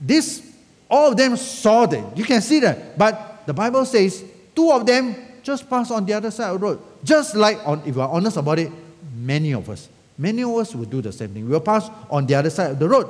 this, 0.00 0.54
all 0.88 1.10
of 1.10 1.16
them 1.16 1.36
saw 1.36 1.86
that. 1.86 2.16
You 2.16 2.24
can 2.24 2.40
see 2.40 2.60
that. 2.60 2.98
But 2.98 3.42
the 3.46 3.54
Bible 3.54 3.84
says 3.84 4.24
two 4.54 4.70
of 4.70 4.86
them 4.86 5.14
just 5.42 5.68
passed 5.68 5.90
on 5.90 6.06
the 6.06 6.14
other 6.14 6.30
side 6.30 6.54
of 6.54 6.60
the 6.60 6.66
road. 6.66 6.80
Just 7.02 7.36
like, 7.36 7.58
on, 7.66 7.82
if 7.84 7.96
we're 7.96 8.06
honest 8.06 8.36
about 8.36 8.58
it, 8.58 8.70
many 9.14 9.52
of 9.52 9.68
us. 9.68 9.88
Many 10.16 10.42
of 10.42 10.50
us 10.56 10.74
will 10.74 10.84
do 10.84 11.02
the 11.02 11.12
same 11.12 11.30
thing. 11.30 11.44
We 11.44 11.50
will 11.50 11.60
pass 11.60 11.90
on 12.08 12.26
the 12.26 12.34
other 12.34 12.50
side 12.50 12.72
of 12.72 12.78
the 12.78 12.88
road. 12.88 13.08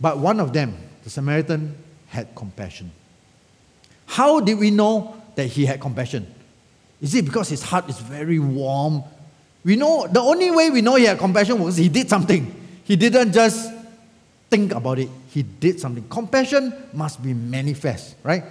But 0.00 0.18
one 0.18 0.40
of 0.40 0.52
them, 0.52 0.76
the 1.06 1.10
Samaritan, 1.10 1.74
had 2.08 2.34
compassion. 2.34 2.90
How 4.06 4.40
did 4.40 4.58
we 4.58 4.70
know 4.70 5.16
that 5.36 5.46
he 5.46 5.64
had 5.64 5.80
compassion? 5.80 6.26
Is 7.00 7.14
it 7.14 7.24
because 7.24 7.48
his 7.48 7.62
heart 7.62 7.88
is 7.88 7.98
very 8.00 8.38
warm 8.38 9.02
we 9.66 9.74
know 9.74 10.06
the 10.06 10.20
only 10.20 10.52
way 10.52 10.70
we 10.70 10.80
know 10.80 10.94
he 10.94 11.06
had 11.06 11.18
compassion 11.18 11.58
was 11.58 11.76
he 11.76 11.88
did 11.88 12.08
something. 12.08 12.54
He 12.84 12.94
didn't 12.94 13.32
just 13.32 13.68
think 14.48 14.72
about 14.72 15.00
it, 15.00 15.08
he 15.30 15.42
did 15.42 15.80
something. 15.80 16.08
Compassion 16.08 16.72
must 16.92 17.20
be 17.20 17.34
manifest, 17.34 18.14
right? 18.22 18.44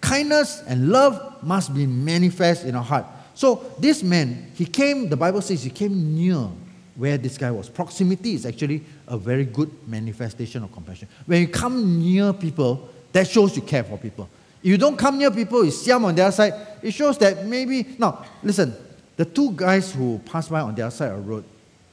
Kindness 0.00 0.62
and 0.66 0.88
love 0.88 1.42
must 1.42 1.74
be 1.74 1.86
manifest 1.86 2.64
in 2.64 2.74
our 2.74 2.82
heart. 2.82 3.04
So 3.34 3.70
this 3.78 4.02
man, 4.02 4.50
he 4.54 4.64
came, 4.64 5.10
the 5.10 5.16
Bible 5.16 5.42
says 5.42 5.62
he 5.62 5.68
came 5.68 6.14
near 6.14 6.48
where 6.94 7.18
this 7.18 7.38
guy 7.38 7.50
was. 7.50 7.68
Proximity 7.68 8.34
is 8.34 8.46
actually 8.46 8.84
a 9.08 9.16
very 9.16 9.44
good 9.44 9.70
manifestation 9.88 10.62
of 10.62 10.72
compassion. 10.72 11.08
When 11.26 11.40
you 11.40 11.48
come 11.48 12.00
near 12.00 12.32
people, 12.32 12.88
that 13.12 13.28
shows 13.28 13.56
you 13.56 13.62
care 13.62 13.84
for 13.84 13.98
people. 13.98 14.28
If 14.62 14.68
you 14.68 14.78
don't 14.78 14.96
come 14.96 15.18
near 15.18 15.30
people, 15.30 15.64
you 15.64 15.70
see 15.70 15.90
them 15.90 16.04
on 16.04 16.14
their 16.14 16.30
side, 16.30 16.54
it 16.82 16.92
shows 16.92 17.18
that 17.18 17.46
maybe, 17.46 17.96
now, 17.98 18.24
listen, 18.42 18.74
the 19.16 19.24
two 19.24 19.52
guys 19.52 19.92
who 19.92 20.20
passed 20.24 20.50
by 20.50 20.60
on 20.60 20.74
the 20.74 20.82
other 20.82 20.94
side 20.94 21.10
of 21.12 21.24
the 21.24 21.30
road, 21.30 21.44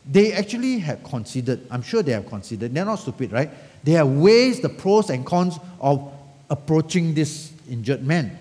they 0.05 0.33
actually 0.33 0.79
have 0.79 1.03
considered, 1.03 1.59
I'm 1.69 1.81
sure 1.81 2.01
they 2.03 2.13
have 2.13 2.27
considered, 2.27 2.73
they're 2.73 2.85
not 2.85 2.99
stupid, 2.99 3.31
right? 3.31 3.49
They 3.83 3.93
have 3.93 4.07
weighed 4.07 4.61
the 4.61 4.69
pros 4.69 5.09
and 5.09 5.25
cons 5.25 5.57
of 5.79 6.11
approaching 6.49 7.13
this 7.13 7.51
injured 7.69 8.05
man. 8.05 8.37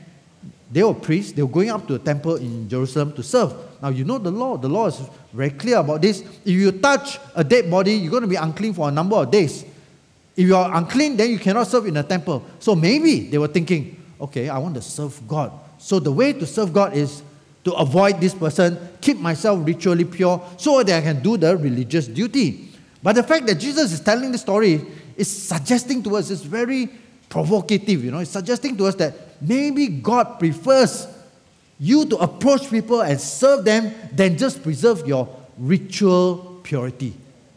They 0.70 0.82
were 0.82 0.94
priests, 0.94 1.32
they 1.32 1.42
were 1.42 1.48
going 1.48 1.70
up 1.70 1.86
to 1.86 1.94
the 1.94 1.98
temple 1.98 2.36
in 2.36 2.68
Jerusalem 2.68 3.12
to 3.14 3.22
serve. 3.22 3.54
Now, 3.80 3.88
you 3.88 4.04
know 4.04 4.18
the 4.18 4.30
law. 4.30 4.56
The 4.56 4.68
law 4.68 4.86
is 4.86 5.00
very 5.32 5.50
clear 5.50 5.78
about 5.78 6.02
this. 6.02 6.20
If 6.20 6.52
you 6.52 6.72
touch 6.72 7.18
a 7.34 7.42
dead 7.42 7.70
body, 7.70 7.94
you're 7.94 8.10
going 8.10 8.22
to 8.22 8.28
be 8.28 8.36
unclean 8.36 8.74
for 8.74 8.88
a 8.88 8.92
number 8.92 9.16
of 9.16 9.30
days. 9.30 9.64
If 10.36 10.46
you 10.46 10.56
are 10.56 10.74
unclean, 10.76 11.16
then 11.16 11.30
you 11.30 11.38
cannot 11.38 11.66
serve 11.66 11.86
in 11.86 11.94
the 11.94 12.02
temple. 12.02 12.44
So 12.58 12.74
maybe 12.74 13.28
they 13.28 13.38
were 13.38 13.48
thinking, 13.48 14.02
okay, 14.20 14.48
I 14.48 14.58
want 14.58 14.74
to 14.74 14.82
serve 14.82 15.20
God. 15.26 15.52
So 15.78 15.98
the 15.98 16.12
way 16.12 16.32
to 16.32 16.46
serve 16.46 16.72
God 16.72 16.94
is 16.94 17.22
to 17.64 17.72
avoid 17.72 18.20
this 18.20 18.34
person, 18.34 18.78
keep 19.00 19.18
myself 19.18 19.66
ritually 19.66 20.04
pure 20.04 20.42
so 20.56 20.82
that 20.82 20.98
I 20.98 21.00
can 21.02 21.22
do 21.22 21.36
the 21.36 21.56
religious 21.56 22.06
duty. 22.06 22.70
But 23.02 23.14
the 23.14 23.22
fact 23.22 23.46
that 23.46 23.56
Jesus 23.56 23.92
is 23.92 24.00
telling 24.00 24.32
the 24.32 24.38
story 24.38 24.84
is 25.16 25.30
suggesting 25.30 26.02
to 26.04 26.16
us, 26.16 26.30
it's 26.30 26.42
very 26.42 26.88
provocative, 27.28 28.04
you 28.04 28.10
know, 28.10 28.18
it's 28.18 28.30
suggesting 28.30 28.76
to 28.76 28.86
us 28.86 28.94
that 28.96 29.14
maybe 29.40 29.88
God 29.88 30.38
prefers 30.38 31.06
you 31.78 32.06
to 32.06 32.16
approach 32.16 32.70
people 32.70 33.02
and 33.02 33.20
serve 33.20 33.64
them 33.64 33.94
than 34.12 34.36
just 34.36 34.62
preserve 34.62 35.06
your 35.06 35.28
ritual 35.58 36.60
purity. 36.62 37.14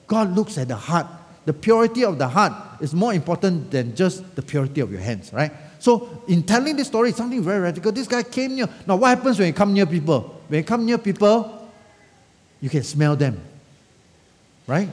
God 0.07 0.35
looks 0.35 0.57
at 0.57 0.67
the 0.67 0.75
heart. 0.75 1.07
The 1.45 1.53
purity 1.53 2.05
of 2.05 2.17
the 2.17 2.27
heart 2.27 2.53
is 2.81 2.93
more 2.93 3.13
important 3.13 3.71
than 3.71 3.95
just 3.95 4.35
the 4.35 4.41
purity 4.41 4.81
of 4.81 4.91
your 4.91 5.01
hands, 5.01 5.33
right? 5.33 5.51
So, 5.79 6.23
in 6.27 6.43
telling 6.43 6.75
this 6.75 6.87
story, 6.87 7.11
something 7.11 7.41
very 7.41 7.59
radical. 7.59 7.91
This 7.91 8.07
guy 8.07 8.21
came 8.21 8.55
near. 8.55 8.67
Now, 8.85 8.97
what 8.97 9.17
happens 9.17 9.39
when 9.39 9.47
you 9.47 9.53
come 9.53 9.73
near 9.73 9.87
people? 9.87 10.41
When 10.47 10.59
you 10.59 10.63
come 10.63 10.85
near 10.85 10.99
people, 10.99 11.69
you 12.59 12.69
can 12.69 12.83
smell 12.83 13.15
them, 13.15 13.41
right? 14.67 14.89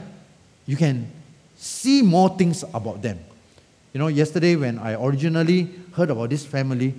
You 0.65 0.75
can 0.75 1.11
see 1.55 2.01
more 2.01 2.35
things 2.35 2.63
about 2.73 3.03
them. 3.03 3.19
You 3.93 3.99
know, 3.99 4.07
yesterday 4.07 4.55
when 4.55 4.77
I 4.77 4.93
originally 4.93 5.69
heard 5.93 6.11
about 6.11 6.29
this 6.29 6.45
family, 6.45 6.93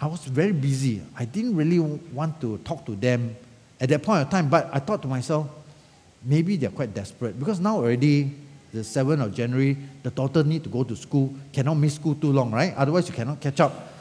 I 0.00 0.06
was 0.06 0.24
very 0.24 0.52
busy. 0.52 1.02
I 1.16 1.24
didn't 1.24 1.54
really 1.54 1.78
want 1.78 2.40
to 2.40 2.58
talk 2.58 2.84
to 2.86 2.96
them 2.96 3.36
at 3.80 3.88
that 3.90 4.02
point 4.02 4.22
of 4.22 4.30
time, 4.30 4.48
but 4.48 4.68
I 4.72 4.80
thought 4.80 5.02
to 5.02 5.08
myself, 5.08 5.48
maybe 6.24 6.56
they're 6.56 6.70
quite 6.70 6.92
desperate 6.94 7.38
because 7.38 7.60
now 7.60 7.76
already 7.76 8.34
the 8.72 8.80
7th 8.80 9.24
of 9.24 9.34
January, 9.34 9.76
the 10.02 10.10
daughter 10.10 10.42
need 10.42 10.62
to 10.64 10.68
go 10.68 10.84
to 10.84 10.94
school, 10.96 11.34
cannot 11.52 11.74
miss 11.74 11.94
school 11.94 12.14
too 12.14 12.32
long, 12.32 12.50
right? 12.50 12.74
Otherwise 12.76 13.08
you 13.08 13.14
cannot 13.14 13.40
catch 13.40 13.60
up. 13.60 13.92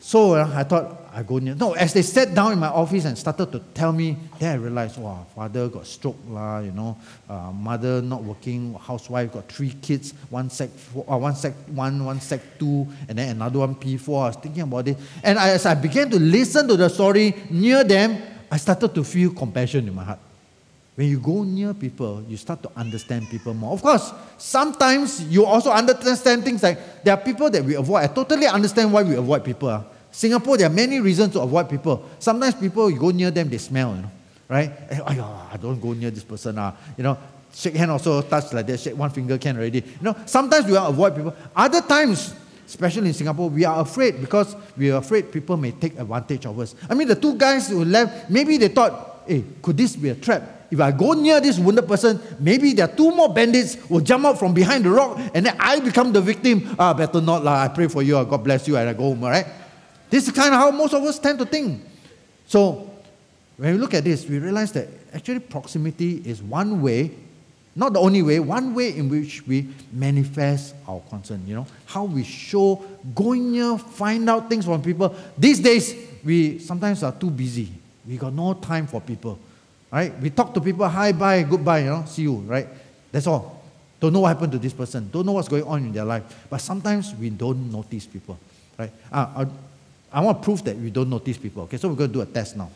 So 0.00 0.34
uh, 0.34 0.50
I 0.54 0.64
thought 0.64 1.03
I 1.14 1.22
go 1.22 1.38
near. 1.38 1.54
No, 1.54 1.74
as 1.74 1.92
they 1.92 2.02
sat 2.02 2.34
down 2.34 2.52
in 2.52 2.58
my 2.58 2.66
office 2.66 3.04
and 3.04 3.16
started 3.16 3.52
to 3.52 3.60
tell 3.72 3.92
me, 3.92 4.16
then 4.40 4.50
I 4.50 4.60
realized, 4.60 4.98
wow, 4.98 5.24
father 5.32 5.68
got 5.68 5.86
stroke 5.86 6.18
lah, 6.28 6.58
you 6.58 6.72
know, 6.72 6.98
uh, 7.30 7.52
mother 7.52 8.02
not 8.02 8.24
working, 8.24 8.74
housewife 8.74 9.32
got 9.32 9.46
three 9.46 9.76
kids, 9.80 10.12
one 10.28 10.50
sec 10.50 10.70
four, 10.70 11.04
uh, 11.08 11.16
one 11.16 11.36
sec 11.36 11.54
one, 11.70 12.04
one 12.04 12.20
sec 12.20 12.40
two, 12.58 12.88
and 13.08 13.16
then 13.16 13.36
another 13.36 13.60
one 13.60 13.76
P4. 13.76 14.08
I 14.08 14.26
was 14.26 14.36
thinking 14.36 14.62
about 14.62 14.88
it, 14.88 14.98
and 15.22 15.38
as 15.38 15.64
I 15.66 15.74
began 15.74 16.10
to 16.10 16.18
listen 16.18 16.66
to 16.66 16.76
the 16.76 16.88
story 16.88 17.32
near 17.48 17.84
them, 17.84 18.20
I 18.50 18.56
started 18.56 18.92
to 18.92 19.04
feel 19.04 19.30
compassion 19.30 19.86
in 19.86 19.94
my 19.94 20.02
heart. 20.02 20.18
When 20.96 21.08
you 21.08 21.20
go 21.20 21.44
near 21.44 21.74
people, 21.74 22.24
you 22.28 22.36
start 22.36 22.62
to 22.64 22.70
understand 22.76 23.28
people 23.30 23.54
more. 23.54 23.72
Of 23.72 23.82
course, 23.82 24.12
sometimes 24.38 25.22
you 25.26 25.44
also 25.44 25.70
understand 25.70 26.44
things 26.44 26.62
like 26.62 27.04
there 27.04 27.14
are 27.14 27.20
people 27.20 27.50
that 27.50 27.62
we 27.64 27.74
avoid. 27.74 28.02
I 28.02 28.06
totally 28.08 28.46
understand 28.46 28.92
why 28.92 29.02
we 29.04 29.14
avoid 29.14 29.44
people. 29.44 29.84
Singapore, 30.14 30.56
there 30.56 30.68
are 30.68 30.72
many 30.72 31.00
reasons 31.00 31.32
to 31.32 31.40
avoid 31.40 31.68
people. 31.68 32.08
Sometimes 32.20 32.54
people, 32.54 32.88
you 32.88 33.00
go 33.00 33.10
near 33.10 33.32
them, 33.32 33.48
they 33.48 33.58
smell, 33.58 33.96
you 33.96 34.02
know, 34.02 34.10
right? 34.48 34.70
Eh, 34.88 35.00
I 35.04 35.56
don't 35.60 35.80
go 35.80 35.92
near 35.92 36.12
this 36.12 36.22
person. 36.22 36.56
Uh. 36.56 36.72
You 36.96 37.02
know, 37.02 37.18
shake 37.52 37.74
hand 37.74 37.90
also, 37.90 38.22
touch 38.22 38.52
like 38.52 38.64
that, 38.68 38.78
shake 38.78 38.96
one 38.96 39.10
finger 39.10 39.36
can 39.38 39.56
already. 39.56 39.80
You 39.80 40.02
know, 40.02 40.16
sometimes 40.24 40.66
we 40.66 40.76
avoid 40.76 41.16
people. 41.16 41.34
Other 41.56 41.80
times, 41.80 42.32
especially 42.64 43.08
in 43.08 43.14
Singapore, 43.14 43.50
we 43.50 43.64
are 43.64 43.80
afraid 43.80 44.20
because 44.20 44.54
we 44.76 44.92
are 44.92 44.98
afraid 44.98 45.32
people 45.32 45.56
may 45.56 45.72
take 45.72 45.98
advantage 45.98 46.46
of 46.46 46.60
us. 46.60 46.76
I 46.88 46.94
mean, 46.94 47.08
the 47.08 47.16
two 47.16 47.34
guys 47.34 47.68
who 47.68 47.84
left, 47.84 48.30
maybe 48.30 48.56
they 48.56 48.68
thought, 48.68 49.24
hey, 49.26 49.42
could 49.60 49.76
this 49.76 49.96
be 49.96 50.10
a 50.10 50.14
trap? 50.14 50.68
If 50.70 50.78
I 50.78 50.92
go 50.92 51.14
near 51.14 51.40
this 51.40 51.58
wounded 51.58 51.88
person, 51.88 52.20
maybe 52.38 52.72
there 52.72 52.88
are 52.88 52.96
two 52.96 53.10
more 53.10 53.34
bandits 53.34 53.78
will 53.90 54.00
jump 54.00 54.26
out 54.26 54.38
from 54.38 54.54
behind 54.54 54.84
the 54.84 54.90
rock 54.90 55.18
and 55.34 55.44
then 55.44 55.56
I 55.58 55.80
become 55.80 56.12
the 56.12 56.20
victim. 56.20 56.76
Ah, 56.78 56.94
better 56.94 57.20
not 57.20 57.42
lah. 57.42 57.64
I 57.64 57.68
pray 57.68 57.88
for 57.88 58.02
you. 58.02 58.24
God 58.24 58.44
bless 58.44 58.68
you 58.68 58.76
and 58.76 58.88
I 58.88 58.92
go 58.92 59.10
home, 59.10 59.24
all 59.24 59.30
right? 59.30 59.46
This 60.14 60.28
is 60.28 60.32
kind 60.32 60.54
of 60.54 60.60
how 60.60 60.70
most 60.70 60.94
of 60.94 61.02
us 61.02 61.18
tend 61.18 61.40
to 61.40 61.44
think. 61.44 61.82
So, 62.46 62.88
when 63.56 63.72
we 63.72 63.78
look 63.80 63.94
at 63.94 64.04
this, 64.04 64.24
we 64.28 64.38
realize 64.38 64.70
that 64.70 64.86
actually 65.12 65.40
proximity 65.40 66.22
is 66.24 66.40
one 66.40 66.80
way, 66.80 67.10
not 67.74 67.94
the 67.94 67.98
only 67.98 68.22
way, 68.22 68.38
one 68.38 68.76
way 68.76 68.96
in 68.96 69.08
which 69.08 69.44
we 69.44 69.66
manifest 69.90 70.76
our 70.86 71.00
concern. 71.10 71.42
You 71.48 71.56
know, 71.56 71.66
how 71.86 72.04
we 72.04 72.22
show 72.22 72.76
going 73.12 73.50
near, 73.50 73.76
find 73.76 74.30
out 74.30 74.48
things 74.48 74.66
from 74.66 74.82
people. 74.82 75.12
These 75.36 75.58
days, 75.58 75.96
we 76.22 76.60
sometimes 76.60 77.02
are 77.02 77.10
too 77.10 77.30
busy. 77.30 77.72
We 78.06 78.16
got 78.16 78.34
no 78.34 78.54
time 78.54 78.86
for 78.86 79.00
people. 79.00 79.36
Right? 79.90 80.16
We 80.20 80.30
talk 80.30 80.54
to 80.54 80.60
people, 80.60 80.88
hi, 80.88 81.10
bye, 81.10 81.42
goodbye, 81.42 81.80
you 81.80 81.86
know, 81.86 82.04
see 82.06 82.22
you, 82.22 82.36
right? 82.36 82.68
That's 83.10 83.26
all. 83.26 83.64
Don't 83.98 84.12
know 84.12 84.20
what 84.20 84.28
happened 84.28 84.52
to 84.52 84.58
this 84.60 84.74
person. 84.74 85.10
Don't 85.10 85.26
know 85.26 85.32
what's 85.32 85.48
going 85.48 85.64
on 85.64 85.86
in 85.86 85.92
their 85.92 86.04
life. 86.04 86.46
But 86.48 86.60
sometimes 86.60 87.12
we 87.16 87.30
don't 87.30 87.72
notice 87.72 88.06
people. 88.06 88.38
Right? 88.78 88.92
Uh, 89.10 89.46
I 90.14 90.20
want 90.20 90.38
to 90.38 90.44
prove 90.44 90.62
that 90.64 90.76
we 90.76 90.90
don't 90.90 91.10
notice 91.10 91.36
people. 91.36 91.64
Okay, 91.64 91.76
so 91.76 91.88
we're 91.88 91.96
going 91.96 92.10
to 92.10 92.14
do 92.14 92.20
a 92.20 92.26
test 92.26 92.56
now. 92.56 92.70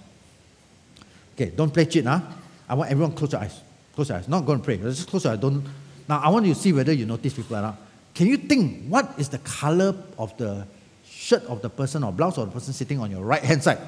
Okay, 1.37 1.53
don't 1.55 1.73
play 1.73 1.85
cheat, 1.85 2.05
huh? 2.05 2.21
I 2.69 2.75
want 2.75 2.91
everyone 2.91 3.13
close 3.13 3.31
your 3.31 3.41
eyes. 3.41 3.61
Close 3.95 4.09
your 4.09 4.19
eyes. 4.19 4.27
Not 4.27 4.45
going 4.45 4.59
to 4.59 4.65
pray. 4.65 4.77
Just 4.77 5.09
close 5.09 5.23
your 5.23 5.35
eyes. 5.35 5.39
Don't. 5.39 5.65
Now, 6.09 6.19
I 6.19 6.31
want 6.31 6.47
you 6.47 6.55
to 6.55 6.59
see 6.59 6.73
whether 6.73 6.93
you 6.93 7.07
notice 7.07 7.35
people 7.35 7.57
or 7.57 7.63
not. 7.63 7.77
Can 8.13 8.27
you 8.27 8.37
think 8.37 8.89
what 8.89 9.15
is 9.19 9.29
the 9.29 9.39
color 9.39 9.95
of 10.19 10.37
the 10.37 10.67
shirt 11.07 11.45
of 11.45 11.63
the 11.63 11.71
person 11.71 12.03
or 12.03 12.11
blouse 12.11 12.39
of 12.39 12.47
the 12.47 12.53
person 12.53 12.73
sitting 12.73 12.99
on 12.99 13.09
your 13.09 13.23
right 13.23 13.43
hand 13.43 13.63
side? 13.63 13.79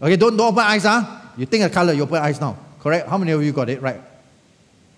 Okay, 0.00 0.14
don't, 0.14 0.36
don't 0.36 0.52
open 0.52 0.62
eyes, 0.62 0.84
huh? 0.84 1.04
You 1.36 1.46
think 1.46 1.64
a 1.64 1.70
color, 1.70 1.92
you 1.92 2.04
open 2.04 2.18
eyes 2.18 2.40
now. 2.40 2.56
Correct? 2.78 3.08
How 3.08 3.18
many 3.18 3.32
of 3.32 3.42
you 3.42 3.52
got 3.52 3.68
it 3.68 3.82
right? 3.82 4.00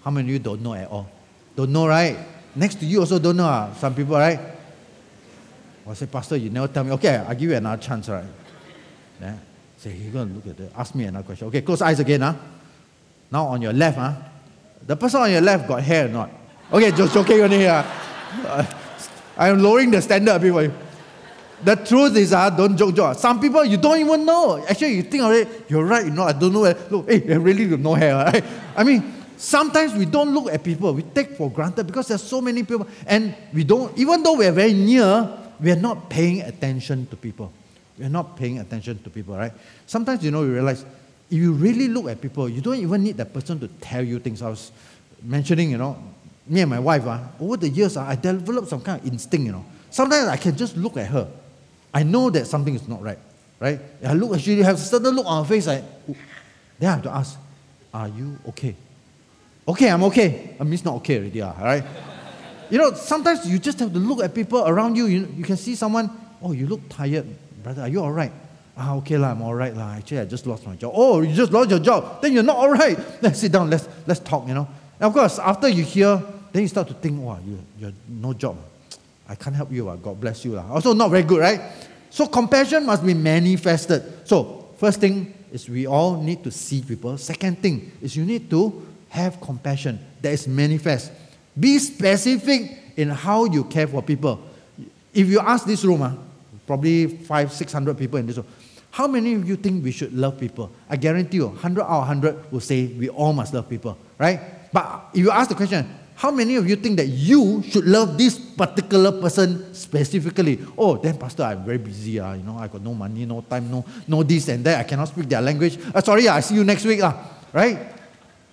How 0.05 0.11
many 0.11 0.29
of 0.29 0.33
you 0.33 0.39
don't 0.39 0.61
know 0.61 0.75
at 0.75 0.89
all? 0.89 1.09
Don't 1.57 1.73
know, 1.73 1.87
right? 1.87 2.19
Next 2.55 2.75
to 2.81 2.87
you 2.87 3.01
also 3.01 3.19
don't 3.19 3.39
know. 3.39 3.47
Uh, 3.47 3.73
some 3.75 3.95
people, 3.95 4.17
right? 4.17 4.39
I 5.89 5.95
say, 5.95 6.07
Pastor, 6.07 6.37
you 6.37 6.51
never 6.51 6.69
tell 6.69 6.85
me. 6.85 6.93
Okay, 6.93 7.17
I'll 7.17 7.35
give 7.35 7.51
you 7.51 7.57
another 7.57 7.83
chance, 7.83 8.09
right? 8.09 8.25
Yeah. 9.21 9.37
Say, 9.79 9.95
you're 9.95 10.13
going 10.13 10.29
to 10.29 10.35
look 10.35 10.47
at 10.47 10.61
it. 10.61 10.73
Ask 10.77 10.95
me 10.95 11.05
another 11.05 11.25
question. 11.25 11.49
Okay, 11.49 11.63
close 11.63 11.83
eyes 11.83 12.01
again, 12.01 12.21
huh? 12.21 12.35
Now 13.31 13.47
on 13.47 13.63
your 13.63 13.73
left, 13.73 13.97
huh? 13.97 14.15
The 14.87 14.97
person 14.97 15.23
on 15.23 15.31
your 15.31 15.41
left 15.41 15.67
got 15.67 15.83
hair 15.83 16.07
or 16.07 16.09
not? 16.09 16.31
Okay, 16.73 16.91
just 16.93 17.15
joking 17.15 17.41
only 17.41 17.59
here. 17.59 17.85
Uh, 18.45 18.65
I'm 19.37 19.63
lowering 19.63 19.91
the 19.91 20.03
standard 20.03 20.37
a 20.37 20.39
bit 20.39 20.53
for 20.53 20.63
you. 20.63 20.73
The 21.63 21.77
truth 21.77 22.17
is, 22.17 22.33
uh, 22.33 22.51
don't 22.51 22.77
joke, 22.77 22.95
joke. 22.95 23.19
Some 23.19 23.41
people 23.41 23.65
you 23.65 23.77
don't 23.77 23.99
even 23.99 24.25
know. 24.25 24.65
Actually, 24.67 24.95
you 24.95 25.03
think 25.03 25.23
it, 25.25 25.65
you're 25.69 25.85
right, 25.85 26.05
you 26.05 26.11
know, 26.11 26.25
I 26.25 26.33
don't 26.33 26.53
know. 26.53 26.73
Look, 26.91 27.11
hey, 27.11 27.19
they 27.19 27.37
really 27.37 27.67
no 27.77 27.95
hair, 27.95 28.15
right? 28.33 28.45
I 28.77 28.85
mean, 28.85 29.13
sometimes 29.37 29.95
we 29.95 30.07
don't 30.07 30.33
look 30.33 30.53
at 30.53 30.63
people. 30.63 30.93
We 30.95 31.03
take 31.03 31.37
for 31.37 31.51
granted 31.51 31.87
because 31.87 32.09
there's 32.09 32.23
so 32.23 32.41
many 32.41 32.63
people. 32.63 32.87
And 33.07 33.35
we 33.53 33.65
don't, 33.65 33.97
even 33.99 34.23
though 34.23 34.37
we're 34.37 34.53
very 34.53 34.73
near, 34.73 35.40
we 35.63 35.71
are 35.71 35.77
not 35.77 36.09
paying 36.09 36.43
attention 36.43 37.07
to 37.07 37.17
people. 37.17 37.53
We 37.99 38.07
are 38.07 38.11
not 38.11 38.37
paying 38.37 38.59
attention 38.59 39.03
to 39.03 39.11
people, 39.11 39.37
right? 39.37 39.53
Sometimes, 39.87 40.25
you 40.25 40.31
know, 40.31 40.43
you 40.43 40.53
realize 40.53 40.85
if 41.31 41.39
you 41.39 41.53
really 41.53 41.89
look 41.89 42.07
at 42.09 42.21
people, 42.21 42.49
you 42.49 42.61
don't 42.61 42.77
even 42.77 43.03
need 43.03 43.17
that 43.19 43.33
person 43.33 43.61
to 43.61 43.69
tell 43.81 44.03
you 44.03 44.19
things. 44.19 44.43
I 44.43 44.49
was 44.49 44.73
mentioning, 45.23 45.71
you 45.71 45.79
know, 45.79 46.03
me 46.47 46.63
and 46.63 46.71
my 46.71 46.79
wife, 46.79 47.07
uh, 47.07 47.21
over 47.39 47.57
the 47.57 47.69
years, 47.69 47.97
uh, 47.97 48.03
I 48.03 48.17
developed 48.17 48.69
some 48.69 48.81
kind 48.81 49.01
of 49.01 49.07
instinct, 49.07 49.47
you 49.47 49.53
know. 49.53 49.65
Sometimes 49.91 50.29
I 50.29 50.37
can 50.37 50.57
just 50.57 50.77
look 50.77 50.97
at 50.97 51.07
her. 51.09 51.29
I 51.93 52.03
know 52.03 52.31
that 52.31 52.47
something 52.47 52.75
is 52.75 52.89
not 52.89 53.03
right, 53.03 53.19
right? 53.59 53.81
I 54.05 54.15
look, 54.15 54.39
she 54.41 54.59
has 54.61 54.81
a 54.81 54.85
certain 54.85 55.15
look 55.15 55.27
on 55.27 55.45
her 55.45 55.49
face, 55.49 55.69
I, 55.69 55.85
then 56.79 56.89
I 56.89 56.93
have 56.95 57.03
to 57.03 57.11
ask, 57.11 57.39
are 57.93 58.09
you 58.09 58.39
okay? 58.49 58.75
Okay, 59.69 59.91
I'm 59.91 60.03
okay. 60.05 60.57
I 60.59 60.65
mean, 60.65 60.75
it's 60.75 60.85
not 60.85 60.97
okay 60.97 61.19
already, 61.19 61.43
uh, 61.43 61.53
right? 61.61 61.85
You 62.71 62.79
know, 62.79 62.95
sometimes 62.95 63.47
you 63.47 63.59
just 63.59 63.79
have 63.81 63.93
to 63.93 63.99
look 63.99 64.23
at 64.23 64.35
people 64.35 64.67
around 64.67 64.97
you. 64.97 65.07
You, 65.07 65.29
you 65.37 65.45
can 65.45 65.57
see 65.57 65.75
someone, 65.75 66.11
oh, 66.41 66.53
you 66.53 66.67
look 66.67 66.81
tired. 66.89 67.27
Brother, 67.63 67.83
are 67.83 67.89
you 67.89 68.01
all 68.01 68.13
right? 68.13 68.33
Ah, 68.77 68.95
okay, 68.97 69.19
lah, 69.19 69.33
I'm 69.33 69.43
all 69.43 69.55
right. 69.55 69.77
lah. 69.77 69.97
Actually, 69.97 70.21
I 70.21 70.25
just 70.25 70.47
lost 70.47 70.67
my 70.67 70.77
job. 70.77 70.93
Oh, 70.95 71.21
you 71.21 71.35
just 71.35 71.53
lost 71.53 71.69
your 71.69 71.81
job. 71.81 72.23
Then 72.23 72.33
you're 72.33 72.43
not 72.43 72.57
all 72.57 72.71
right. 72.71 72.97
Let's 73.23 73.41
sit 73.41 73.53
down. 73.53 73.69
Let's, 73.69 73.89
let's 74.07 74.21
talk, 74.21 74.47
you 74.49 74.55
know. 74.55 74.69
And 74.99 75.07
of 75.07 75.13
course, 75.13 75.39
after 75.39 75.69
you 75.69 75.83
hear, 75.83 76.23
then 76.53 76.63
you 76.63 76.69
start 76.69 76.89
to 76.89 76.95
think, 76.95 77.21
wow, 77.21 77.39
you, 77.45 77.59
you're 77.79 77.93
no 78.09 78.33
job. 78.33 78.57
I 79.29 79.35
can't 79.35 79.55
help 79.55 79.71
you. 79.71 79.89
Uh. 79.89 79.97
God 79.97 80.21
bless 80.21 80.45
you. 80.45 80.59
Uh. 80.59 80.65
Also, 80.71 80.93
not 80.95 81.11
very 81.11 81.23
good, 81.23 81.41
right? 81.41 81.61
So, 82.11 82.27
compassion 82.27 82.87
must 82.87 83.05
be 83.05 83.15
manifested. 83.15 84.27
So, 84.27 84.69
first 84.79 85.01
thing 85.01 85.33
is 85.53 85.69
we 85.69 85.87
all 85.87 86.21
need 86.21 86.43
to 86.45 86.51
see 86.51 86.83
people. 86.83 87.17
Second 87.19 87.63
thing 87.63 87.93
is 88.01 88.17
you 88.17 88.25
need 88.25 88.51
to 88.51 88.87
have 89.09 89.41
compassion 89.41 89.99
that 90.21 90.33
is 90.33 90.49
manifest. 90.49 91.13
Be 91.59 91.79
specific 91.79 92.79
in 92.97 93.11
how 93.11 93.45
you 93.45 93.65
care 93.65 93.87
for 93.87 94.03
people. 94.03 94.41
If 95.13 95.29
you 95.29 95.41
ask 95.41 95.67
this 95.67 95.85
room, 95.85 96.03
uh, 96.03 96.15
probably 96.67 97.07
five, 97.07 97.53
six 97.53 97.73
hundred 97.73 97.99
people 97.99 98.19
in 98.19 98.27
this 98.27 98.37
room, 98.37 98.47
how 98.91 99.07
many 99.07 99.35
of 99.35 99.49
you 99.49 99.57
think 99.57 99.85
we 99.85 99.93
should 99.93 100.13
love 100.13 100.39
people? 100.39 100.71
I 100.89 100.97
guarantee 100.97 101.39
you, 101.39 101.47
100 101.47 101.83
out 101.83 101.89
of 101.89 102.09
100 102.09 102.53
will 102.53 102.61
say 102.61 102.87
we 102.87 103.09
all 103.09 103.33
must 103.33 103.55
love 103.55 103.69
people, 103.69 103.97
right? 104.19 104.41
But 104.73 105.11
if 105.15 105.21
you 105.21 105.31
ask 105.31 105.49
the 105.49 105.55
question, 105.55 105.87
How 106.21 106.31
many 106.31 106.57
of 106.57 106.69
you 106.69 106.77
think 106.77 106.99
that 106.99 107.09
you 107.09 107.63
should 107.65 107.87
love 107.87 108.19
this 108.19 108.37
particular 108.37 109.11
person 109.11 109.73
specifically? 109.73 110.61
Oh, 110.77 110.99
then 110.99 111.17
Pastor, 111.17 111.45
I'm 111.45 111.65
very 111.65 111.79
busy. 111.79 112.21
Uh, 112.21 112.35
you 112.35 112.43
know, 112.43 112.59
I 112.59 112.69
got 112.69 112.83
no 112.83 112.93
money, 112.93 113.25
no 113.25 113.41
time, 113.41 113.71
no, 113.71 113.87
no 114.07 114.23
this 114.23 114.47
and 114.49 114.63
that. 114.63 114.81
I 114.81 114.83
cannot 114.85 115.09
speak 115.09 115.31
their 115.31 115.41
language. 115.41 115.79
Uh, 115.95 116.03
sorry, 116.03 116.29
uh, 116.29 116.35
I 116.35 116.41
see 116.41 116.57
you 116.57 116.63
next 116.63 116.85
week. 116.85 117.01
Uh, 117.01 117.15
right? 117.55 117.89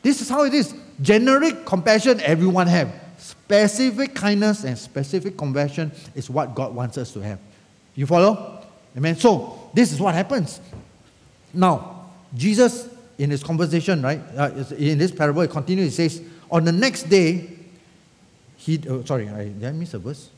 This 0.02 0.22
is 0.22 0.30
how 0.30 0.46
it 0.46 0.54
is. 0.54 0.74
Generic 1.02 1.66
compassion, 1.66 2.20
everyone 2.22 2.68
have. 2.68 2.94
Specific 3.18 4.14
kindness 4.14 4.64
and 4.64 4.78
specific 4.78 5.38
compassion 5.38 5.92
is 6.16 6.30
what 6.30 6.54
God 6.54 6.76
wants 6.76 6.98
us 6.98 7.12
to 7.14 7.20
have. 7.22 7.40
You 7.96 8.06
follow? 8.06 8.64
Amen. 8.96 9.16
So 9.16 9.70
this 9.74 9.92
is 9.92 10.00
what 10.00 10.14
happens. 10.14 10.60
Now, 11.54 12.10
Jesus 12.36 12.90
in 13.18 13.32
his 13.32 13.44
conversation, 13.44 14.02
right, 14.02 14.22
uh, 14.38 14.52
in 14.78 14.98
this 14.98 15.12
parable, 15.12 15.42
he 15.42 15.48
continues. 15.48 15.98
He 15.98 16.08
says, 16.08 16.22
on 16.52 16.66
the 16.66 16.72
next 16.72 17.04
day, 17.04 17.50
he. 18.58 18.80
Oh, 18.88 19.04
sorry, 19.04 19.28
I, 19.30 19.46
did 19.46 19.66
I 19.66 19.72
miss 19.72 19.94
a 19.94 20.00
verse? 20.00 20.30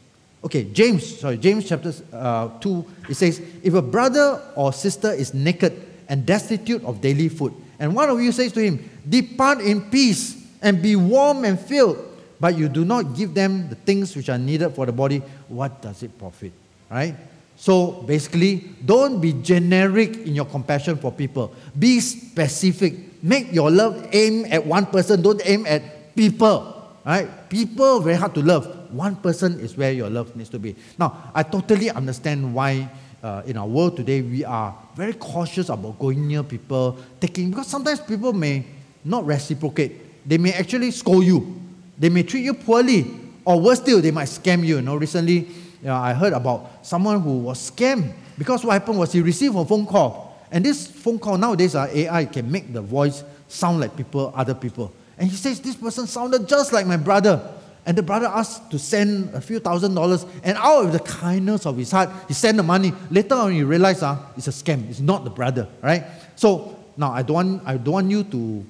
Okay, 0.43 0.65
James. 0.65 1.19
Sorry, 1.19 1.37
James 1.37 1.67
chapter 1.67 1.93
uh, 2.13 2.47
two. 2.59 2.85
It 3.09 3.15
says, 3.15 3.41
if 3.63 3.73
a 3.73 3.81
brother 3.81 4.41
or 4.55 4.71
sister 4.71 5.11
is 5.11 5.33
naked 5.33 5.85
and 6.07 6.25
destitute 6.25 6.83
of 6.85 7.01
daily 7.01 7.29
food, 7.29 7.53
and 7.79 7.93
one 7.95 8.09
of 8.09 8.21
you 8.21 8.31
says 8.31 8.51
to 8.53 8.61
him, 8.61 8.89
Depart 9.07 9.59
in 9.59 9.89
peace 9.89 10.38
and 10.61 10.81
be 10.81 10.95
warm 10.95 11.45
and 11.45 11.59
filled, 11.59 11.97
but 12.39 12.57
you 12.57 12.69
do 12.69 12.85
not 12.85 13.15
give 13.15 13.33
them 13.33 13.69
the 13.69 13.75
things 13.75 14.15
which 14.15 14.29
are 14.29 14.37
needed 14.37 14.71
for 14.71 14.85
the 14.85 14.91
body, 14.91 15.21
what 15.47 15.81
does 15.81 16.03
it 16.03 16.17
profit? 16.17 16.51
Right? 16.89 17.15
So 17.55 18.03
basically, 18.07 18.71
don't 18.85 19.19
be 19.19 19.33
generic 19.33 20.15
in 20.25 20.33
your 20.33 20.45
compassion 20.45 20.95
for 20.97 21.11
people. 21.11 21.53
Be 21.77 21.99
specific. 21.99 23.21
Make 23.21 23.51
your 23.51 23.69
love 23.69 24.07
aim 24.13 24.45
at 24.49 24.65
one 24.65 24.85
person, 24.85 25.21
don't 25.21 25.41
aim 25.43 25.65
at 25.67 26.15
people. 26.15 26.75
Right? 27.05 27.27
People 27.49 27.99
very 27.99 28.15
hard 28.15 28.33
to 28.35 28.41
love. 28.41 28.93
One 28.93 29.17
person 29.17 29.59
is 29.59 29.75
where 29.75 29.91
your 29.91 30.09
love 30.09 30.35
needs 30.35 30.49
to 30.49 30.59
be. 30.59 30.75
Now, 30.97 31.31
I 31.35 31.43
totally 31.43 31.89
understand 31.91 32.53
why 32.53 32.89
uh, 33.21 33.43
in 33.45 33.57
our 33.57 33.67
world 33.67 33.97
today 33.97 34.21
we 34.21 34.45
are 34.45 34.75
very 34.95 35.13
cautious 35.13 35.69
about 35.69 35.99
going 35.99 36.27
near 36.27 36.43
people, 36.43 36.97
taking 37.19 37.49
because 37.49 37.67
sometimes 37.67 37.99
people 37.99 38.33
may 38.33 38.65
not 39.03 39.25
reciprocate. 39.25 40.08
They 40.29 40.37
may 40.37 40.53
actually 40.53 40.91
scold 40.91 41.25
you. 41.25 41.59
They 41.97 42.09
may 42.09 42.21
treat 42.21 42.43
you 42.43 42.53
poorly, 42.53 43.07
or 43.43 43.59
worse 43.59 43.79
still, 43.79 43.99
they 43.99 44.11
might 44.11 44.27
scam 44.27 44.59
you. 44.63 44.75
You 44.75 44.81
know, 44.83 44.95
recently 44.95 45.37
you 45.81 45.87
know, 45.87 45.95
I 45.95 46.13
heard 46.13 46.33
about 46.33 46.85
someone 46.85 47.19
who 47.19 47.39
was 47.39 47.71
scammed 47.71 48.13
because 48.37 48.63
what 48.63 48.73
happened 48.73 48.99
was 48.99 49.11
he 49.11 49.21
received 49.21 49.55
a 49.55 49.65
phone 49.65 49.87
call. 49.87 50.37
And 50.51 50.63
this 50.63 50.85
phone 50.85 51.17
call 51.17 51.35
nowadays, 51.35 51.73
uh, 51.73 51.87
AI 51.91 52.25
can 52.25 52.51
make 52.51 52.71
the 52.71 52.81
voice 52.81 53.23
sound 53.47 53.79
like 53.79 53.97
people, 53.97 54.31
other 54.35 54.53
people. 54.53 54.93
And 55.17 55.27
he 55.27 55.35
says, 55.35 55.59
This 55.59 55.75
person 55.75 56.05
sounded 56.05 56.47
just 56.47 56.73
like 56.73 56.85
my 56.85 56.97
brother. 56.97 57.55
And 57.87 57.97
the 57.97 58.03
brother 58.03 58.27
asked 58.27 58.69
to 58.69 58.77
send 58.77 59.33
a 59.33 59.41
few 59.41 59.59
thousand 59.59 59.95
dollars. 59.95 60.27
And 60.43 60.59
out 60.59 60.85
of 60.85 60.91
the 60.93 60.99
kindness 60.99 61.65
of 61.65 61.75
his 61.75 61.89
heart, 61.89 62.11
he 62.27 62.35
sent 62.35 62.57
the 62.57 62.63
money. 62.63 62.93
Later 63.09 63.33
on, 63.33 63.51
he 63.51 63.63
realized 63.63 64.03
uh, 64.03 64.15
it's 64.37 64.47
a 64.47 64.51
scam. 64.51 64.87
It's 64.91 64.99
not 64.99 65.23
the 65.23 65.31
brother, 65.31 65.67
right? 65.81 66.03
So 66.35 66.77
now 66.97 67.11
I 67.13 67.23
don't 67.23 67.33
want, 67.33 67.63
I 67.65 67.77
don't 67.77 67.93
want 67.93 68.11
you 68.11 68.23
to, 68.25 68.65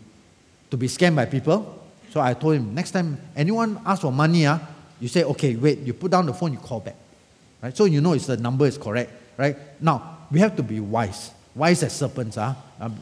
to 0.69 0.77
be 0.77 0.87
scammed 0.87 1.15
by 1.15 1.25
people. 1.25 1.75
So 2.11 2.21
I 2.21 2.33
told 2.33 2.55
him, 2.55 2.73
next 2.73 2.91
time 2.91 3.17
anyone 3.35 3.79
asks 3.85 4.01
for 4.01 4.11
money, 4.11 4.45
uh, 4.45 4.59
you 4.99 5.07
say, 5.07 5.23
okay, 5.23 5.55
wait, 5.55 5.79
you 5.79 5.93
put 5.93 6.11
down 6.11 6.25
the 6.25 6.33
phone, 6.33 6.53
you 6.53 6.59
call 6.59 6.79
back. 6.79 6.95
Right? 7.61 7.75
So 7.75 7.85
you 7.85 8.01
know 8.01 8.13
it's 8.13 8.25
the 8.25 8.37
number 8.37 8.65
is 8.65 8.77
correct. 8.77 9.11
Right? 9.37 9.55
Now, 9.81 10.17
we 10.31 10.39
have 10.39 10.55
to 10.57 10.63
be 10.63 10.79
wise. 10.79 11.31
Wise 11.55 11.83
as 11.83 11.95
serpents. 11.95 12.35
Huh? 12.35 12.53
Um, 12.79 12.97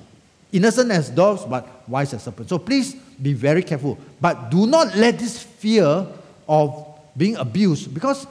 innocent 0.52 0.92
as 0.92 1.10
doves, 1.10 1.46
but 1.46 1.88
wise 1.88 2.14
as 2.14 2.24
serpents. 2.24 2.50
So 2.50 2.58
please 2.58 2.96
be 3.22 3.34
very 3.34 3.64
careful. 3.64 3.98
But 4.22 4.50
do 4.50 4.68
not 4.68 4.96
let 4.96 5.20
this 5.20 5.42
fear 5.42 6.08
of 6.48 7.00
being 7.18 7.36
abused, 7.36 7.94
because 7.94 8.28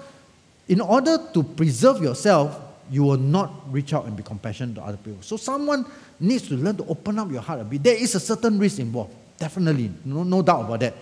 in 0.69 0.81
order 0.81 1.19
to 1.35 1.43
preserve 1.43 2.03
yourself, 2.03 2.61
you 2.91 3.03
will 3.03 3.17
not 3.19 3.51
reach 3.73 3.93
out 3.93 4.05
and 4.05 4.17
be 4.17 4.23
compassionate 4.23 4.77
to 4.77 4.83
other 4.83 4.97
people. 4.97 5.23
So 5.23 5.37
someone 5.37 5.85
needs 6.21 6.47
to 6.49 6.55
learn 6.55 6.77
to 6.77 6.87
open 6.87 7.19
up 7.19 7.31
your 7.31 7.43
heart 7.43 7.61
a 7.61 7.65
bit. 7.65 7.83
There 7.83 7.97
is 7.97 8.15
a 8.15 8.21
certain 8.21 8.59
risk 8.59 8.79
involved. 8.79 9.13
Definitely. 9.39 9.91
No, 10.05 10.23
no 10.23 10.43
doubt 10.43 10.65
about 10.65 10.81
that. 10.81 10.95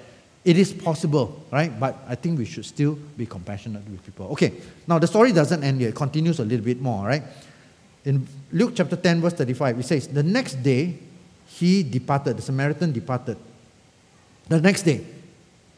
It 0.45 0.59
is 0.59 0.73
possible, 0.73 1.43
right? 1.51 1.73
But 1.79 1.97
I 2.07 2.15
think 2.15 2.39
we 2.39 2.45
should 2.45 2.67
still 2.67 2.99
be 3.17 3.25
compassionate 3.25 3.89
with 3.89 4.05
people. 4.05 4.27
Okay, 4.33 4.53
now 4.87 4.99
the 4.99 5.07
story 5.07 5.33
doesn't 5.33 5.65
end 5.65 5.81
here. 5.81 5.89
It 5.89 5.95
continues 5.95 6.39
a 6.39 6.45
little 6.45 6.65
bit 6.65 6.81
more, 6.81 7.07
right? 7.07 7.23
In 8.05 8.27
Luke 8.53 8.73
chapter 8.75 8.97
10, 8.97 9.23
verse 9.23 9.33
35, 9.33 9.81
it 9.81 9.83
says, 9.85 10.09
The 10.09 10.23
next 10.23 10.63
day 10.63 10.99
he 11.47 11.83
departed, 11.83 12.37
the 12.37 12.43
Samaritan 12.43 12.93
departed. 12.93 13.39
The 14.49 14.61
next 14.61 14.83
day. 14.83 15.07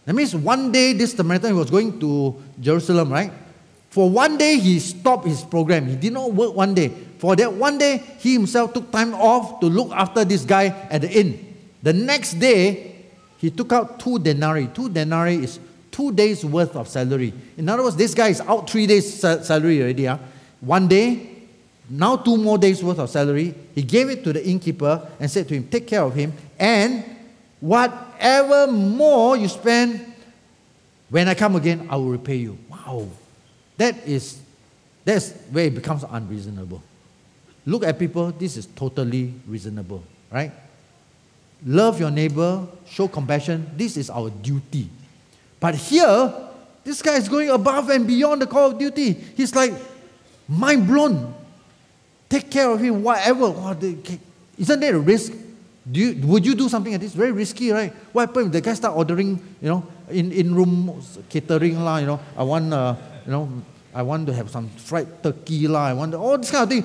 That 0.04 0.14
means 0.14 0.34
one 0.34 0.72
day 0.72 0.92
this 0.92 1.12
Samaritan 1.12 1.54
was 1.54 1.70
going 1.70 2.00
to 2.00 2.42
Jerusalem, 2.60 3.12
right? 3.12 3.30
For 3.90 4.10
one 4.10 4.36
day 4.36 4.58
he 4.58 4.80
stopped 4.80 5.26
his 5.26 5.42
program. 5.42 5.86
He 5.86 5.94
did 5.94 6.12
not 6.12 6.32
work 6.32 6.54
one 6.54 6.74
day. 6.74 6.92
For 7.18 7.34
that 7.36 7.52
one 7.52 7.78
day, 7.78 8.02
he 8.18 8.34
himself 8.34 8.74
took 8.74 8.90
time 8.90 9.14
off 9.14 9.60
to 9.60 9.66
look 9.66 9.90
after 9.92 10.24
this 10.24 10.44
guy 10.44 10.66
at 10.90 11.00
the 11.00 11.10
inn. 11.10 11.55
The 11.82 11.92
next 11.92 12.34
day, 12.34 12.96
he 13.38 13.50
took 13.50 13.72
out 13.72 14.00
two 14.00 14.18
denarii. 14.18 14.68
Two 14.68 14.88
denarii 14.88 15.44
is 15.44 15.60
two 15.90 16.12
days' 16.12 16.44
worth 16.44 16.74
of 16.76 16.88
salary. 16.88 17.32
In 17.56 17.68
other 17.68 17.82
words, 17.82 17.96
this 17.96 18.14
guy 18.14 18.28
is 18.28 18.40
out 18.40 18.68
three 18.68 18.86
days' 18.86 19.20
salary 19.20 19.82
already. 19.82 20.06
Huh? 20.06 20.18
One 20.60 20.88
day, 20.88 21.30
now 21.88 22.16
two 22.16 22.36
more 22.36 22.58
days' 22.58 22.82
worth 22.82 22.98
of 22.98 23.10
salary. 23.10 23.54
He 23.74 23.82
gave 23.82 24.08
it 24.08 24.24
to 24.24 24.32
the 24.32 24.46
innkeeper 24.46 25.06
and 25.20 25.30
said 25.30 25.48
to 25.48 25.54
him, 25.54 25.68
Take 25.68 25.86
care 25.86 26.02
of 26.02 26.14
him, 26.14 26.32
and 26.58 27.04
whatever 27.60 28.66
more 28.70 29.36
you 29.36 29.48
spend, 29.48 30.14
when 31.08 31.28
I 31.28 31.34
come 31.34 31.56
again, 31.56 31.86
I 31.88 31.96
will 31.96 32.10
repay 32.10 32.36
you. 32.36 32.58
Wow. 32.68 33.08
That 33.76 34.06
is 34.06 34.40
that's 35.06 35.30
where 35.52 35.66
it 35.66 35.74
becomes 35.74 36.04
unreasonable. 36.10 36.82
Look 37.64 37.84
at 37.84 37.96
people, 37.96 38.32
this 38.32 38.56
is 38.56 38.66
totally 38.66 39.32
reasonable, 39.46 40.02
right? 40.32 40.50
Love 41.64 42.00
your 42.00 42.10
neighbor, 42.10 42.66
show 42.86 43.08
compassion. 43.08 43.70
This 43.76 43.96
is 43.96 44.10
our 44.10 44.30
duty. 44.30 44.88
But 45.60 45.74
here, 45.76 46.34
this 46.84 47.02
guy 47.02 47.16
is 47.16 47.28
going 47.28 47.50
above 47.50 47.88
and 47.90 48.06
beyond 48.06 48.42
the 48.42 48.46
call 48.46 48.70
of 48.70 48.78
duty. 48.78 49.12
He's 49.12 49.54
like 49.54 49.72
mind 50.48 50.86
blown. 50.86 51.34
Take 52.28 52.50
care 52.50 52.70
of 52.70 52.80
him, 52.80 53.02
whatever. 53.02 53.76
Isn't 54.58 54.80
there 54.80 54.96
a 54.96 54.98
risk? 54.98 55.32
You, 55.90 56.18
would 56.26 56.44
you 56.44 56.54
do 56.54 56.68
something 56.68 56.92
like 56.92 57.00
this? 57.00 57.14
Very 57.14 57.30
risky, 57.30 57.70
right? 57.70 57.92
What 58.12 58.28
happens 58.28 58.46
if 58.46 58.52
the 58.52 58.60
guy 58.60 58.74
start 58.74 58.96
ordering, 58.96 59.38
you 59.62 59.68
know, 59.68 59.86
in, 60.10 60.32
in 60.32 60.54
room 60.54 61.00
catering 61.28 61.78
lah, 61.82 61.98
you 61.98 62.06
know, 62.06 62.20
I 62.36 62.42
want, 62.42 62.72
uh, 62.72 62.96
you 63.24 63.30
know, 63.30 63.48
I 63.94 64.02
want 64.02 64.26
to 64.26 64.34
have 64.34 64.50
some 64.50 64.68
fried 64.70 65.22
turkey 65.22 65.68
lah, 65.68 65.86
I 65.86 65.92
want 65.92 66.14
all 66.14 66.36
this 66.38 66.50
kind 66.50 66.64
of 66.64 66.68
thing. 66.68 66.84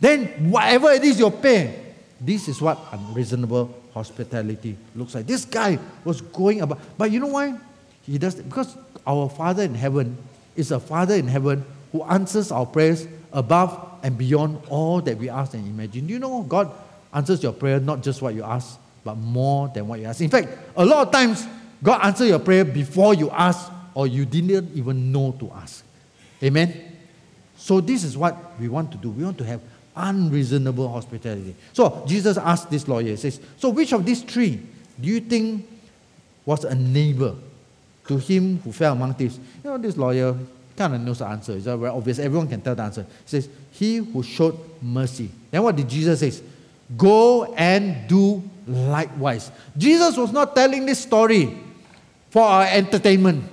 Then 0.00 0.50
whatever 0.50 0.90
it 0.92 1.02
is 1.02 1.18
you 1.18 1.30
pay, 1.30 1.74
this 2.20 2.46
is 2.46 2.60
what 2.62 2.78
unreasonable 2.92 3.74
hospitality 3.98 4.76
looks 4.94 5.14
like. 5.14 5.26
This 5.26 5.44
guy 5.44 5.78
was 6.04 6.20
going 6.20 6.60
about, 6.60 6.80
but 6.96 7.10
you 7.10 7.20
know 7.20 7.28
why? 7.28 7.58
He 8.02 8.18
does 8.18 8.36
because 8.36 8.76
our 9.06 9.28
Father 9.28 9.62
in 9.62 9.74
heaven 9.74 10.16
is 10.56 10.70
a 10.70 10.80
Father 10.80 11.14
in 11.14 11.28
heaven 11.28 11.64
who 11.92 12.02
answers 12.04 12.50
our 12.50 12.66
prayers 12.66 13.06
above 13.32 14.00
and 14.02 14.16
beyond 14.16 14.60
all 14.68 15.00
that 15.02 15.18
we 15.18 15.28
ask 15.28 15.54
and 15.54 15.66
imagine. 15.66 16.06
Do 16.06 16.12
you 16.12 16.18
know 16.18 16.42
God 16.42 16.70
answers 17.12 17.42
your 17.42 17.52
prayer 17.52 17.80
not 17.80 18.02
just 18.02 18.22
what 18.22 18.34
you 18.34 18.44
ask, 18.44 18.78
but 19.04 19.16
more 19.16 19.68
than 19.68 19.88
what 19.88 20.00
you 20.00 20.06
ask? 20.06 20.20
In 20.20 20.30
fact, 20.30 20.48
a 20.76 20.84
lot 20.84 21.06
of 21.06 21.12
times 21.12 21.46
God 21.82 22.04
answers 22.04 22.28
your 22.28 22.38
prayer 22.38 22.64
before 22.64 23.14
you 23.14 23.30
ask 23.30 23.70
or 23.94 24.06
you 24.06 24.24
didn't 24.24 24.76
even 24.76 25.12
know 25.12 25.32
to 25.40 25.50
ask. 25.52 25.84
Amen? 26.42 26.92
So, 27.56 27.80
this 27.80 28.04
is 28.04 28.16
what 28.16 28.58
we 28.60 28.68
want 28.68 28.92
to 28.92 28.98
do. 28.98 29.10
We 29.10 29.24
want 29.24 29.38
to 29.38 29.44
have 29.44 29.60
unreasonable 29.98 30.88
hospitality. 30.88 31.54
So 31.72 32.04
Jesus 32.06 32.36
asked 32.36 32.70
this 32.70 32.86
lawyer, 32.88 33.10
he 33.10 33.16
says, 33.16 33.40
So 33.56 33.70
which 33.70 33.92
of 33.92 34.04
these 34.04 34.22
three 34.22 34.60
do 35.00 35.08
you 35.08 35.20
think 35.20 35.66
was 36.46 36.64
a 36.64 36.74
neighbor 36.74 37.34
to 38.06 38.16
him 38.16 38.58
who 38.60 38.72
fell 38.72 38.92
among 38.92 39.14
thieves? 39.14 39.38
You 39.62 39.70
know, 39.70 39.78
this 39.78 39.96
lawyer 39.96 40.34
kind 40.76 40.94
of 40.94 41.00
knows 41.00 41.18
the 41.18 41.26
answer. 41.26 41.52
It's 41.52 41.64
very 41.64 41.86
obvious. 41.86 42.18
Everyone 42.18 42.48
can 42.48 42.60
tell 42.60 42.74
the 42.74 42.82
answer. 42.82 43.02
He 43.02 43.08
says, 43.26 43.48
He 43.72 43.96
who 43.96 44.22
showed 44.22 44.58
mercy. 44.80 45.30
Then 45.50 45.62
what 45.62 45.76
did 45.76 45.88
Jesus 45.88 46.20
say? 46.20 46.32
Go 46.96 47.52
and 47.54 48.08
do 48.08 48.42
likewise. 48.66 49.50
Jesus 49.76 50.16
was 50.16 50.32
not 50.32 50.54
telling 50.54 50.86
this 50.86 51.00
story 51.00 51.58
for 52.30 52.42
our 52.42 52.64
entertainment. 52.64 53.44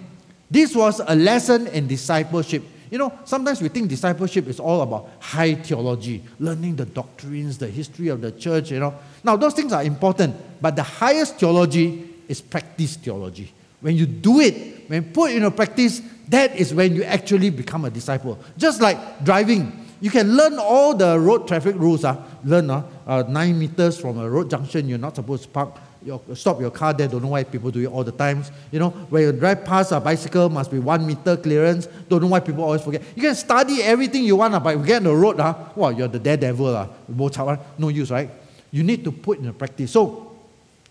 This 0.50 0.76
was 0.76 1.02
a 1.06 1.16
lesson 1.16 1.68
in 1.68 1.88
discipleship. 1.88 2.64
You 2.92 2.98
know, 2.98 3.20
sometimes 3.26 3.62
we 3.62 3.70
think 3.70 3.90
discipleship 3.90 4.48
is 4.48 4.60
all 4.60 4.82
about 4.82 5.10
high 5.20 5.56
theology, 5.56 6.24
learning 6.40 6.76
the 6.76 6.86
doctrines, 6.86 7.58
the 7.58 7.68
history 7.68 8.10
of 8.10 8.22
the 8.22 8.32
church, 8.32 8.72
you 8.72 8.80
know. 8.80 8.94
Now, 9.24 9.36
those 9.36 9.54
things 9.54 9.74
are 9.74 9.84
important, 9.84 10.36
but 10.62 10.76
the 10.76 10.84
highest 10.84 11.38
theology 11.38 12.10
is 12.28 12.42
practice 12.42 12.96
theology. 12.96 13.52
When 13.82 13.96
you 13.96 14.06
do 14.06 14.40
it, 14.40 14.90
when 14.90 15.12
put 15.12 15.32
in 15.32 15.44
a 15.44 15.52
practice, 15.52 16.02
that 16.30 16.56
is 16.56 16.74
when 16.74 16.96
you 16.96 17.04
actually 17.04 17.50
become 17.50 17.86
a 17.86 17.90
disciple. 17.90 18.40
Just 18.58 18.82
like 18.82 19.24
driving. 19.24 19.86
You 20.02 20.10
can 20.10 20.36
learn 20.36 20.60
all 20.60 20.94
the 20.94 21.20
road 21.20 21.48
traffic 21.48 21.76
rules. 21.76 22.04
Uh, 22.04 22.22
learn 22.44 22.70
uh, 22.70 22.84
uh, 23.08 23.24
nine 23.28 23.58
meters 23.58 24.00
from 24.00 24.20
a 24.20 24.30
road 24.30 24.50
junction, 24.50 24.90
you're 24.90 24.98
not 24.98 25.16
supposed 25.16 25.44
to 25.44 25.50
park 25.50 25.78
your, 26.06 26.22
stop 26.36 26.62
your 26.62 26.72
car 26.72 26.94
there. 26.94 27.08
Don't 27.08 27.24
know 27.24 27.30
why 27.30 27.44
people 27.44 27.72
do 27.72 27.82
it 27.82 27.88
all 27.88 28.04
the 28.04 28.12
times. 28.12 28.52
You 28.72 28.80
know, 28.80 28.90
when 28.90 29.24
you 29.24 29.32
drive 29.32 29.66
past 29.66 29.92
a 29.92 30.00
bicycle, 30.00 30.50
must 30.50 30.70
be 30.70 30.80
one 30.80 31.06
meter 31.06 31.36
clearance. 31.36 31.88
Don't 32.08 32.22
know 32.22 32.28
why 32.28 32.40
people 32.40 32.64
always 32.64 32.82
forget. 32.82 33.02
You 33.16 33.24
can 33.24 33.36
study 33.36 33.82
everything 33.82 34.24
you 34.24 34.36
want, 34.36 34.64
but 34.64 34.78
you 34.78 34.86
get 34.86 34.98
on 34.98 35.04
the 35.06 35.16
road, 35.16 35.40
uh, 35.40 35.56
well, 35.76 35.92
you're 35.92 36.08
the 36.08 36.20
daredevil. 36.20 36.68
Uh, 36.68 37.58
no 37.78 37.90
use, 37.90 38.12
right? 38.12 38.30
You 38.72 38.84
need 38.84 39.04
to 39.04 39.12
put 39.12 39.40
in 39.40 39.52
practice. 39.54 39.92
So, 39.92 40.36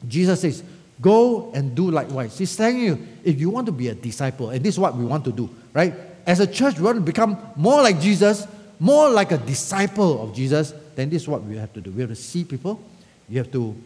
Jesus 0.06 0.40
says, 0.40 0.62
go 1.00 1.52
and 1.52 1.74
do 1.74 1.90
likewise. 1.90 2.36
He's 2.36 2.54
telling 2.56 2.80
you, 2.80 3.06
if 3.22 3.38
you 3.38 3.50
want 3.50 3.66
to 3.66 3.72
be 3.72 3.88
a 3.88 3.94
disciple, 3.94 4.50
and 4.50 4.64
this 4.64 4.74
is 4.74 4.80
what 4.80 4.96
we 4.96 5.04
want 5.04 5.24
to 5.24 5.32
do, 5.32 5.48
right? 5.72 5.94
As 6.26 6.40
a 6.40 6.46
church, 6.46 6.76
we 6.78 6.82
want 6.82 6.96
to 6.96 7.02
become 7.02 7.36
more 7.56 7.82
like 7.82 8.00
Jesus, 8.00 8.46
more 8.80 9.10
like 9.10 9.32
a 9.32 9.38
disciple 9.38 10.22
of 10.22 10.34
Jesus, 10.34 10.74
then 10.96 11.10
this 11.10 11.22
is 11.22 11.28
what 11.28 11.42
we 11.44 11.56
have 11.56 11.72
to 11.74 11.80
do. 11.80 11.90
We 11.90 12.00
have 12.00 12.10
to 12.10 12.16
see 12.16 12.44
people, 12.44 12.80
you 13.28 13.38
have 13.38 13.52
to 13.52 13.76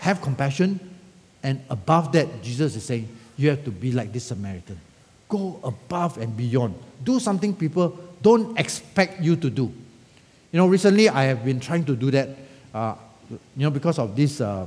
have 0.00 0.20
compassion, 0.20 0.80
and 1.42 1.60
above 1.70 2.12
that, 2.12 2.42
Jesus 2.42 2.76
is 2.76 2.84
saying, 2.84 3.08
you 3.36 3.48
have 3.50 3.64
to 3.64 3.70
be 3.70 3.92
like 3.92 4.12
this 4.12 4.24
Samaritan. 4.24 4.78
Go 5.28 5.60
above 5.62 6.18
and 6.18 6.36
beyond. 6.36 6.74
Do 7.04 7.20
something 7.20 7.54
people 7.54 7.98
don't 8.20 8.58
expect 8.58 9.22
you 9.22 9.36
to 9.36 9.48
do. 9.48 9.72
You 10.52 10.56
know, 10.58 10.66
recently 10.66 11.08
I 11.08 11.24
have 11.24 11.44
been 11.44 11.60
trying 11.60 11.84
to 11.84 11.96
do 11.96 12.10
that, 12.10 12.28
uh, 12.74 12.94
you 13.30 13.38
know, 13.64 13.70
because 13.70 13.98
of 13.98 14.16
this, 14.16 14.40
uh, 14.40 14.66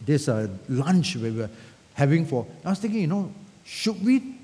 this 0.00 0.28
uh, 0.28 0.48
lunch 0.68 1.16
we 1.16 1.30
were 1.32 1.50
having 1.94 2.24
for. 2.24 2.46
I 2.64 2.70
was 2.70 2.78
thinking, 2.78 3.00
you 3.00 3.06
know, 3.06 3.32
should 3.64 4.02
we 4.04 4.36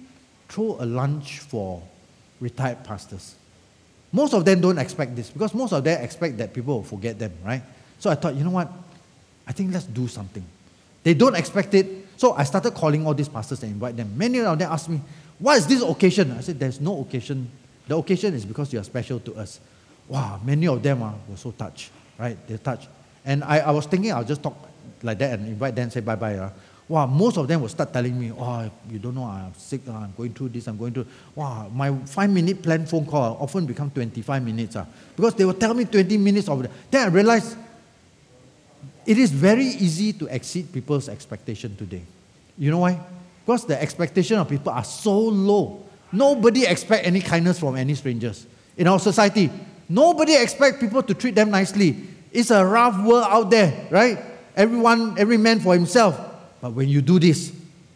throw 0.48 0.76
a 0.80 0.84
lunch 0.84 1.38
for 1.38 1.82
retired 2.40 2.82
pastors? 2.84 3.36
Most 4.12 4.34
of 4.34 4.44
them 4.44 4.60
don't 4.60 4.78
expect 4.78 5.14
this 5.14 5.30
because 5.30 5.54
most 5.54 5.72
of 5.72 5.84
them 5.84 6.02
expect 6.02 6.36
that 6.38 6.52
people 6.52 6.76
will 6.76 6.82
forget 6.82 7.18
them, 7.18 7.32
right? 7.44 7.62
So 7.98 8.10
I 8.10 8.14
thought, 8.16 8.34
you 8.34 8.42
know 8.42 8.50
what? 8.50 8.70
I 9.46 9.52
think 9.52 9.72
let's 9.72 9.86
do 9.86 10.08
something. 10.08 10.44
They 11.02 11.14
don't 11.14 11.34
expect 11.34 11.74
it. 11.74 11.86
So 12.16 12.34
I 12.34 12.44
started 12.44 12.74
calling 12.74 13.06
all 13.06 13.14
these 13.14 13.28
pastors 13.28 13.62
and 13.62 13.72
invite 13.72 13.96
them. 13.96 14.12
Many 14.16 14.40
of 14.40 14.58
them 14.58 14.70
asked 14.70 14.88
me, 14.88 15.00
What 15.38 15.58
is 15.58 15.66
this 15.66 15.82
occasion? 15.82 16.32
I 16.32 16.40
said, 16.40 16.58
There's 16.58 16.80
no 16.80 17.00
occasion. 17.00 17.50
The 17.88 17.96
occasion 17.96 18.34
is 18.34 18.44
because 18.44 18.72
you 18.72 18.78
are 18.78 18.84
special 18.84 19.18
to 19.20 19.34
us. 19.36 19.60
Wow, 20.06 20.40
many 20.44 20.66
of 20.68 20.82
them 20.82 21.02
uh, 21.02 21.12
were 21.28 21.36
so 21.36 21.52
touched, 21.52 21.90
right? 22.18 22.36
They're 22.46 22.58
touched. 22.58 22.88
And 23.24 23.44
I, 23.44 23.58
I 23.58 23.70
was 23.70 23.86
thinking 23.86 24.12
I'll 24.12 24.24
just 24.24 24.42
talk 24.42 24.56
like 25.02 25.18
that 25.18 25.38
and 25.38 25.48
invite 25.48 25.74
them 25.74 25.90
say 25.90 26.00
bye 26.00 26.16
bye. 26.16 26.36
Uh. 26.36 26.50
Wow, 26.88 27.06
most 27.06 27.38
of 27.38 27.46
them 27.46 27.60
will 27.60 27.68
start 27.68 27.92
telling 27.92 28.18
me, 28.18 28.32
oh, 28.36 28.68
you 28.90 28.98
don't 28.98 29.14
know, 29.14 29.22
I'm 29.22 29.54
sick, 29.54 29.82
uh, 29.86 29.92
I'm 29.92 30.12
going 30.16 30.34
through 30.34 30.48
this, 30.48 30.66
I'm 30.66 30.76
going 30.76 30.92
through. 30.92 31.06
Wow, 31.36 31.70
my 31.72 31.94
five 32.04 32.28
minute 32.28 32.60
planned 32.60 32.88
phone 32.90 33.06
call 33.06 33.38
often 33.40 33.64
become 33.64 33.92
25 33.92 34.42
minutes. 34.42 34.74
Uh, 34.74 34.84
because 35.14 35.34
they 35.34 35.44
will 35.44 35.54
tell 35.54 35.72
me 35.72 35.84
20 35.84 36.18
minutes 36.18 36.48
of 36.48 36.64
it. 36.64 36.70
Then 36.90 37.06
I 37.06 37.10
realized 37.12 37.56
it 39.06 39.18
is 39.18 39.30
very 39.30 39.64
easy 39.64 40.12
to 40.14 40.26
exceed 40.26 40.72
people's 40.72 41.08
expectation 41.08 41.76
today. 41.76 42.02
You 42.58 42.70
know 42.70 42.78
why? 42.78 43.00
Because 43.44 43.64
the 43.64 43.80
expectation 43.80 44.38
of 44.38 44.48
people 44.48 44.72
are 44.72 44.84
so 44.84 45.18
low. 45.18 45.84
Nobody 46.12 46.66
expects 46.66 47.06
any 47.06 47.20
kindness 47.20 47.58
from 47.58 47.76
any 47.76 47.94
strangers. 47.94 48.46
In 48.76 48.86
our 48.86 48.98
society, 48.98 49.50
nobody 49.88 50.34
expects 50.36 50.78
people 50.78 51.02
to 51.02 51.14
treat 51.14 51.34
them 51.34 51.50
nicely. 51.50 51.96
It's 52.32 52.50
a 52.50 52.64
rough 52.64 53.02
world 53.04 53.26
out 53.28 53.50
there, 53.50 53.88
right? 53.90 54.18
Everyone, 54.56 55.18
every 55.18 55.36
man 55.36 55.60
for 55.60 55.74
himself. 55.74 56.18
But 56.60 56.72
when 56.72 56.88
you 56.88 57.00
do 57.00 57.18
this, 57.18 57.52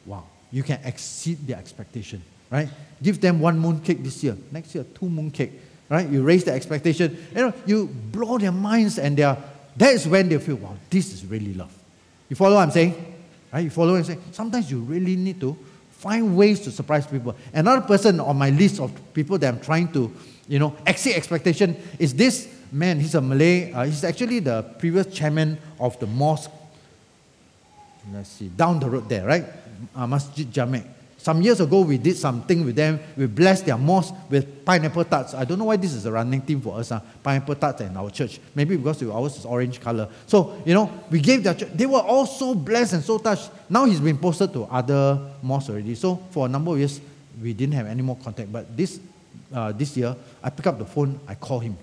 wow, 0.07 0.25
you 0.51 0.63
can 0.63 0.81
exceed 0.85 1.47
their 1.47 1.59
expectation, 1.59 2.23
right? 2.51 2.69
Give 3.03 3.21
them 3.21 3.41
one 3.41 3.59
moon 3.59 3.81
cake 3.81 4.03
this 4.03 4.25
year, 4.25 4.37
next 4.51 4.75
year 4.75 4.85
two 4.95 5.09
moon 5.09 5.31
cake, 5.31 5.53
right? 5.89 6.09
You 6.09 6.23
raise 6.23 6.45
the 6.45 6.53
expectation, 6.53 7.17
you 7.35 7.43
know, 7.43 7.53
you 7.67 7.87
blow 7.87 8.39
their 8.39 8.53
minds, 8.53 8.99
and 8.99 9.17
they 9.17 9.25
are, 9.25 9.39
that 9.77 9.93
is 9.93 10.07
when 10.07 10.29
they 10.29 10.39
feel, 10.39 10.57
wow, 10.57 10.77
this 10.91 11.13
is 11.13 11.25
really 11.27 11.55
love. 11.55 11.73
You 12.29 12.37
follow 12.37 12.57
what 12.57 12.63
I'm 12.63 12.71
saying? 12.71 13.15
Right? 13.53 13.65
You 13.65 13.71
follow 13.71 13.95
I'm 13.95 14.05
saying? 14.05 14.23
Sometimes 14.33 14.71
you 14.71 14.81
really 14.81 15.17
need 15.17 15.41
to 15.41 15.57
find 15.93 16.37
ways 16.37 16.61
to 16.61 16.71
surprise 16.71 17.07
people. 17.07 17.35
Another 17.53 17.81
person 17.81 18.21
on 18.21 18.37
my 18.37 18.51
list 18.51 18.81
of 18.81 18.93
people 19.15 19.39
that 19.39 19.53
I'm 19.53 19.61
trying 19.61 19.93
to, 19.93 20.13
you 20.49 20.59
know, 20.59 20.77
exceed 20.87 21.15
expectation 21.15 21.77
is 21.99 22.15
this 22.15 22.49
man. 22.73 23.01
He's 23.01 23.15
a 23.15 23.21
Malay. 23.21 23.73
Uh, 23.73 23.85
he's 23.85 24.05
actually 24.05 24.41
the 24.41 24.63
previous 24.79 25.07
chairman 25.07 25.59
of 25.79 25.99
the 26.01 26.07
mosque 26.07 26.51
let's 28.13 28.29
see, 28.31 28.49
down 28.49 28.81
the 28.81 28.89
road 28.89 29.09
there, 29.09 29.27
right? 29.27 29.45
Uh, 29.95 30.07
Masjid 30.07 30.47
Jamek. 30.51 30.87
Some 31.25 31.41
years 31.41 31.59
ago, 31.59 31.81
we 31.81 31.97
did 31.97 32.19
something 32.19 32.67
with 32.67 32.77
them. 32.77 33.01
We 33.17 33.25
blessed 33.25 33.65
their 33.65 33.79
mosque 33.79 34.13
with 34.29 34.63
pineapple 34.63 35.07
tarts. 35.07 35.33
I 35.33 35.47
don't 35.47 35.59
know 35.59 35.65
why 35.65 35.77
this 35.77 35.95
is 35.95 36.05
a 36.05 36.13
running 36.13 36.43
theme 36.43 36.61
for 36.61 36.79
us, 36.79 36.93
uh, 36.93 37.01
pineapple 37.23 37.55
tarts 37.55 37.81
in 37.81 37.97
our 37.97 38.11
church. 38.11 38.39
Maybe 38.55 38.77
because 38.77 39.03
ours 39.05 39.39
is 39.39 39.47
orange 39.47 39.81
color. 39.81 40.07
So, 40.27 40.61
you 40.67 40.75
know, 40.75 40.93
we 41.11 41.21
gave 41.21 41.43
their 41.43 41.55
church. 41.55 41.71
They 41.73 41.87
were 41.87 42.03
all 42.03 42.27
so 42.27 42.55
blessed 42.55 42.93
and 42.93 43.03
so 43.03 43.17
touched. 43.17 43.51
Now 43.71 43.87
he's 43.87 44.01
been 44.01 44.19
posted 44.19 44.53
to 44.53 44.65
other 44.65 45.19
mosques 45.43 45.71
already. 45.71 45.95
So, 45.95 46.17
for 46.31 46.45
a 46.45 46.49
number 46.51 46.73
of 46.73 46.79
years, 46.79 47.01
we 47.41 47.55
didn't 47.55 47.75
have 47.75 47.87
any 47.87 48.03
more 48.03 48.19
contact. 48.23 48.53
But 48.53 48.77
this, 48.77 49.01
uh, 49.51 49.73
this 49.73 49.97
year, 49.97 50.15
I 50.43 50.51
pick 50.51 50.67
up 50.67 50.79
the 50.79 50.85
phone, 50.85 51.19
I 51.27 51.37
call 51.37 51.59
him. 51.59 51.75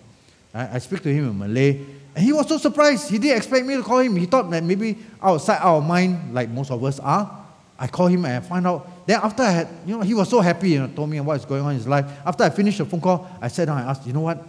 I, 0.53 0.75
I 0.75 0.77
speak 0.77 1.01
to 1.01 1.11
him 1.11 1.29
in 1.29 1.39
Malay. 1.39 1.79
And 2.13 2.23
he 2.23 2.31
was 2.31 2.47
so 2.47 2.59
surprised. 2.59 3.09
He 3.09 3.17
didn't 3.17 3.37
expect 3.37 3.65
me 3.65 3.75
to 3.75 3.81
call 3.81 4.01
him. 4.01 4.15
He 4.17 4.27
thought 4.27 4.51
that 4.51 4.63
maybe 4.63 4.99
outside 5.19 5.61
our 5.63 5.81
mind, 5.81 6.31
like 6.31 6.47
most 6.47 6.69
of 6.69 6.83
us 6.83 6.99
are. 6.99 7.40
I 7.81 7.87
call 7.87 8.05
him 8.05 8.23
and 8.25 8.35
I 8.35 8.39
find 8.47 8.67
out. 8.67 9.07
Then 9.07 9.19
after 9.23 9.41
I 9.41 9.49
had, 9.49 9.67
you 9.87 9.97
know, 9.97 10.03
he 10.03 10.13
was 10.13 10.29
so 10.29 10.39
happy, 10.39 10.69
you 10.69 10.79
know, 10.79 10.87
told 10.87 11.09
me 11.09 11.19
what 11.19 11.37
is 11.37 11.45
going 11.45 11.63
on 11.63 11.71
in 11.71 11.77
his 11.77 11.87
life. 11.87 12.05
After 12.23 12.43
I 12.43 12.51
finished 12.51 12.77
the 12.77 12.85
phone 12.85 13.01
call, 13.01 13.27
I 13.41 13.47
sat 13.47 13.65
down 13.65 13.79
and 13.79 13.89
asked, 13.89 14.05
you 14.05 14.13
know 14.13 14.21
what? 14.21 14.45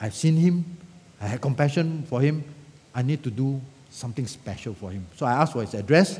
I've 0.00 0.14
seen 0.14 0.34
him. 0.34 0.64
I 1.20 1.28
had 1.28 1.40
compassion 1.40 2.04
for 2.08 2.20
him. 2.20 2.42
I 2.92 3.02
need 3.02 3.22
to 3.22 3.30
do 3.30 3.60
something 3.88 4.26
special 4.26 4.74
for 4.74 4.90
him. 4.90 5.06
So 5.14 5.26
I 5.26 5.34
asked 5.34 5.52
for 5.52 5.60
his 5.60 5.74
address. 5.74 6.18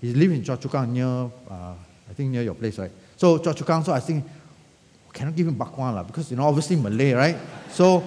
He 0.00 0.14
lives 0.14 0.34
in 0.34 0.42
Choa 0.44 0.62
Chu 0.62 0.68
Kang 0.68 0.92
near, 0.92 1.04
uh, 1.04 1.74
I 2.08 2.12
think 2.14 2.30
near 2.30 2.42
your 2.42 2.54
place, 2.54 2.78
right? 2.78 2.92
So 3.16 3.40
Choa 3.40 3.56
Chu 3.56 3.64
Kang, 3.64 3.82
so 3.82 3.92
I 3.92 3.98
think, 3.98 4.24
cannot 5.12 5.34
give 5.34 5.48
him 5.48 5.54
bak 5.54 5.72
kwa 5.72 6.04
because, 6.04 6.30
you 6.30 6.36
know, 6.36 6.44
obviously 6.44 6.76
Malay, 6.76 7.12
right? 7.12 7.36
So 7.70 8.04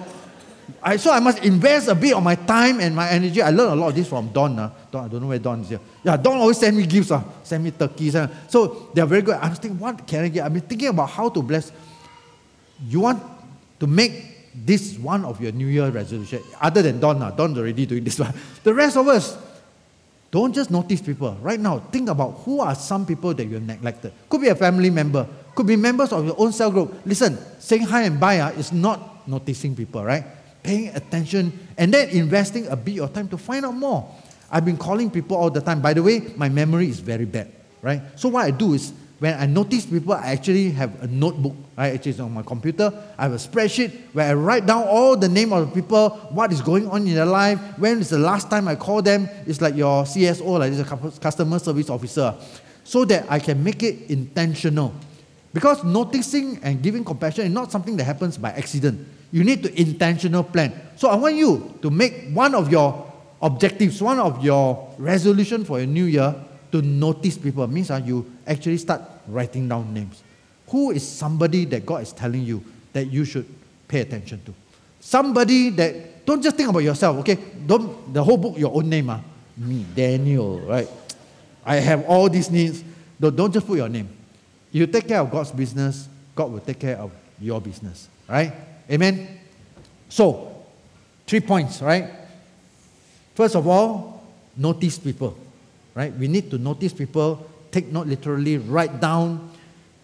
I, 0.82 0.96
so 0.96 1.10
I 1.10 1.20
must 1.20 1.44
invest 1.44 1.88
a 1.88 1.94
bit 1.94 2.14
of 2.14 2.22
my 2.22 2.34
time 2.34 2.80
and 2.80 2.94
my 2.94 3.08
energy. 3.10 3.42
I 3.42 3.50
learned 3.50 3.72
a 3.72 3.74
lot 3.74 3.88
of 3.88 3.94
this 3.94 4.08
from 4.08 4.28
Don. 4.28 4.58
Uh. 4.58 4.70
Don 4.90 5.04
I 5.04 5.08
don't 5.08 5.20
know 5.20 5.28
where 5.28 5.38
Don 5.38 5.60
is 5.60 5.68
here. 5.70 5.80
Yeah, 6.04 6.16
Don 6.16 6.38
always 6.38 6.58
send 6.58 6.76
me 6.76 6.86
gifts, 6.86 7.10
uh, 7.10 7.22
send 7.42 7.64
me 7.64 7.70
turkeys. 7.72 8.14
Uh. 8.14 8.28
So 8.48 8.90
they're 8.94 9.06
very 9.06 9.22
good. 9.22 9.36
I 9.36 9.48
was 9.48 9.58
thinking, 9.58 9.78
what 9.78 10.06
can 10.06 10.24
I 10.24 10.28
get? 10.28 10.44
I've 10.44 10.52
been 10.52 10.62
thinking 10.62 10.88
about 10.88 11.10
how 11.10 11.28
to 11.28 11.42
bless. 11.42 11.72
You 12.86 13.00
want 13.00 13.22
to 13.80 13.86
make 13.86 14.54
this 14.54 14.98
one 14.98 15.24
of 15.24 15.40
your 15.40 15.52
New 15.52 15.66
Year 15.66 15.88
resolution, 15.90 16.42
other 16.60 16.82
than 16.82 17.00
Don. 17.00 17.20
Uh. 17.20 17.30
Don's 17.30 17.58
already 17.58 17.86
doing 17.86 18.04
this 18.04 18.18
one. 18.20 18.32
The 18.62 18.72
rest 18.72 18.96
of 18.96 19.08
us, 19.08 19.36
don't 20.30 20.54
just 20.54 20.70
notice 20.70 21.02
people. 21.02 21.36
Right 21.42 21.60
now, 21.60 21.78
think 21.78 22.08
about 22.08 22.40
who 22.44 22.60
are 22.60 22.74
some 22.74 23.04
people 23.04 23.34
that 23.34 23.44
you 23.44 23.54
have 23.54 23.62
neglected. 23.62 24.12
Could 24.28 24.40
be 24.40 24.48
a 24.48 24.54
family 24.54 24.88
member, 24.88 25.26
could 25.54 25.66
be 25.66 25.76
members 25.76 26.12
of 26.12 26.24
your 26.24 26.34
own 26.38 26.52
cell 26.52 26.70
group. 26.70 26.94
Listen, 27.04 27.38
saying 27.60 27.82
hi 27.82 28.04
and 28.04 28.18
bye 28.18 28.38
uh, 28.38 28.50
is 28.52 28.72
not 28.72 29.28
noticing 29.28 29.76
people, 29.76 30.02
right? 30.02 30.24
Paying 30.62 30.88
attention, 30.94 31.52
and 31.76 31.92
then 31.92 32.08
investing 32.10 32.66
a 32.68 32.76
bit 32.76 33.00
of 33.00 33.12
time 33.12 33.28
to 33.28 33.38
find 33.38 33.64
out 33.64 33.74
more. 33.74 34.08
I've 34.50 34.64
been 34.64 34.76
calling 34.76 35.10
people 35.10 35.36
all 35.36 35.50
the 35.50 35.60
time. 35.60 35.80
By 35.80 35.94
the 35.94 36.02
way, 36.02 36.20
my 36.36 36.48
memory 36.48 36.88
is 36.88 37.00
very 37.00 37.24
bad, 37.24 37.50
right? 37.80 38.02
So 38.16 38.28
what 38.28 38.44
I 38.44 38.50
do 38.50 38.74
is 38.74 38.92
when 39.18 39.38
I 39.38 39.46
notice 39.46 39.86
people, 39.86 40.14
I 40.14 40.32
actually 40.32 40.70
have 40.72 41.00
a 41.00 41.06
notebook, 41.06 41.54
right? 41.78 41.94
Actually, 41.94 42.10
it's 42.10 42.20
on 42.20 42.34
my 42.34 42.42
computer. 42.42 42.92
I 43.16 43.22
have 43.22 43.32
a 43.32 43.36
spreadsheet 43.36 43.92
where 44.12 44.28
I 44.28 44.34
write 44.34 44.66
down 44.66 44.82
all 44.88 45.16
the 45.16 45.28
name 45.28 45.52
of 45.52 45.68
the 45.68 45.80
people, 45.80 46.10
what 46.30 46.52
is 46.52 46.60
going 46.60 46.88
on 46.88 47.06
in 47.06 47.14
their 47.14 47.24
life, 47.24 47.58
when 47.78 48.00
is 48.00 48.10
the 48.10 48.18
last 48.18 48.50
time 48.50 48.66
I 48.66 48.74
call 48.74 49.00
them. 49.00 49.28
It's 49.46 49.60
like 49.60 49.76
your 49.76 50.02
CSO, 50.04 50.58
like 50.58 50.72
this 50.72 50.80
a 50.80 51.20
customer 51.20 51.60
service 51.60 51.88
officer, 51.88 52.34
so 52.82 53.04
that 53.04 53.26
I 53.30 53.38
can 53.38 53.62
make 53.62 53.82
it 53.82 54.10
intentional. 54.10 54.92
Because 55.54 55.84
noticing 55.84 56.58
and 56.62 56.82
giving 56.82 57.04
compassion 57.04 57.46
is 57.46 57.52
not 57.52 57.70
something 57.70 57.96
that 57.98 58.04
happens 58.04 58.36
by 58.36 58.50
accident. 58.50 59.06
You 59.32 59.44
need 59.44 59.62
to 59.64 59.80
intentional 59.80 60.44
plan. 60.44 60.72
So 60.96 61.08
I 61.08 61.16
want 61.16 61.34
you 61.34 61.78
to 61.82 61.90
make 61.90 62.30
one 62.32 62.54
of 62.54 62.70
your 62.70 63.10
objectives, 63.40 64.00
one 64.00 64.20
of 64.20 64.44
your 64.44 64.94
resolution 64.98 65.64
for 65.64 65.80
a 65.80 65.86
new 65.86 66.04
year 66.04 66.34
to 66.70 66.82
notice 66.82 67.38
people. 67.38 67.66
Means 67.66 67.90
uh, 67.90 68.00
you 68.04 68.30
actually 68.46 68.78
start 68.78 69.02
writing 69.26 69.68
down 69.68 69.92
names. 69.92 70.22
Who 70.68 70.90
is 70.92 71.06
somebody 71.06 71.64
that 71.66 71.84
God 71.84 72.02
is 72.02 72.12
telling 72.12 72.42
you 72.42 72.62
that 72.92 73.06
you 73.06 73.24
should 73.24 73.46
pay 73.88 74.00
attention 74.00 74.42
to? 74.44 74.54
Somebody 75.00 75.70
that 75.70 76.24
don't 76.24 76.42
just 76.42 76.56
think 76.56 76.68
about 76.68 76.80
yourself, 76.80 77.16
okay? 77.18 77.36
Don't 77.66 78.12
the 78.12 78.22
whole 78.22 78.36
book 78.36 78.56
your 78.56 78.74
own 78.74 78.88
name, 78.88 79.10
uh. 79.10 79.18
Me, 79.56 79.84
Daniel, 79.94 80.60
right? 80.60 80.88
I 81.64 81.76
have 81.76 82.04
all 82.06 82.28
these 82.28 82.50
needs. 82.50 82.82
Don't 83.20 83.52
just 83.52 83.66
put 83.66 83.76
your 83.76 83.88
name. 83.88 84.08
You 84.70 84.86
take 84.86 85.08
care 85.08 85.20
of 85.20 85.30
God's 85.30 85.52
business, 85.52 86.08
God 86.34 86.50
will 86.50 86.60
take 86.60 86.78
care 86.78 86.96
of 86.96 87.12
your 87.38 87.60
business, 87.60 88.08
right? 88.28 88.52
Amen? 88.92 89.38
So, 90.08 90.54
three 91.26 91.40
points, 91.40 91.80
right? 91.80 92.10
First 93.34 93.56
of 93.56 93.66
all, 93.66 94.22
notice 94.56 94.98
people, 94.98 95.36
right? 95.94 96.12
We 96.14 96.28
need 96.28 96.50
to 96.50 96.58
notice 96.58 96.92
people, 96.92 97.48
take 97.70 97.90
note 97.90 98.06
literally, 98.06 98.58
write 98.58 99.00
down, 99.00 99.50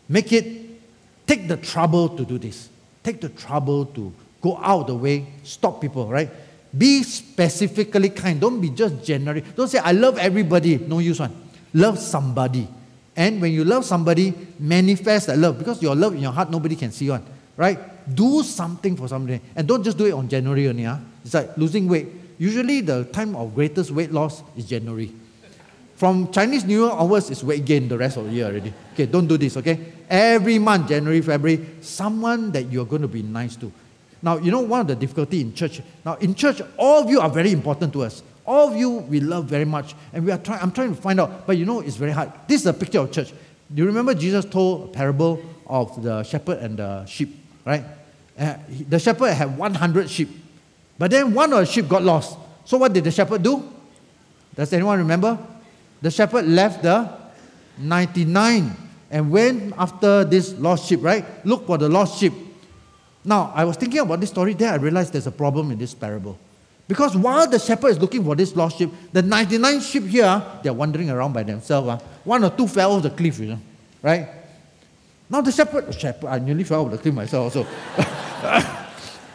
make 0.08 0.32
it, 0.32 1.26
take 1.26 1.46
the 1.46 1.58
trouble 1.58 2.08
to 2.16 2.24
do 2.24 2.38
this. 2.38 2.70
Take 3.02 3.20
the 3.20 3.28
trouble 3.28 3.84
to 3.86 4.12
go 4.40 4.56
out 4.56 4.82
of 4.82 4.86
the 4.88 4.94
way, 4.94 5.26
stop 5.42 5.80
people, 5.80 6.08
right? 6.08 6.30
Be 6.76 7.02
specifically 7.02 8.10
kind. 8.10 8.40
Don't 8.40 8.60
be 8.60 8.70
just 8.70 9.04
generally. 9.04 9.42
Don't 9.56 9.68
say, 9.68 9.78
I 9.78 9.92
love 9.92 10.18
everybody. 10.18 10.78
No 10.78 10.98
use 10.98 11.20
one. 11.20 11.34
Love 11.74 11.98
somebody. 11.98 12.68
And 13.16 13.40
when 13.40 13.52
you 13.52 13.64
love 13.64 13.84
somebody, 13.84 14.34
manifest 14.58 15.26
that 15.26 15.38
love. 15.38 15.58
Because 15.58 15.82
your 15.82 15.94
love 15.94 16.14
in 16.14 16.20
your 16.20 16.32
heart, 16.32 16.50
nobody 16.50 16.76
can 16.76 16.92
see 16.92 17.10
one. 17.10 17.24
Right? 17.56 17.78
Do 18.14 18.42
something 18.42 18.96
for 18.96 19.08
somebody. 19.08 19.40
And 19.54 19.66
don't 19.66 19.82
just 19.82 19.98
do 19.98 20.06
it 20.06 20.12
on 20.12 20.28
January 20.28 20.68
only. 20.68 20.84
Huh? 20.84 20.98
It's 21.24 21.34
like 21.34 21.56
losing 21.56 21.88
weight. 21.88 22.08
Usually 22.38 22.80
the 22.80 23.04
time 23.04 23.34
of 23.34 23.54
greatest 23.54 23.90
weight 23.90 24.12
loss 24.12 24.42
is 24.56 24.64
January. 24.66 25.12
From 25.96 26.30
Chinese 26.30 26.64
New 26.64 26.84
Year 26.84 26.92
onwards, 26.92 27.28
it's 27.28 27.42
weight 27.42 27.64
gain 27.64 27.88
the 27.88 27.98
rest 27.98 28.16
of 28.16 28.26
the 28.26 28.30
year 28.30 28.46
already. 28.46 28.72
Okay, 28.92 29.06
don't 29.06 29.26
do 29.26 29.36
this, 29.36 29.56
okay? 29.56 29.80
Every 30.08 30.58
month, 30.60 30.88
January, 30.88 31.20
February, 31.20 31.66
someone 31.80 32.52
that 32.52 32.70
you're 32.70 32.84
going 32.84 33.02
to 33.02 33.08
be 33.08 33.22
nice 33.22 33.56
to. 33.56 33.72
Now, 34.22 34.36
you 34.36 34.52
know 34.52 34.60
one 34.60 34.80
of 34.82 34.86
the 34.86 34.94
difficulty 34.94 35.40
in 35.40 35.54
church. 35.54 35.80
Now, 36.04 36.14
in 36.14 36.36
church, 36.36 36.62
all 36.76 37.02
of 37.02 37.10
you 37.10 37.20
are 37.20 37.28
very 37.28 37.50
important 37.50 37.92
to 37.94 38.04
us. 38.04 38.22
All 38.46 38.68
of 38.68 38.76
you 38.76 38.90
we 38.90 39.20
love 39.20 39.46
very 39.46 39.64
much, 39.64 39.94
and 40.12 40.24
we 40.24 40.30
are 40.30 40.38
trying. 40.38 40.60
I'm 40.62 40.72
trying 40.72 40.94
to 40.94 41.00
find 41.00 41.20
out, 41.20 41.46
but 41.46 41.58
you 41.58 41.66
know 41.66 41.80
it's 41.80 41.96
very 41.96 42.12
hard. 42.12 42.32
This 42.46 42.60
is 42.62 42.66
a 42.66 42.72
picture 42.72 43.00
of 43.00 43.12
church. 43.12 43.30
Do 43.30 43.82
you 43.82 43.86
remember 43.86 44.14
Jesus 44.14 44.44
told 44.44 44.88
a 44.88 44.92
parable 44.92 45.42
of 45.66 46.02
the 46.02 46.22
shepherd 46.22 46.58
and 46.58 46.78
the 46.78 47.04
sheep, 47.06 47.36
right? 47.66 47.84
Uh, 48.38 48.56
the 48.88 48.98
shepherd 48.98 49.32
had 49.32 49.58
100 49.58 50.08
sheep, 50.08 50.28
but 50.96 51.10
then 51.10 51.34
one 51.34 51.52
of 51.52 51.58
the 51.58 51.66
sheep 51.66 51.88
got 51.88 52.02
lost. 52.02 52.38
So 52.64 52.78
what 52.78 52.92
did 52.92 53.04
the 53.04 53.10
shepherd 53.10 53.42
do? 53.42 53.64
Does 54.54 54.72
anyone 54.72 54.98
remember? 54.98 55.38
The 56.00 56.10
shepherd 56.10 56.46
left 56.46 56.82
the 56.82 57.10
99 57.78 58.76
and 59.10 59.30
went 59.30 59.72
after 59.76 60.24
this 60.24 60.52
lost 60.58 60.88
sheep, 60.88 61.00
right? 61.02 61.24
Look 61.44 61.66
for 61.66 61.78
the 61.78 61.88
lost 61.88 62.20
sheep. 62.20 62.32
Now, 63.24 63.52
I 63.54 63.64
was 63.64 63.76
thinking 63.76 64.00
about 64.00 64.20
this 64.20 64.30
story, 64.30 64.54
there, 64.54 64.72
I 64.72 64.76
realized 64.76 65.12
there's 65.12 65.26
a 65.26 65.32
problem 65.32 65.70
in 65.70 65.78
this 65.78 65.94
parable. 65.94 66.38
Because 66.86 67.16
while 67.16 67.46
the 67.46 67.58
shepherd 67.58 67.88
is 67.88 67.98
looking 67.98 68.24
for 68.24 68.34
this 68.34 68.56
lost 68.56 68.78
sheep, 68.78 68.90
the 69.12 69.22
99 69.22 69.80
sheep 69.80 70.04
here, 70.04 70.42
they're 70.62 70.72
wandering 70.72 71.10
around 71.10 71.32
by 71.34 71.42
themselves. 71.42 71.88
Uh. 71.88 71.98
One 72.24 72.42
or 72.44 72.50
two 72.50 72.66
fell 72.66 72.92
off 72.92 73.02
the 73.02 73.10
cliff, 73.10 73.38
you 73.38 73.46
know, 73.46 73.60
right? 74.02 74.28
Now 75.28 75.42
the 75.42 75.52
shepherd, 75.52 75.86
the 75.86 75.92
shepherd, 75.92 76.28
I 76.28 76.38
nearly 76.38 76.64
fell 76.64 76.84
off 76.86 76.90
the 76.90 76.98
cliff 76.98 77.14
myself 77.14 77.56
also. 77.56 77.66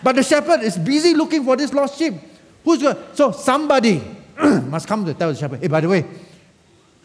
but 0.04 0.16
the 0.16 0.24
shepherd 0.24 0.62
is 0.62 0.78
busy 0.78 1.14
looking 1.14 1.44
for 1.44 1.56
this 1.56 1.74
lost 1.74 1.98
sheep. 1.98 2.14
Who's 2.64 2.82
going? 2.82 2.98
So 3.14 3.32
somebody 3.32 4.02
must 4.42 4.88
come 4.88 5.06
to 5.06 5.14
tell 5.14 5.32
the 5.32 5.38
shepherd, 5.38 5.60
hey, 5.60 5.68
by 5.68 5.82
the 5.82 5.90
way, 5.90 6.06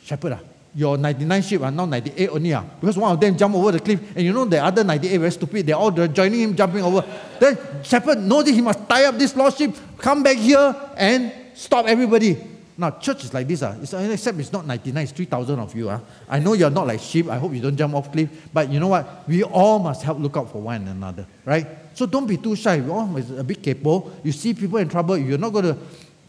shepherd, 0.03 0.33
uh, 0.33 0.39
your 0.75 0.97
99 0.97 1.43
sheep 1.43 1.61
are 1.63 1.71
now 1.71 1.87
98 1.87 2.29
only. 2.31 2.55
Uh, 2.55 2.63
because 2.81 2.97
one 2.97 3.13
of 3.13 3.21
them 3.21 3.37
jumped 3.37 3.57
over 3.57 3.73
the 3.73 3.81
cliff, 3.81 4.01
and 4.17 4.25
you 4.25 4.33
know 4.33 4.45
the 4.45 4.63
other 4.63 4.85
98 4.85 5.17
very 5.19 5.33
stupid. 5.33 5.67
They're 5.67 5.77
all 5.77 5.91
joining 5.91 6.41
him 6.41 6.57
jumping 6.57 6.83
over. 6.83 7.05
Then 7.41 7.59
shepherd 7.83 8.19
noticed 8.19 8.55
he 8.55 8.63
must 8.63 8.89
tie 8.89 9.05
up 9.07 9.17
this 9.17 9.35
lost 9.35 9.59
sheep, 9.59 9.75
come 9.99 10.23
back 10.23 10.37
here, 10.37 10.75
and 10.97 11.33
stop 11.55 11.87
everybody. 11.87 12.58
Now, 12.79 12.93
church 12.93 13.25
is 13.25 13.35
like 13.35 13.49
this, 13.49 13.63
uh, 13.63 13.77
it's, 13.83 13.93
except 13.93 14.39
it's 14.39 14.53
not 14.53 14.65
99, 14.65 15.03
it's 15.03 15.13
3,000 15.13 15.59
of 15.59 15.75
you. 15.75 15.91
Uh. 15.91 16.01
I 16.29 16.39
know 16.39 16.53
you're 16.53 16.71
not 16.71 16.87
like 16.87 17.01
sheep. 17.01 17.29
I 17.29 17.37
hope 17.37 17.53
you 17.53 17.61
don't 17.61 17.77
jump 17.77 17.95
off 17.95 18.11
cliff. 18.13 18.31
But 18.53 18.71
you 18.71 18.79
know 18.79 18.89
what? 18.89 19.29
We 19.29 19.43
all 19.43 19.81
must 19.81 20.03
help 20.03 20.21
look 20.21 20.37
out 20.37 20.53
for 20.53 20.63
one 20.63 20.87
another, 20.87 21.27
right? 21.45 21.67
So 21.95 22.07
don't 22.07 22.27
be 22.27 22.37
too 22.37 22.55
shy. 22.55 22.81
We 22.81 22.91
all 22.91 23.07
must 23.07 23.31
a 23.31 23.43
bit 23.43 23.63
capable. 23.63 24.17
You 24.23 24.31
see 24.31 24.55
people 24.55 24.79
in 24.79 24.89
trouble, 24.89 25.19
you're 25.19 25.39
not 25.39 25.53
going 25.53 25.65
to 25.65 25.77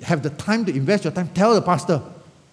have 0.03 0.23
the 0.23 0.31
time 0.31 0.65
to 0.65 0.75
invest 0.75 1.03
your 1.03 1.13
time. 1.13 1.29
Tell 1.29 1.53
the 1.53 1.61
pastor, 1.61 2.01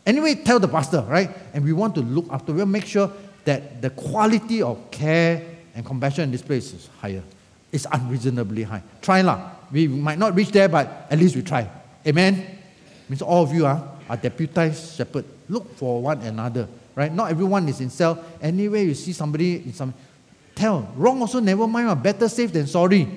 Anyway, 0.07 0.37
tell 0.37 0.61
the 0.61 0.69
pastor, 0.69 1.01
right? 1.09 1.29
And 1.53 1.65
we 1.65 1.73
want 1.73 1.97
to 1.97 2.01
look 2.01 2.27
after, 2.31 2.53
we'll 2.53 2.65
make 2.65 2.87
sure 2.87 3.11
that 3.45 3.83
the 3.83 3.91
quality 3.91 4.63
of 4.63 4.91
care 4.93 5.43
and 5.75 5.85
compassion 5.85 6.25
in 6.25 6.31
this 6.31 6.43
place 6.43 6.73
is 6.73 6.89
higher. 7.01 7.25
It's 7.73 7.87
unreasonably 7.91 8.63
high. 8.63 8.83
Try 9.03 9.23
lah. 9.23 9.51
We 9.73 9.89
might 9.89 10.19
not 10.19 10.37
reach 10.37 10.53
there, 10.53 10.69
but 10.69 11.09
at 11.11 11.19
least 11.19 11.35
we 11.35 11.43
try. 11.43 11.69
Amen? 12.07 12.56
Means 13.09 13.23
all 13.23 13.45
of 13.45 13.53
you 13.55 13.67
are, 13.67 13.83
are 14.09 14.17
deputized 14.17 14.97
shepherd. 14.97 15.25
Look 15.49 15.77
for 15.77 16.03
one 16.03 16.21
another, 16.23 16.69
right? 16.95 17.13
Not 17.13 17.31
everyone 17.31 17.69
is 17.69 17.81
in 17.81 17.91
cell. 17.91 18.23
Anyway, 18.41 18.85
you 18.87 18.95
see 18.95 19.13
somebody 19.13 19.57
in 19.57 19.73
some, 19.73 19.95
tell. 20.55 20.91
Wrong 20.97 21.21
also, 21.21 21.41
never 21.41 21.67
mind. 21.67 21.89
Ah, 21.89 21.95
better 21.95 22.29
safe 22.29 22.53
than 22.53 22.67
sorry, 22.67 23.09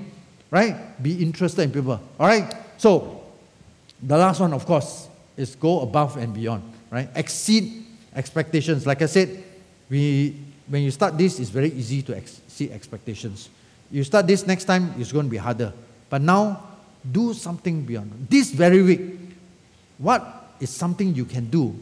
right? 0.51 1.01
Be 1.01 1.23
interested 1.23 1.63
in 1.63 1.71
people. 1.71 1.99
All 2.19 2.27
right? 2.27 2.53
So, 2.77 3.23
the 4.01 4.17
last 4.17 4.39
one, 4.39 4.53
of 4.53 4.65
course, 4.65 5.07
is 5.35 5.55
go 5.55 5.81
above 5.81 6.17
and 6.17 6.33
beyond 6.33 6.63
right? 6.89 7.09
Exceed 7.15 7.85
expectations. 8.15 8.85
Like 8.85 9.01
I 9.01 9.05
said, 9.05 9.43
we, 9.89 10.35
when 10.67 10.83
you 10.83 10.91
start 10.91 11.17
this, 11.17 11.39
it's 11.39 11.49
very 11.49 11.71
easy 11.71 12.01
to 12.03 12.13
exceed 12.13 12.71
expectations. 12.71 13.49
You 13.91 14.03
start 14.03 14.27
this 14.27 14.45
next 14.45 14.65
time, 14.65 14.93
it's 14.97 15.11
going 15.11 15.25
to 15.25 15.31
be 15.31 15.37
harder. 15.37 15.73
But 16.09 16.21
now, 16.21 16.63
do 17.09 17.33
something 17.33 17.83
beyond. 17.83 18.27
This 18.29 18.51
very 18.51 18.81
week, 18.81 19.28
what 19.99 20.55
is 20.59 20.71
something 20.71 21.13
you 21.13 21.25
can 21.25 21.49
do 21.49 21.75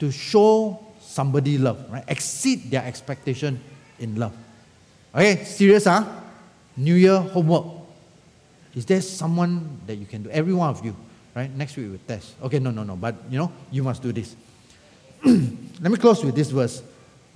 to 0.00 0.10
show 0.10 0.84
somebody 1.00 1.58
love, 1.58 1.86
right? 1.90 2.04
Exceed 2.08 2.70
their 2.70 2.84
expectation 2.84 3.60
in 4.00 4.16
love. 4.16 4.34
Okay, 5.14 5.44
serious, 5.44 5.84
huh? 5.84 6.04
New 6.76 6.94
Year 6.94 7.20
homework. 7.20 7.66
Is 8.74 8.84
there 8.86 9.00
someone 9.00 9.78
that 9.86 9.94
you 9.96 10.06
can 10.06 10.24
do? 10.24 10.30
Every 10.30 10.54
one 10.54 10.70
of 10.70 10.84
you 10.84 10.96
Right? 11.34 11.54
Next 11.54 11.76
week 11.76 11.86
we'll 11.90 12.00
test. 12.06 12.34
Okay, 12.42 12.58
no, 12.58 12.70
no, 12.70 12.82
no. 12.82 12.96
But 12.96 13.14
you 13.30 13.38
know, 13.38 13.52
you 13.70 13.82
must 13.82 14.02
do 14.02 14.12
this. 14.12 14.34
Let 15.24 15.92
me 15.92 15.96
close 15.96 16.24
with 16.24 16.34
this 16.34 16.50
verse. 16.50 16.82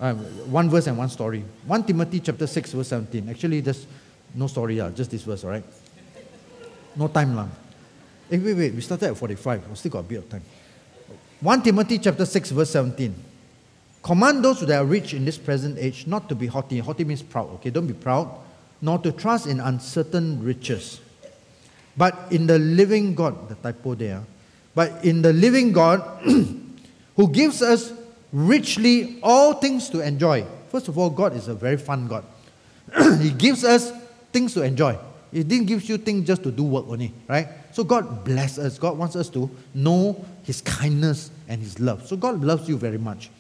Uh, 0.01 0.15
one 0.15 0.69
verse 0.69 0.89
and 0.89 0.99
one 0.99 1.09
story. 1.09 1.45
1 1.67 1.85
Timothy 1.85 2.19
chapter 2.19 2.47
6, 2.47 2.73
verse 2.73 2.89
17. 2.89 3.29
Actually, 3.29 3.61
there's 3.61 3.87
no 4.35 4.49
story, 4.49 4.81
uh, 4.81 4.91
just 4.91 5.11
this 5.11 5.23
verse, 5.23 5.45
all 5.45 5.51
right? 5.51 5.65
No 6.97 7.07
time 7.07 7.37
long. 7.37 7.51
Hey, 8.31 8.39
wait, 8.39 8.55
wait, 8.55 8.75
we 8.75 8.81
started 8.81 9.11
at 9.11 9.17
45. 9.17 9.69
We 9.69 9.77
still 9.77 9.93
got 9.93 9.99
a 10.01 10.03
bit 10.03 10.19
of 10.19 10.29
time. 10.29 10.43
1 11.41 11.63
Timothy 11.63 11.99
chapter 11.99 12.25
6, 12.25 12.51
verse 12.51 12.71
17. 12.71 13.15
Command 14.03 14.45
those 14.45 14.61
that 14.61 14.79
are 14.79 14.85
rich 14.85 15.15
in 15.15 15.25
this 15.25 15.39
present 15.39 15.79
age 15.79 16.07
not 16.07 16.29
to 16.29 16.35
be 16.35 16.47
haughty. 16.47 16.79
Haughty 16.79 17.05
means 17.05 17.23
proud, 17.23 17.51
okay? 17.55 17.71
Don't 17.71 17.87
be 17.87 17.95
proud. 17.95 18.31
Nor 18.81 18.99
to 18.99 19.13
trust 19.13 19.47
in 19.47 19.61
uncertain 19.61 20.43
riches 20.43 21.01
but 21.97 22.27
in 22.31 22.47
the 22.47 22.59
living 22.59 23.15
God, 23.15 23.49
the 23.49 23.55
typo 23.55 23.95
there, 23.95 24.23
but 24.75 25.05
in 25.05 25.23
the 25.23 25.33
living 25.33 25.73
God 25.73 26.01
who 27.17 27.29
gives 27.31 27.63
us 27.63 27.93
richly 28.33 29.19
all 29.23 29.55
things 29.55 29.89
to 29.91 30.01
enjoy. 30.01 30.45
First 30.71 30.89
of 30.89 30.99
all, 30.99 31.11
God 31.11 31.37
is 31.37 31.47
a 31.47 31.55
very 31.55 31.77
fun 31.77 32.09
God. 32.09 32.25
he 33.21 33.31
gives 33.31 33.65
us 33.65 33.93
things 34.33 34.55
to 34.55 34.63
enjoy. 34.63 34.99
He 35.31 35.45
didn't 35.45 35.67
give 35.67 35.89
you 35.89 35.99
things 35.99 36.27
just 36.27 36.43
to 36.43 36.51
do 36.51 36.65
work 36.65 36.87
only, 36.89 37.13
right? 37.29 37.49
So 37.75 37.83
God 37.83 38.25
bless 38.25 38.57
us. 38.57 38.79
God 38.79 38.97
wants 38.97 39.17
us 39.17 39.29
to 39.31 39.51
know 39.75 40.25
His 40.45 40.61
kindness 40.61 41.33
and 41.49 41.61
His 41.61 41.81
love. 41.81 42.07
So 42.07 42.17
God 42.17 42.41
loves 42.41 42.69
you 42.69 42.79
very 42.79 42.99
much. 42.99 43.31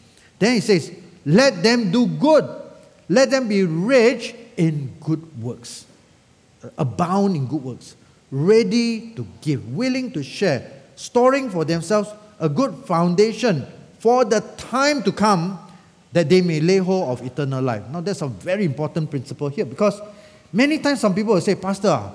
Then 0.41 0.55
He 0.55 0.61
says, 0.61 0.93
let 1.24 1.62
them 1.62 1.93
do 1.93 2.09
good. 2.09 2.45
Let 3.09 3.30
them 3.30 3.49
be 3.49 3.62
rich 3.62 4.35
in 4.57 4.93
good 4.99 5.41
works. 5.41 5.87
Uh, 6.64 6.70
abound 6.78 7.37
in 7.37 7.47
good 7.47 7.62
works 7.62 7.95
ready 8.32 9.12
to 9.14 9.24
give, 9.41 9.72
willing 9.72 10.11
to 10.11 10.20
share, 10.20 10.68
storing 10.97 11.49
for 11.49 11.64
themselves 11.64 12.11
a 12.41 12.49
good 12.49 12.74
foundation 12.87 13.64
for 14.01 14.24
the 14.24 14.41
time 14.57 15.01
to 15.05 15.12
come 15.12 15.57
that 16.12 16.28
they 16.28 16.43
may 16.43 16.59
lay 16.59 16.78
hold 16.78 17.09
of 17.09 17.24
eternal 17.24 17.62
life. 17.62 17.85
Now, 17.89 18.01
that's 18.01 18.22
a 18.22 18.26
very 18.26 18.64
important 18.64 19.11
principle 19.11 19.49
here 19.49 19.64
because 19.64 20.01
many 20.53 20.80
times 20.80 20.99
some 20.99 21.14
people 21.14 21.35
will 21.35 21.41
say, 21.41 21.55
Pastor, 21.55 22.11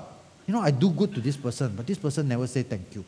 you 0.50 0.54
know, 0.54 0.62
I 0.62 0.72
do 0.72 0.90
good 0.90 1.14
to 1.14 1.22
this 1.22 1.38
person, 1.38 1.74
but 1.78 1.86
this 1.86 2.00
person 2.00 2.28
never 2.28 2.48
say 2.48 2.64
thank 2.64 2.96
you. 2.96 3.06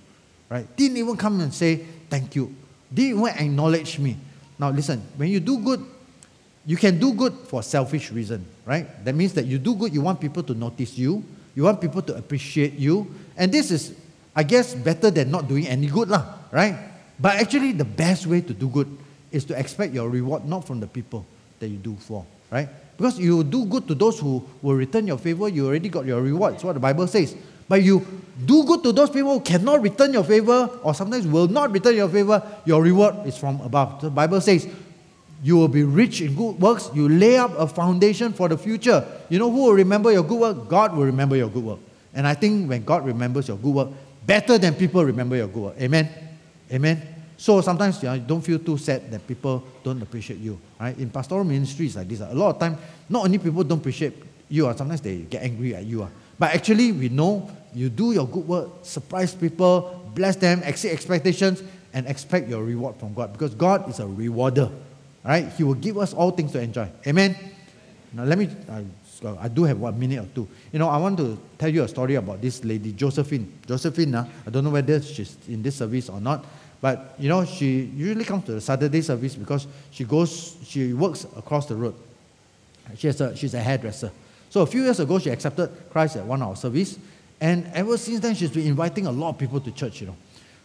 Right? 0.48 0.68
Didn't 0.78 0.98
even 0.98 1.18
come 1.18 1.42
and 1.42 1.52
say 1.52 1.78
thank 2.08 2.36
you. 2.36 2.54
Didn't 2.94 3.18
even 3.18 3.34
acknowledge 3.34 3.98
me. 3.98 4.16
Now, 4.60 4.70
listen, 4.70 5.02
when 5.18 5.30
you 5.30 5.40
do 5.40 5.58
good, 5.58 5.84
you 6.68 6.78
can 6.78 7.00
do 7.00 7.16
good 7.16 7.34
for 7.50 7.64
selfish 7.64 8.12
reason, 8.12 8.46
right? 8.64 9.04
That 9.04 9.16
means 9.16 9.34
that 9.34 9.48
you 9.48 9.58
do 9.58 9.74
good, 9.74 9.92
you 9.92 10.02
want 10.02 10.22
people 10.22 10.44
to 10.44 10.54
notice 10.54 11.00
you, 11.00 11.24
you 11.56 11.64
want 11.64 11.82
people 11.82 12.04
to 12.04 12.16
appreciate 12.16 12.74
you. 12.74 13.12
And 13.36 13.52
this 13.52 13.72
is, 13.72 13.96
I 14.36 14.44
guess, 14.44 14.76
better 14.76 15.10
than 15.10 15.32
not 15.32 15.48
doing 15.48 15.66
any 15.66 15.88
good, 15.88 16.10
lah, 16.10 16.36
right? 16.52 16.78
But 17.20 17.38
actually, 17.38 17.72
the 17.72 17.86
best 17.86 18.28
way 18.28 18.42
to 18.42 18.54
do 18.54 18.70
good 18.70 18.96
is 19.32 19.46
to 19.46 19.58
expect 19.58 19.96
your 19.96 20.10
reward 20.10 20.46
not 20.46 20.68
from 20.68 20.80
the 20.80 20.86
people 20.86 21.26
that 21.58 21.70
you 21.70 21.78
do 21.78 21.96
for, 21.96 22.24
right? 22.52 22.70
Because 23.02 23.18
you 23.18 23.44
do 23.44 23.66
good 23.66 23.88
to 23.88 23.96
those 23.96 24.20
who 24.20 24.46
will 24.62 24.76
return 24.76 25.08
your 25.08 25.18
favor, 25.18 25.50
you 25.50 25.66
already 25.66 25.90
got 25.90 26.06
your 26.06 26.22
reward. 26.22 26.54
That's 26.54 26.64
what 26.64 26.74
the 26.74 26.80
Bible 26.80 27.08
says. 27.08 27.36
But 27.68 27.82
you 27.82 28.06
do 28.46 28.64
good 28.64 28.84
to 28.84 28.92
those 28.92 29.10
people 29.10 29.34
who 29.34 29.40
cannot 29.40 29.82
return 29.82 30.14
your 30.14 30.24
favor 30.24 30.70
or 30.84 30.94
sometimes 30.94 31.26
will 31.26 31.48
not 31.48 31.72
return 31.72 31.96
your 31.96 32.10
favor, 32.10 32.44
your 32.64 32.84
reward 32.84 33.26
is 33.26 33.36
from 33.36 33.60
above. 33.62 34.02
The 34.02 34.12
Bible 34.12 34.40
says, 34.40 34.68
you 35.42 35.58
will 35.58 35.68
be 35.68 35.84
rich 35.84 36.22
in 36.22 36.36
good 36.36 36.62
works. 36.62 36.92
You 36.94 37.10
lay 37.10 37.38
up 37.38 37.58
a 37.58 37.66
foundation 37.66 38.34
for 38.34 38.48
the 38.48 38.58
future. 38.58 39.04
You 39.30 39.40
know 39.40 39.50
who 39.50 39.64
will 39.64 39.74
remember 39.74 40.12
your 40.12 40.22
good 40.22 40.40
work? 40.40 40.70
God 40.70 40.96
will 40.96 41.06
remember 41.06 41.36
your 41.36 41.50
good 41.50 41.64
work. 41.64 41.80
And 42.14 42.28
I 42.28 42.36
think 42.36 42.70
when 42.70 42.84
God 42.84 43.04
remembers 43.04 43.48
your 43.48 43.58
good 43.58 43.74
work, 43.74 43.88
better 44.28 44.60
than 44.60 44.76
people 44.76 45.04
remember 45.04 45.36
your 45.36 45.48
good 45.48 45.64
work. 45.64 45.76
Amen? 45.82 46.08
Amen? 46.72 47.02
So 47.42 47.60
sometimes 47.62 48.04
you 48.04 48.20
don't 48.20 48.42
feel 48.46 48.60
too 48.60 48.78
sad 48.78 49.10
that 49.10 49.26
people 49.26 49.64
don't 49.84 50.00
appreciate 50.00 50.38
you. 50.38 50.62
Right? 50.80 50.96
In 51.00 51.10
pastoral 51.10 51.44
ministries 51.44 51.96
like 51.96 52.08
this, 52.08 52.20
a 52.22 52.36
lot 52.36 52.54
of 52.54 52.60
time, 52.60 52.78
not 53.10 53.26
only 53.26 53.40
people 53.40 53.64
don't 53.64 53.80
appreciate 53.80 54.14
you, 54.48 54.72
sometimes 54.78 55.02
they 55.02 55.26
get 55.26 55.42
angry 55.42 55.74
at 55.74 55.84
you. 55.84 56.08
But 56.38 56.54
actually, 56.54 56.92
we 56.92 57.10
know 57.10 57.50
you 57.74 57.90
do 57.90 58.12
your 58.12 58.28
good 58.28 58.48
work, 58.48 58.70
surprise 58.84 59.34
people, 59.34 60.12
bless 60.14 60.36
them, 60.36 60.62
exceed 60.62 60.92
expectations, 60.92 61.64
and 61.94 62.06
expect 62.06 62.48
your 62.48 62.64
reward 62.64 62.98
from 62.98 63.16
God 63.16 63.34
because 63.34 63.56
God 63.56 63.90
is 63.90 64.00
a 64.00 64.06
rewarder. 64.06 64.70
Right? 65.26 65.50
He 65.58 65.64
will 65.64 65.74
give 65.74 65.98
us 65.98 66.14
all 66.14 66.30
things 66.30 66.52
to 66.52 66.62
enjoy. 66.62 66.90
Amen? 67.08 67.36
Now, 68.14 68.26
let 68.26 68.38
me, 68.38 68.50
I, 68.70 68.86
I 69.40 69.48
do 69.48 69.64
have 69.64 69.80
one 69.80 70.00
minute 70.00 70.20
or 70.20 70.28
two. 70.36 70.48
You 70.72 70.78
know, 70.78 70.90
I 70.90 70.98
want 70.98 71.18
to 71.18 71.40
tell 71.58 71.70
you 71.70 71.82
a 71.82 71.88
story 71.88 72.16
about 72.16 72.40
this 72.40 72.64
lady, 72.64 72.92
Josephine. 72.92 73.52
Josephine, 73.66 74.14
uh, 74.14 74.30
I 74.46 74.50
don't 74.52 74.64
know 74.64 74.70
whether 74.70 75.02
she's 75.02 75.38
in 75.48 75.64
this 75.64 75.78
service 75.78 76.08
or 76.08 76.22
not, 76.22 76.46
but, 76.82 77.16
you 77.20 77.30
know, 77.30 77.46
she 77.46 77.82
usually 77.96 78.26
comes 78.26 78.46
to 78.46 78.54
the 78.54 78.62
Saturday 78.62 79.02
service 79.02 79.36
because 79.36 79.68
she 79.92 80.04
goes, 80.04 80.58
she 80.66 80.94
works 80.94 81.26
across 81.38 81.68
the 81.68 81.76
road. 81.76 81.94
She 82.98 83.08
has 83.08 83.22
a, 83.22 83.36
she's 83.36 83.54
a 83.54 83.60
hairdresser. 83.60 84.12
So 84.50 84.62
a 84.62 84.66
few 84.66 84.84
years 84.84 85.00
ago, 85.00 85.20
she 85.20 85.30
accepted 85.30 85.70
Christ 85.92 86.16
at 86.16 86.26
one 86.26 86.42
of 86.42 86.58
service. 86.58 86.98
And 87.40 87.68
ever 87.74 87.98
since 87.98 88.20
then, 88.20 88.36
she's 88.36 88.50
been 88.50 88.68
inviting 88.68 89.06
a 89.06 89.12
lot 89.12 89.30
of 89.30 89.38
people 89.38 89.62
to 89.62 89.72
church, 89.72 90.02
you 90.02 90.08
know. 90.08 90.16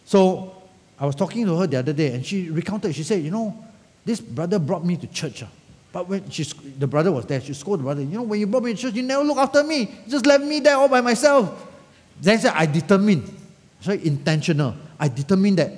So 0.05 0.55
I 0.99 1.05
was 1.05 1.15
talking 1.15 1.45
to 1.45 1.55
her 1.57 1.67
the 1.67 1.77
other 1.77 1.93
day, 1.93 2.13
and 2.13 2.25
she 2.25 2.49
recounted, 2.49 2.95
she 2.95 3.03
said, 3.03 3.23
you 3.23 3.31
know, 3.31 3.65
this 4.03 4.19
brother 4.19 4.57
brought 4.57 4.83
me 4.83 4.97
to 4.97 5.07
church. 5.07 5.43
Uh, 5.43 5.47
but 5.93 6.07
when 6.07 6.29
she, 6.29 6.43
the 6.43 6.87
brother 6.87 7.11
was 7.11 7.25
there, 7.25 7.39
she 7.39 7.53
scolded 7.53 7.81
the 7.81 7.83
brother, 7.85 8.01
you 8.01 8.17
know, 8.17 8.23
when 8.23 8.39
you 8.39 8.47
brought 8.47 8.63
me 8.63 8.73
to 8.73 8.79
church, 8.79 8.93
you 8.95 9.03
never 9.03 9.23
look 9.23 9.37
after 9.37 9.63
me. 9.63 9.81
You 9.81 10.11
just 10.11 10.25
left 10.25 10.43
me 10.43 10.59
there 10.59 10.75
all 10.75 10.89
by 10.89 11.01
myself. 11.01 11.67
Then 12.19 12.39
said, 12.39 12.53
I 12.55 12.65
determined, 12.65 13.31
so 13.79 13.91
intentional. 13.91 14.75
I 14.99 15.07
determined 15.07 15.59
that 15.59 15.71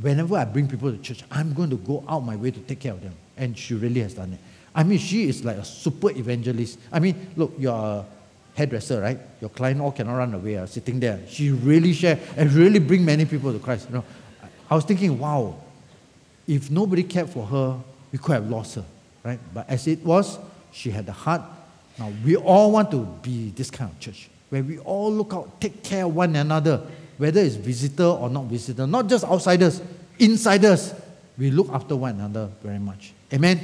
whenever 0.00 0.36
I 0.36 0.44
bring 0.44 0.68
people 0.68 0.90
to 0.90 0.98
church, 0.98 1.22
I'm 1.30 1.52
going 1.52 1.70
to 1.70 1.76
go 1.76 2.04
out 2.08 2.20
my 2.20 2.36
way 2.36 2.50
to 2.50 2.60
take 2.60 2.80
care 2.80 2.92
of 2.92 3.02
them. 3.02 3.14
And 3.36 3.56
she 3.56 3.74
really 3.74 4.00
has 4.00 4.14
done 4.14 4.32
it. 4.32 4.38
I 4.74 4.82
mean, 4.84 4.98
she 4.98 5.28
is 5.28 5.44
like 5.44 5.56
a 5.56 5.64
super 5.64 6.10
evangelist. 6.10 6.78
I 6.92 7.00
mean, 7.00 7.32
look, 7.36 7.54
you're 7.58 7.74
a 7.74 8.04
hairdresser, 8.54 9.00
right? 9.00 9.18
Your 9.40 9.50
client 9.50 9.80
all 9.80 9.92
cannot 9.92 10.16
run 10.16 10.34
away, 10.34 10.56
uh, 10.56 10.66
sitting 10.66 11.00
there. 11.00 11.20
She 11.28 11.50
really 11.50 11.92
share 11.92 12.18
and 12.36 12.52
really 12.52 12.78
bring 12.78 13.04
many 13.04 13.24
people 13.24 13.52
to 13.52 13.58
Christ. 13.58 13.88
You 13.88 13.96
know, 13.96 14.04
I 14.70 14.74
was 14.74 14.84
thinking, 14.84 15.18
wow, 15.18 15.56
if 16.46 16.70
nobody 16.70 17.02
cared 17.02 17.30
for 17.30 17.46
her, 17.46 17.80
we 18.12 18.18
could 18.18 18.32
have 18.32 18.48
lost 18.48 18.76
her, 18.76 18.84
right? 19.24 19.40
But 19.52 19.68
as 19.68 19.86
it 19.86 20.04
was, 20.04 20.38
she 20.72 20.90
had 20.90 21.06
the 21.06 21.12
heart. 21.12 21.42
Now 21.98 22.12
we 22.24 22.36
all 22.36 22.70
want 22.72 22.90
to 22.92 23.04
be 23.22 23.50
this 23.50 23.70
kind 23.70 23.90
of 23.90 23.98
church 23.98 24.30
where 24.50 24.62
we 24.62 24.78
all 24.78 25.12
look 25.12 25.32
out, 25.32 25.60
take 25.60 25.82
care 25.82 26.04
of 26.04 26.14
one 26.14 26.34
another, 26.36 26.82
whether 27.20 27.42
it's 27.42 27.54
visitor 27.54 28.04
or 28.04 28.30
not 28.30 28.44
visitor, 28.44 28.86
not 28.86 29.06
just 29.06 29.24
outsiders, 29.24 29.82
insiders. 30.18 30.94
We 31.36 31.50
look 31.50 31.68
after 31.68 31.94
one 31.94 32.14
another 32.14 32.48
very 32.62 32.78
much. 32.78 33.12
Amen. 33.30 33.60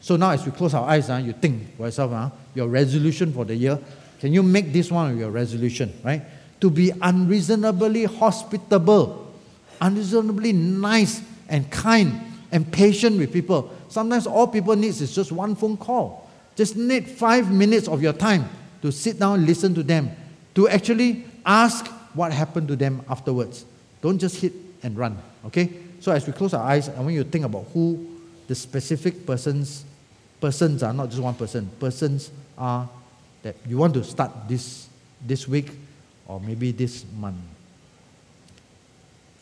So 0.00 0.16
now, 0.16 0.30
as 0.30 0.46
we 0.46 0.52
close 0.52 0.72
our 0.72 0.88
eyes, 0.88 1.10
uh, 1.10 1.16
you 1.16 1.34
think 1.34 1.76
for 1.76 1.84
yourself, 1.84 2.12
uh, 2.12 2.30
your 2.54 2.66
resolution 2.68 3.30
for 3.34 3.44
the 3.44 3.54
year. 3.54 3.78
Can 4.20 4.32
you 4.32 4.42
make 4.42 4.72
this 4.72 4.90
one 4.90 5.18
your 5.18 5.30
resolution, 5.30 5.92
right? 6.02 6.22
To 6.62 6.70
be 6.70 6.90
unreasonably 7.02 8.04
hospitable, 8.04 9.34
unreasonably 9.82 10.52
nice 10.52 11.20
and 11.50 11.70
kind 11.70 12.18
and 12.50 12.72
patient 12.72 13.18
with 13.18 13.34
people. 13.34 13.70
Sometimes 13.90 14.26
all 14.26 14.46
people 14.46 14.74
need 14.74 14.88
is 14.88 15.14
just 15.14 15.30
one 15.30 15.54
phone 15.56 15.76
call. 15.76 16.30
Just 16.56 16.74
need 16.74 17.06
five 17.06 17.52
minutes 17.52 17.86
of 17.86 18.00
your 18.00 18.14
time 18.14 18.48
to 18.80 18.90
sit 18.90 19.18
down, 19.18 19.44
listen 19.44 19.74
to 19.74 19.82
them, 19.82 20.10
to 20.54 20.70
actually 20.70 21.26
ask 21.44 21.92
what 22.14 22.32
happened 22.32 22.68
to 22.68 22.76
them 22.76 23.02
afterwards. 23.08 23.64
Don't 24.00 24.18
just 24.18 24.36
hit 24.36 24.52
and 24.82 24.96
run, 24.96 25.18
okay? 25.46 25.70
So 26.00 26.12
as 26.12 26.26
we 26.26 26.32
close 26.32 26.54
our 26.54 26.64
eyes, 26.64 26.88
I 26.88 27.00
want 27.00 27.14
you 27.14 27.24
to 27.24 27.30
think 27.30 27.44
about 27.44 27.66
who 27.72 28.06
the 28.46 28.54
specific 28.54 29.26
persons, 29.26 29.84
persons 30.40 30.82
are 30.82 30.92
not 30.92 31.10
just 31.10 31.20
one 31.20 31.34
person, 31.34 31.70
persons 31.80 32.30
are 32.56 32.88
that 33.42 33.56
you 33.66 33.78
want 33.78 33.94
to 33.94 34.04
start 34.04 34.30
this, 34.48 34.88
this 35.24 35.46
week 35.46 35.70
or 36.26 36.40
maybe 36.40 36.72
this 36.72 37.04
month. 37.18 37.36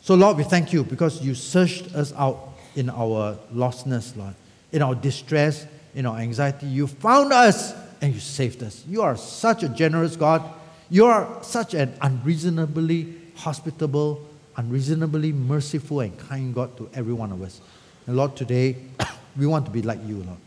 So, 0.01 0.15
Lord, 0.15 0.37
we 0.37 0.43
thank 0.43 0.71
you 0.71 0.83
because 0.83 1.21
you 1.21 1.35
searched 1.35 1.93
us 1.93 2.13
out 2.13 2.49
in 2.75 2.89
our 2.89 3.37
lostness, 3.53 4.15
Lord, 4.15 4.35
in 4.71 4.81
our 4.81 4.95
distress, 4.95 5.65
in 5.95 6.05
our 6.05 6.17
anxiety. 6.17 6.67
You 6.67 6.87
found 6.87 7.33
us 7.33 7.73
and 8.01 8.13
you 8.13 8.19
saved 8.19 8.63
us. 8.63 8.83
You 8.87 9.01
are 9.01 9.17
such 9.17 9.63
a 9.63 9.69
generous 9.69 10.15
God. 10.15 10.43
You 10.89 11.05
are 11.05 11.43
such 11.43 11.73
an 11.73 11.93
unreasonably 12.01 13.13
hospitable, 13.35 14.25
unreasonably 14.55 15.33
merciful 15.33 15.99
and 15.99 16.17
kind 16.17 16.53
God 16.53 16.77
to 16.77 16.89
every 16.93 17.13
one 17.13 17.31
of 17.31 17.41
us. 17.41 17.59
And 18.05 18.15
Lord, 18.15 18.35
today 18.35 18.77
we 19.37 19.45
want 19.45 19.65
to 19.65 19.71
be 19.71 19.81
like 19.81 19.99
you, 20.05 20.23
Lord. 20.23 20.39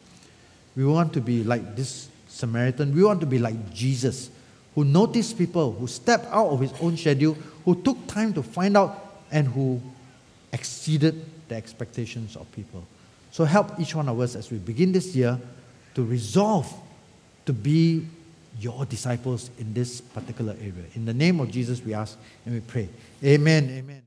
We 0.77 0.85
want 0.85 1.13
to 1.15 1.21
be 1.21 1.45
like 1.45 1.77
this 1.77 2.09
Samaritan. 2.29 2.95
We 2.95 3.05
want 3.05 3.21
to 3.21 3.27
be 3.27 3.39
like 3.39 3.75
Jesus, 3.75 4.31
who 4.75 4.85
noticed 4.85 5.37
people, 5.37 5.73
who 5.73 5.87
stepped 5.87 6.27
out 6.27 6.49
of 6.49 6.61
his 6.61 6.73
own 6.81 6.97
schedule, 6.97 7.37
who 7.65 7.75
took 7.83 8.07
time 8.07 8.33
to 8.35 8.43
find 8.43 8.77
out, 8.77 9.23
and 9.31 9.47
who 9.47 9.81
exceeded 10.53 11.25
the 11.49 11.55
expectations 11.55 12.37
of 12.37 12.51
people. 12.53 12.87
So 13.31 13.45
help 13.45 13.79
each 13.79 13.95
one 13.95 14.09
of 14.09 14.19
us 14.21 14.35
as 14.35 14.51
we 14.51 14.59
begin 14.59 14.93
this 14.93 15.15
year 15.15 15.39
to 15.95 16.05
resolve 16.05 16.73
to 17.47 17.53
be 17.53 18.07
your 18.59 18.85
disciples 18.87 19.51
in 19.59 19.73
this 19.73 20.01
particular 20.01 20.55
area. 20.61 20.85
In 20.95 21.05
the 21.05 21.15
name 21.15 21.41
of 21.41 21.51
Jesus, 21.51 21.83
we 21.83 21.95
ask 21.95 22.19
and 22.45 22.55
we 22.55 22.61
pray. 22.61 22.89
Amen. 23.25 23.71
Amen. 23.71 24.03